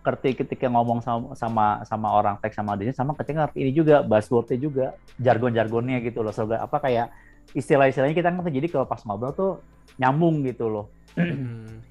ngerti 0.00 0.32
ketika 0.32 0.66
ngomong 0.72 1.04
sama 1.04 1.36
sama 1.36 1.66
sama 1.84 2.08
orang 2.08 2.40
tech 2.40 2.56
sama 2.56 2.72
desain 2.72 2.96
sama 2.96 3.12
ketika 3.20 3.44
ngerti 3.44 3.58
ini 3.68 3.72
juga 3.76 4.00
buzzwordnya 4.00 4.56
juga 4.56 4.86
jargon-jargonnya 5.20 6.00
gitu 6.00 6.24
loh. 6.24 6.32
Soalnya 6.32 6.64
apa 6.64 6.80
kayak 6.80 7.12
istilah-istilahnya 7.52 8.16
kita 8.16 8.32
ngerti. 8.32 8.50
Jadi 8.64 8.68
kalau 8.72 8.86
pas 8.88 9.04
ngobrol 9.04 9.32
tuh 9.36 9.52
nyambung 10.00 10.40
gitu 10.44 10.72
loh. 10.72 10.86
Hmm, 11.16 11.84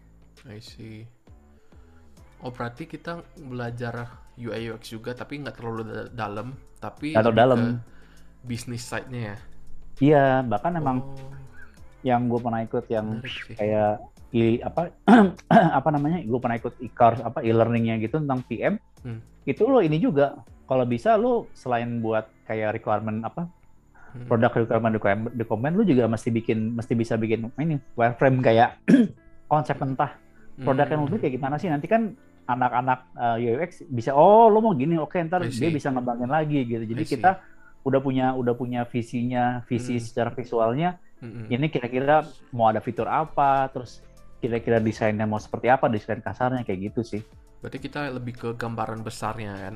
I 0.50 0.58
see 0.58 1.06
Oh 2.40 2.52
berarti 2.56 2.88
kita 2.88 3.20
belajar 3.36 4.08
UI 4.40 4.72
UX 4.72 4.96
juga 4.96 5.12
tapi 5.12 5.44
nggak 5.44 5.56
terlalu 5.60 5.84
dalam 6.16 6.56
tapi 6.80 7.12
atau 7.12 7.36
dalam 7.36 7.84
bisnis 8.48 8.88
side-nya 8.88 9.22
ya. 9.22 9.38
Iya 10.00 10.26
bahkan 10.48 10.80
emang 10.80 11.04
oh. 11.04 11.36
yang 12.08 12.32
gue 12.32 12.40
pernah 12.40 12.64
ikut 12.64 12.86
yang 12.88 13.20
kayak 13.60 14.00
i, 14.32 14.62
apa 14.62 14.94
apa 15.78 15.90
namanya 15.90 16.22
gue 16.22 16.40
pernah 16.40 16.58
ikut 16.58 16.80
e-course 16.80 17.22
apa 17.26 17.42
e-learningnya 17.42 18.00
gitu 18.00 18.22
tentang 18.22 18.46
PM 18.46 18.78
hmm. 19.04 19.20
itu 19.50 19.64
lo 19.66 19.82
ini 19.82 19.98
juga 19.98 20.40
kalau 20.70 20.86
bisa 20.86 21.18
lo 21.18 21.50
selain 21.58 22.00
buat 22.00 22.30
kayak 22.46 22.80
requirement 22.80 23.26
apa 23.26 23.50
hmm. 24.16 24.30
produk 24.30 24.52
requirement 24.54 24.96
dokumen 25.34 25.74
lo 25.76 25.84
juga 25.84 26.06
mesti 26.06 26.30
bikin 26.30 26.78
mesti 26.78 26.94
bisa 26.94 27.18
bikin 27.18 27.50
ini 27.58 27.82
wireframe 27.98 28.40
kayak 28.46 28.78
konsep 29.52 29.76
entah 29.82 30.14
produk 30.62 30.86
hmm. 30.86 30.94
yang 30.94 31.02
lo 31.10 31.18
kayak 31.18 31.34
gimana 31.36 31.56
sih 31.58 31.68
nanti 31.68 31.90
kan 31.90 32.14
anak-anak 32.50 33.00
uh, 33.14 33.38
eh, 33.38 33.54
UX 33.54 33.86
bisa 33.86 34.18
oh 34.18 34.50
lo 34.50 34.66
mau 34.66 34.74
gini 34.74 34.98
oke 34.98 35.14
okay, 35.14 35.26
ntar 35.30 35.46
dia 35.46 35.70
bisa 35.70 35.94
ngembangin 35.94 36.30
lagi 36.30 36.66
gitu 36.66 36.82
jadi 36.82 37.04
kita 37.06 37.32
udah 37.86 38.00
punya 38.02 38.34
udah 38.34 38.54
punya 38.58 38.82
visinya 38.90 39.62
visi 39.70 40.02
hmm. 40.02 40.04
secara 40.04 40.30
visualnya 40.34 40.98
hmm. 41.22 41.48
ini 41.54 41.70
kira-kira 41.70 42.26
mau 42.50 42.74
ada 42.74 42.82
fitur 42.82 43.06
apa 43.06 43.70
terus 43.70 44.02
kira-kira 44.42 44.82
desainnya 44.82 45.30
mau 45.30 45.38
seperti 45.38 45.70
apa 45.70 45.86
desain 45.88 46.20
kasarnya 46.20 46.66
kayak 46.66 46.92
gitu 46.92 47.02
sih 47.06 47.22
berarti 47.62 47.78
kita 47.78 48.10
lebih 48.10 48.34
ke 48.36 48.50
gambaran 48.58 49.06
besarnya 49.06 49.54
kan 49.56 49.76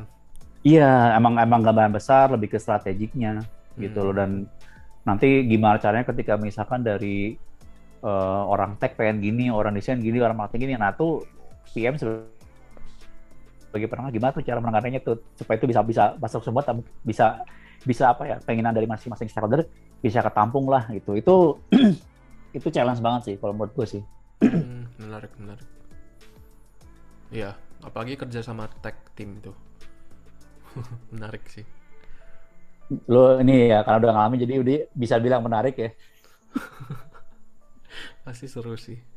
iya 0.65 1.13
emang 1.13 1.37
emang 1.37 1.61
gambaran 1.61 1.93
besar 1.93 2.33
lebih 2.33 2.55
ke 2.55 2.57
strategiknya 2.57 3.45
gitu 3.77 4.01
loh 4.01 4.15
hmm. 4.17 4.19
dan 4.19 4.31
nanti 5.03 5.45
gimana 5.45 5.77
caranya 5.77 6.07
ketika 6.07 6.39
misalkan 6.39 6.81
dari 6.81 7.35
uh, 8.01 8.43
orang 8.47 8.79
tech 8.79 8.95
pengen 8.95 9.19
gini 9.19 9.51
orang 9.51 9.75
desain 9.75 9.99
gini 9.99 10.23
orang 10.23 10.39
marketing 10.39 10.71
gini 10.71 10.75
nah 10.79 10.95
tuh 10.95 11.27
PM 11.73 11.97
sebagai 13.73 13.89
penengah 13.89 14.13
gimana 14.13 14.29
tuh 14.37 14.45
cara 14.45 14.61
menanggapinya 14.61 15.01
tuh 15.01 15.17
supaya 15.33 15.57
itu 15.57 15.65
bisa 15.65 15.81
bisa 15.81 16.03
masuk 16.21 16.45
semua 16.45 16.61
bisa 17.01 17.41
bisa 17.81 18.13
apa 18.13 18.29
ya 18.29 18.37
penginan 18.45 18.69
dari 18.69 18.85
masing-masing 18.85 19.25
stakeholder 19.25 19.65
bisa 19.97 20.21
ketampung 20.21 20.69
lah 20.69 20.85
gitu. 20.93 21.17
Itu 21.17 21.57
itu 22.57 22.67
challenge 22.69 23.01
banget 23.01 23.21
sih 23.25 23.35
kalau 23.41 23.57
menurut 23.57 23.73
gue 23.73 23.87
sih. 23.97 24.03
Hmm, 24.45 24.85
menarik, 25.01 25.33
menarik. 25.41 25.65
Iya, 27.33 27.57
apalagi 27.81 28.13
kerja 28.13 28.45
sama 28.45 28.69
tech 28.85 28.93
team 29.17 29.41
itu. 29.41 29.49
menarik 31.17 31.41
sih. 31.49 31.65
Lo 33.09 33.41
ini 33.41 33.73
ya 33.73 33.81
karena 33.81 34.05
udah 34.05 34.13
ngalamin 34.13 34.39
jadi 34.45 34.53
udah 34.61 34.77
bisa 34.93 35.17
bilang 35.17 35.41
menarik 35.41 35.73
ya. 35.81 35.89
Pasti 38.21 38.45
seru 38.45 38.77
sih. 38.77 39.12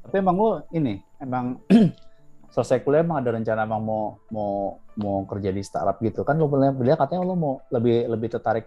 Tapi 0.00 0.14
emang 0.16 0.36
lo 0.36 0.50
ini 0.72 0.96
emang 1.20 1.60
selesai 2.54 2.82
kuliah 2.82 3.06
emang 3.06 3.22
ada 3.22 3.30
rencana 3.36 3.62
emang 3.62 3.82
mau 3.84 4.04
mau 4.32 4.80
mau 4.98 5.22
kerja 5.28 5.54
di 5.54 5.62
startup 5.62 6.02
gitu 6.02 6.26
kan 6.26 6.34
lo 6.34 6.50
pernah 6.50 6.74
bilang 6.74 6.98
katanya 6.98 7.22
lo 7.22 7.34
mau 7.38 7.54
lebih 7.70 8.10
lebih 8.10 8.28
tertarik 8.32 8.66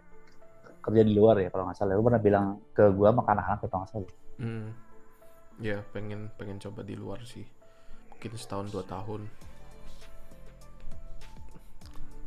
kerja 0.84 1.02
di 1.08 1.16
luar 1.16 1.40
ya 1.40 1.48
kalau 1.48 1.64
nggak 1.72 1.80
salah. 1.80 1.96
Lu 1.96 2.04
pernah 2.04 2.20
bilang 2.20 2.46
ke 2.76 2.84
gua 2.92 3.16
sama 3.16 3.24
anak-anak 3.24 3.60
kalau 3.64 3.80
nggak 3.80 3.92
salah. 3.96 4.14
Hmm. 4.44 4.68
Ya 5.64 5.80
pengen 5.96 6.28
pengen 6.36 6.60
coba 6.60 6.84
di 6.84 6.96
luar 7.00 7.24
sih. 7.24 7.48
Mungkin 8.12 8.36
setahun 8.36 8.68
dua 8.76 8.84
tahun. 8.84 9.32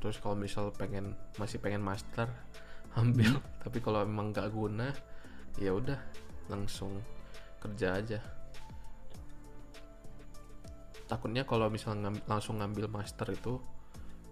Terus 0.01 0.17
kalau 0.25 0.37
misal 0.39 0.73
pengen 0.73 1.13
masih 1.37 1.61
pengen 1.61 1.85
master 1.85 2.33
ambil. 3.01 3.37
Tapi 3.61 3.79
kalau 3.85 4.01
emang 4.01 4.33
nggak 4.33 4.49
guna, 4.49 4.89
ya 5.61 5.77
udah 5.77 6.01
langsung 6.49 6.97
kerja 7.61 8.01
aja. 8.01 8.21
Takutnya 11.07 11.47
kalau 11.47 11.71
misal 11.71 11.95
ngam, 11.99 12.19
langsung 12.27 12.59
ngambil 12.59 12.91
master 12.91 13.31
itu 13.31 13.63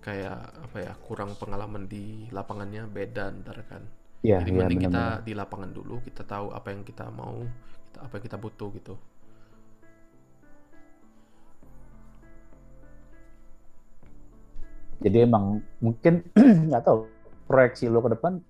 kayak 0.03 0.53
apa 0.59 0.77
ya 0.85 0.93
kurang 1.01 1.39
pengalaman 1.39 1.87
di 1.89 2.29
lapangannya 2.29 2.85
beda 2.91 3.33
ntar 3.41 3.65
kan 3.65 3.83
Ya, 4.25 4.41
Jadi 4.41 4.57
ya, 4.57 4.59
mending 4.65 4.81
bener 4.81 4.89
kita 4.89 5.05
di 5.21 5.33
lapangan 5.37 5.71
dulu, 5.77 6.01
kita 6.01 6.25
tahu 6.25 6.49
apa 6.57 6.73
yang 6.73 6.81
kita 6.81 7.13
mau, 7.13 7.45
kita, 7.93 7.99
apa 8.09 8.13
yang 8.17 8.25
kita 8.25 8.37
butuh 8.41 8.69
gitu. 8.73 8.95
Jadi 15.05 15.29
emang 15.29 15.61
mungkin 15.77 16.25
nggak 16.73 16.83
tahu 16.89 17.05
proyeksi 17.45 17.93
lo 17.93 18.01
ke 18.01 18.17
depan, 18.17 18.41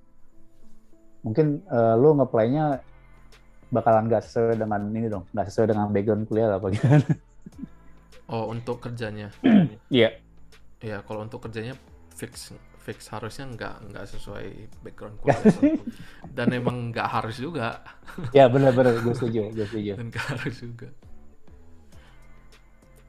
mungkin 1.26 1.66
uh, 1.66 1.98
lo 1.98 2.22
ngeplaynya 2.22 2.78
bakalan 3.74 4.06
nggak 4.06 4.30
sesuai 4.30 4.62
dengan 4.62 4.78
ini 4.94 5.10
dong, 5.10 5.26
nggak 5.34 5.51
sesuai 5.51 5.74
dengan 5.74 5.90
background 5.90 6.30
kuliah 6.30 6.55
apa 6.55 6.70
gimana? 6.70 7.02
Oh 8.30 8.48
untuk 8.50 8.80
kerjanya? 8.80 9.30
Iya. 9.92 10.18
Iya 10.84 11.00
kalau 11.06 11.24
untuk 11.24 11.44
kerjanya 11.44 11.78
fix 12.12 12.52
fix 12.84 13.08
harusnya 13.08 13.48
nggak 13.48 13.74
nggak 13.88 14.04
sesuai 14.12 14.46
background 14.84 15.16
kuliah 15.24 15.40
dan 16.36 16.52
emang 16.52 16.92
nggak 16.92 17.08
harus 17.08 17.40
juga. 17.40 17.80
Ya 18.36 18.44
benar-benar 18.52 19.00
gue 19.00 19.14
setuju 19.16 19.48
gue 19.48 19.66
setuju. 19.72 19.96
Dan 19.96 20.12
nggak 20.12 20.26
harus 20.36 20.56
juga. 20.60 20.88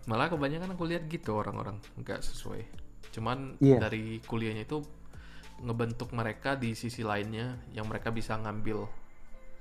Malah 0.08 0.32
kebanyakan 0.32 0.78
aku 0.78 0.84
lihat 0.88 1.04
gitu 1.12 1.36
orang-orang 1.36 1.84
nggak 2.00 2.24
sesuai. 2.24 2.64
Cuman 3.12 3.60
yeah. 3.60 3.82
dari 3.84 4.24
kuliahnya 4.24 4.64
itu 4.64 4.80
ngebentuk 5.60 6.12
mereka 6.16 6.56
di 6.56 6.76
sisi 6.76 7.04
lainnya 7.04 7.60
yang 7.76 7.88
mereka 7.88 8.12
bisa 8.12 8.40
ngambil 8.40 8.88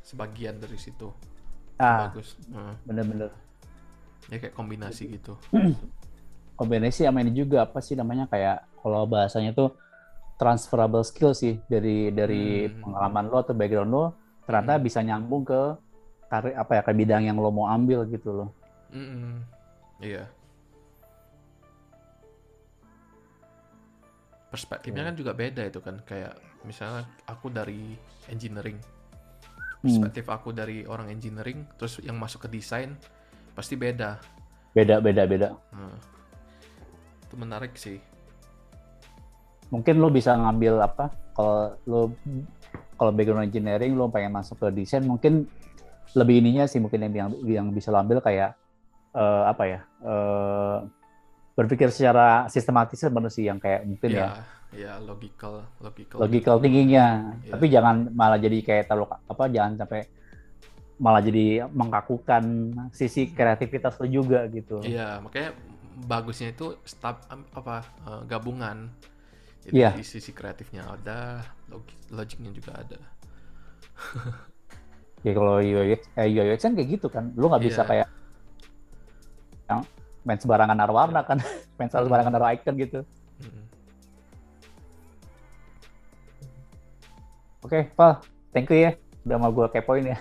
sebagian 0.02 0.62
dari 0.62 0.78
situ. 0.78 1.10
Ah, 1.78 2.06
bagus. 2.06 2.38
Nah. 2.54 2.78
bener-bener 2.86 3.34
ya 4.32 4.36
kayak 4.40 4.54
kombinasi 4.56 5.20
gitu 5.20 5.36
kombinasi 6.60 7.04
sama 7.04 7.20
ini 7.20 7.34
juga 7.34 7.66
apa 7.66 7.82
sih 7.82 7.98
namanya 7.98 8.30
kayak 8.30 8.64
kalau 8.80 9.08
bahasanya 9.08 9.52
tuh 9.52 9.74
transferable 10.38 11.02
skill 11.06 11.34
sih 11.34 11.58
dari 11.70 12.10
dari 12.10 12.66
hmm. 12.66 12.82
pengalaman 12.82 13.24
lo 13.30 13.38
atau 13.42 13.54
background 13.54 13.90
lo 13.90 14.04
ternyata 14.44 14.76
hmm. 14.78 14.84
bisa 14.84 15.00
nyambung 15.00 15.42
ke 15.46 15.60
karir 16.28 16.54
apa 16.58 16.72
ya 16.80 16.82
ke 16.82 16.92
bidang 16.92 17.22
yang 17.30 17.38
lo 17.38 17.54
mau 17.54 17.70
ambil 17.70 18.04
gitu 18.10 18.30
loh. 18.34 18.50
Hmm. 18.90 19.46
Iya. 20.02 20.26
Perspektifnya 24.50 25.02
yeah. 25.02 25.08
kan 25.10 25.16
juga 25.18 25.32
beda 25.34 25.62
itu 25.66 25.80
kan 25.82 25.98
kayak 26.02 26.34
misalnya 26.66 27.06
aku 27.26 27.50
dari 27.50 27.94
engineering. 28.30 28.78
Hmm. 28.78 29.82
Perspektif 29.86 30.26
hmm. 30.26 30.36
aku 30.36 30.48
dari 30.50 30.82
orang 30.86 31.10
engineering 31.14 31.66
terus 31.78 32.02
yang 32.02 32.18
masuk 32.18 32.46
ke 32.46 32.58
desain 32.58 32.98
pasti 33.54 33.78
beda. 33.78 34.20
Beda 34.74 34.98
beda 34.98 35.22
beda. 35.24 35.48
Nah, 35.72 35.96
itu 37.24 37.34
menarik 37.38 37.74
sih 37.74 37.98
mungkin 39.74 39.98
lo 39.98 40.06
bisa 40.06 40.38
ngambil 40.38 40.78
apa 40.86 41.10
kalau 41.34 41.74
lo 41.90 42.00
kalau 42.94 43.10
background 43.10 43.50
engineering 43.50 43.98
lo 43.98 44.06
pengen 44.06 44.38
masuk 44.38 44.62
ke 44.62 44.66
desain 44.70 45.02
mungkin 45.02 45.50
lebih 46.14 46.38
ininya 46.38 46.70
sih 46.70 46.78
mungkin 46.78 47.10
yang 47.10 47.34
yang 47.42 47.66
bisa 47.74 47.90
lo 47.90 47.98
ambil 47.98 48.22
kayak 48.22 48.54
uh, 49.18 49.50
apa 49.50 49.62
ya 49.66 49.80
uh, 50.06 50.86
berpikir 51.58 51.90
secara 51.90 52.46
sistematis 52.46 53.02
sebenarnya 53.02 53.34
sih 53.34 53.44
yang 53.50 53.58
kayak 53.58 53.82
mungkin 53.82 54.14
ya, 54.14 54.18
ya 54.18 54.30
ya 54.74 54.92
logical 55.02 55.66
logical 55.82 56.18
logical 56.22 56.56
thinkingnya 56.58 57.34
ya. 57.46 57.54
tapi 57.54 57.66
jangan 57.70 58.10
malah 58.10 58.38
jadi 58.38 58.58
kayak 58.62 58.90
terlalu 58.90 59.10
apa 59.10 59.44
jangan 59.50 59.78
sampai 59.78 60.06
malah 60.98 61.22
jadi 61.22 61.66
mengkakukan 61.74 62.44
sisi 62.94 63.34
kreativitas 63.34 63.98
lo 63.98 64.06
juga 64.06 64.46
gitu 64.50 64.78
iya 64.86 65.18
makanya 65.18 65.54
bagusnya 66.06 66.54
itu 66.54 66.78
start 66.86 67.26
apa 67.30 67.82
uh, 68.06 68.22
gabungan 68.26 68.90
jadi 69.64 69.72
yeah. 69.72 69.92
sisi 70.04 70.36
kreatifnya 70.36 70.84
ada, 70.84 71.40
logik, 71.72 71.96
logiknya 72.12 72.52
juga 72.52 72.84
ada. 72.84 73.00
ya 75.24 75.32
kalau 75.32 75.56
UI 75.64 75.96
eh, 75.96 76.28
UX 76.28 76.60
kan 76.68 76.76
kayak 76.76 76.88
gitu 77.00 77.06
kan, 77.08 77.32
lu 77.32 77.48
nggak 77.48 77.64
bisa 77.64 77.80
yeah. 77.80 77.88
kayak 77.88 78.08
yang 79.64 79.80
main 80.20 80.36
sembarangan 80.36 80.76
naruh 80.76 80.96
warna 81.00 81.24
kan, 81.24 81.40
main 81.80 81.88
sembarangan 81.88 82.32
naruh 82.36 82.52
icon 82.52 82.76
gitu. 82.76 83.00
Mm. 83.40 83.64
Oke, 87.64 87.72
okay, 87.72 87.82
Pak, 87.96 88.28
thank 88.52 88.68
you 88.68 88.84
ya 88.84 88.92
udah 89.24 89.40
mau 89.40 89.48
gue 89.48 89.64
kepoin 89.72 90.12
ya. 90.12 90.20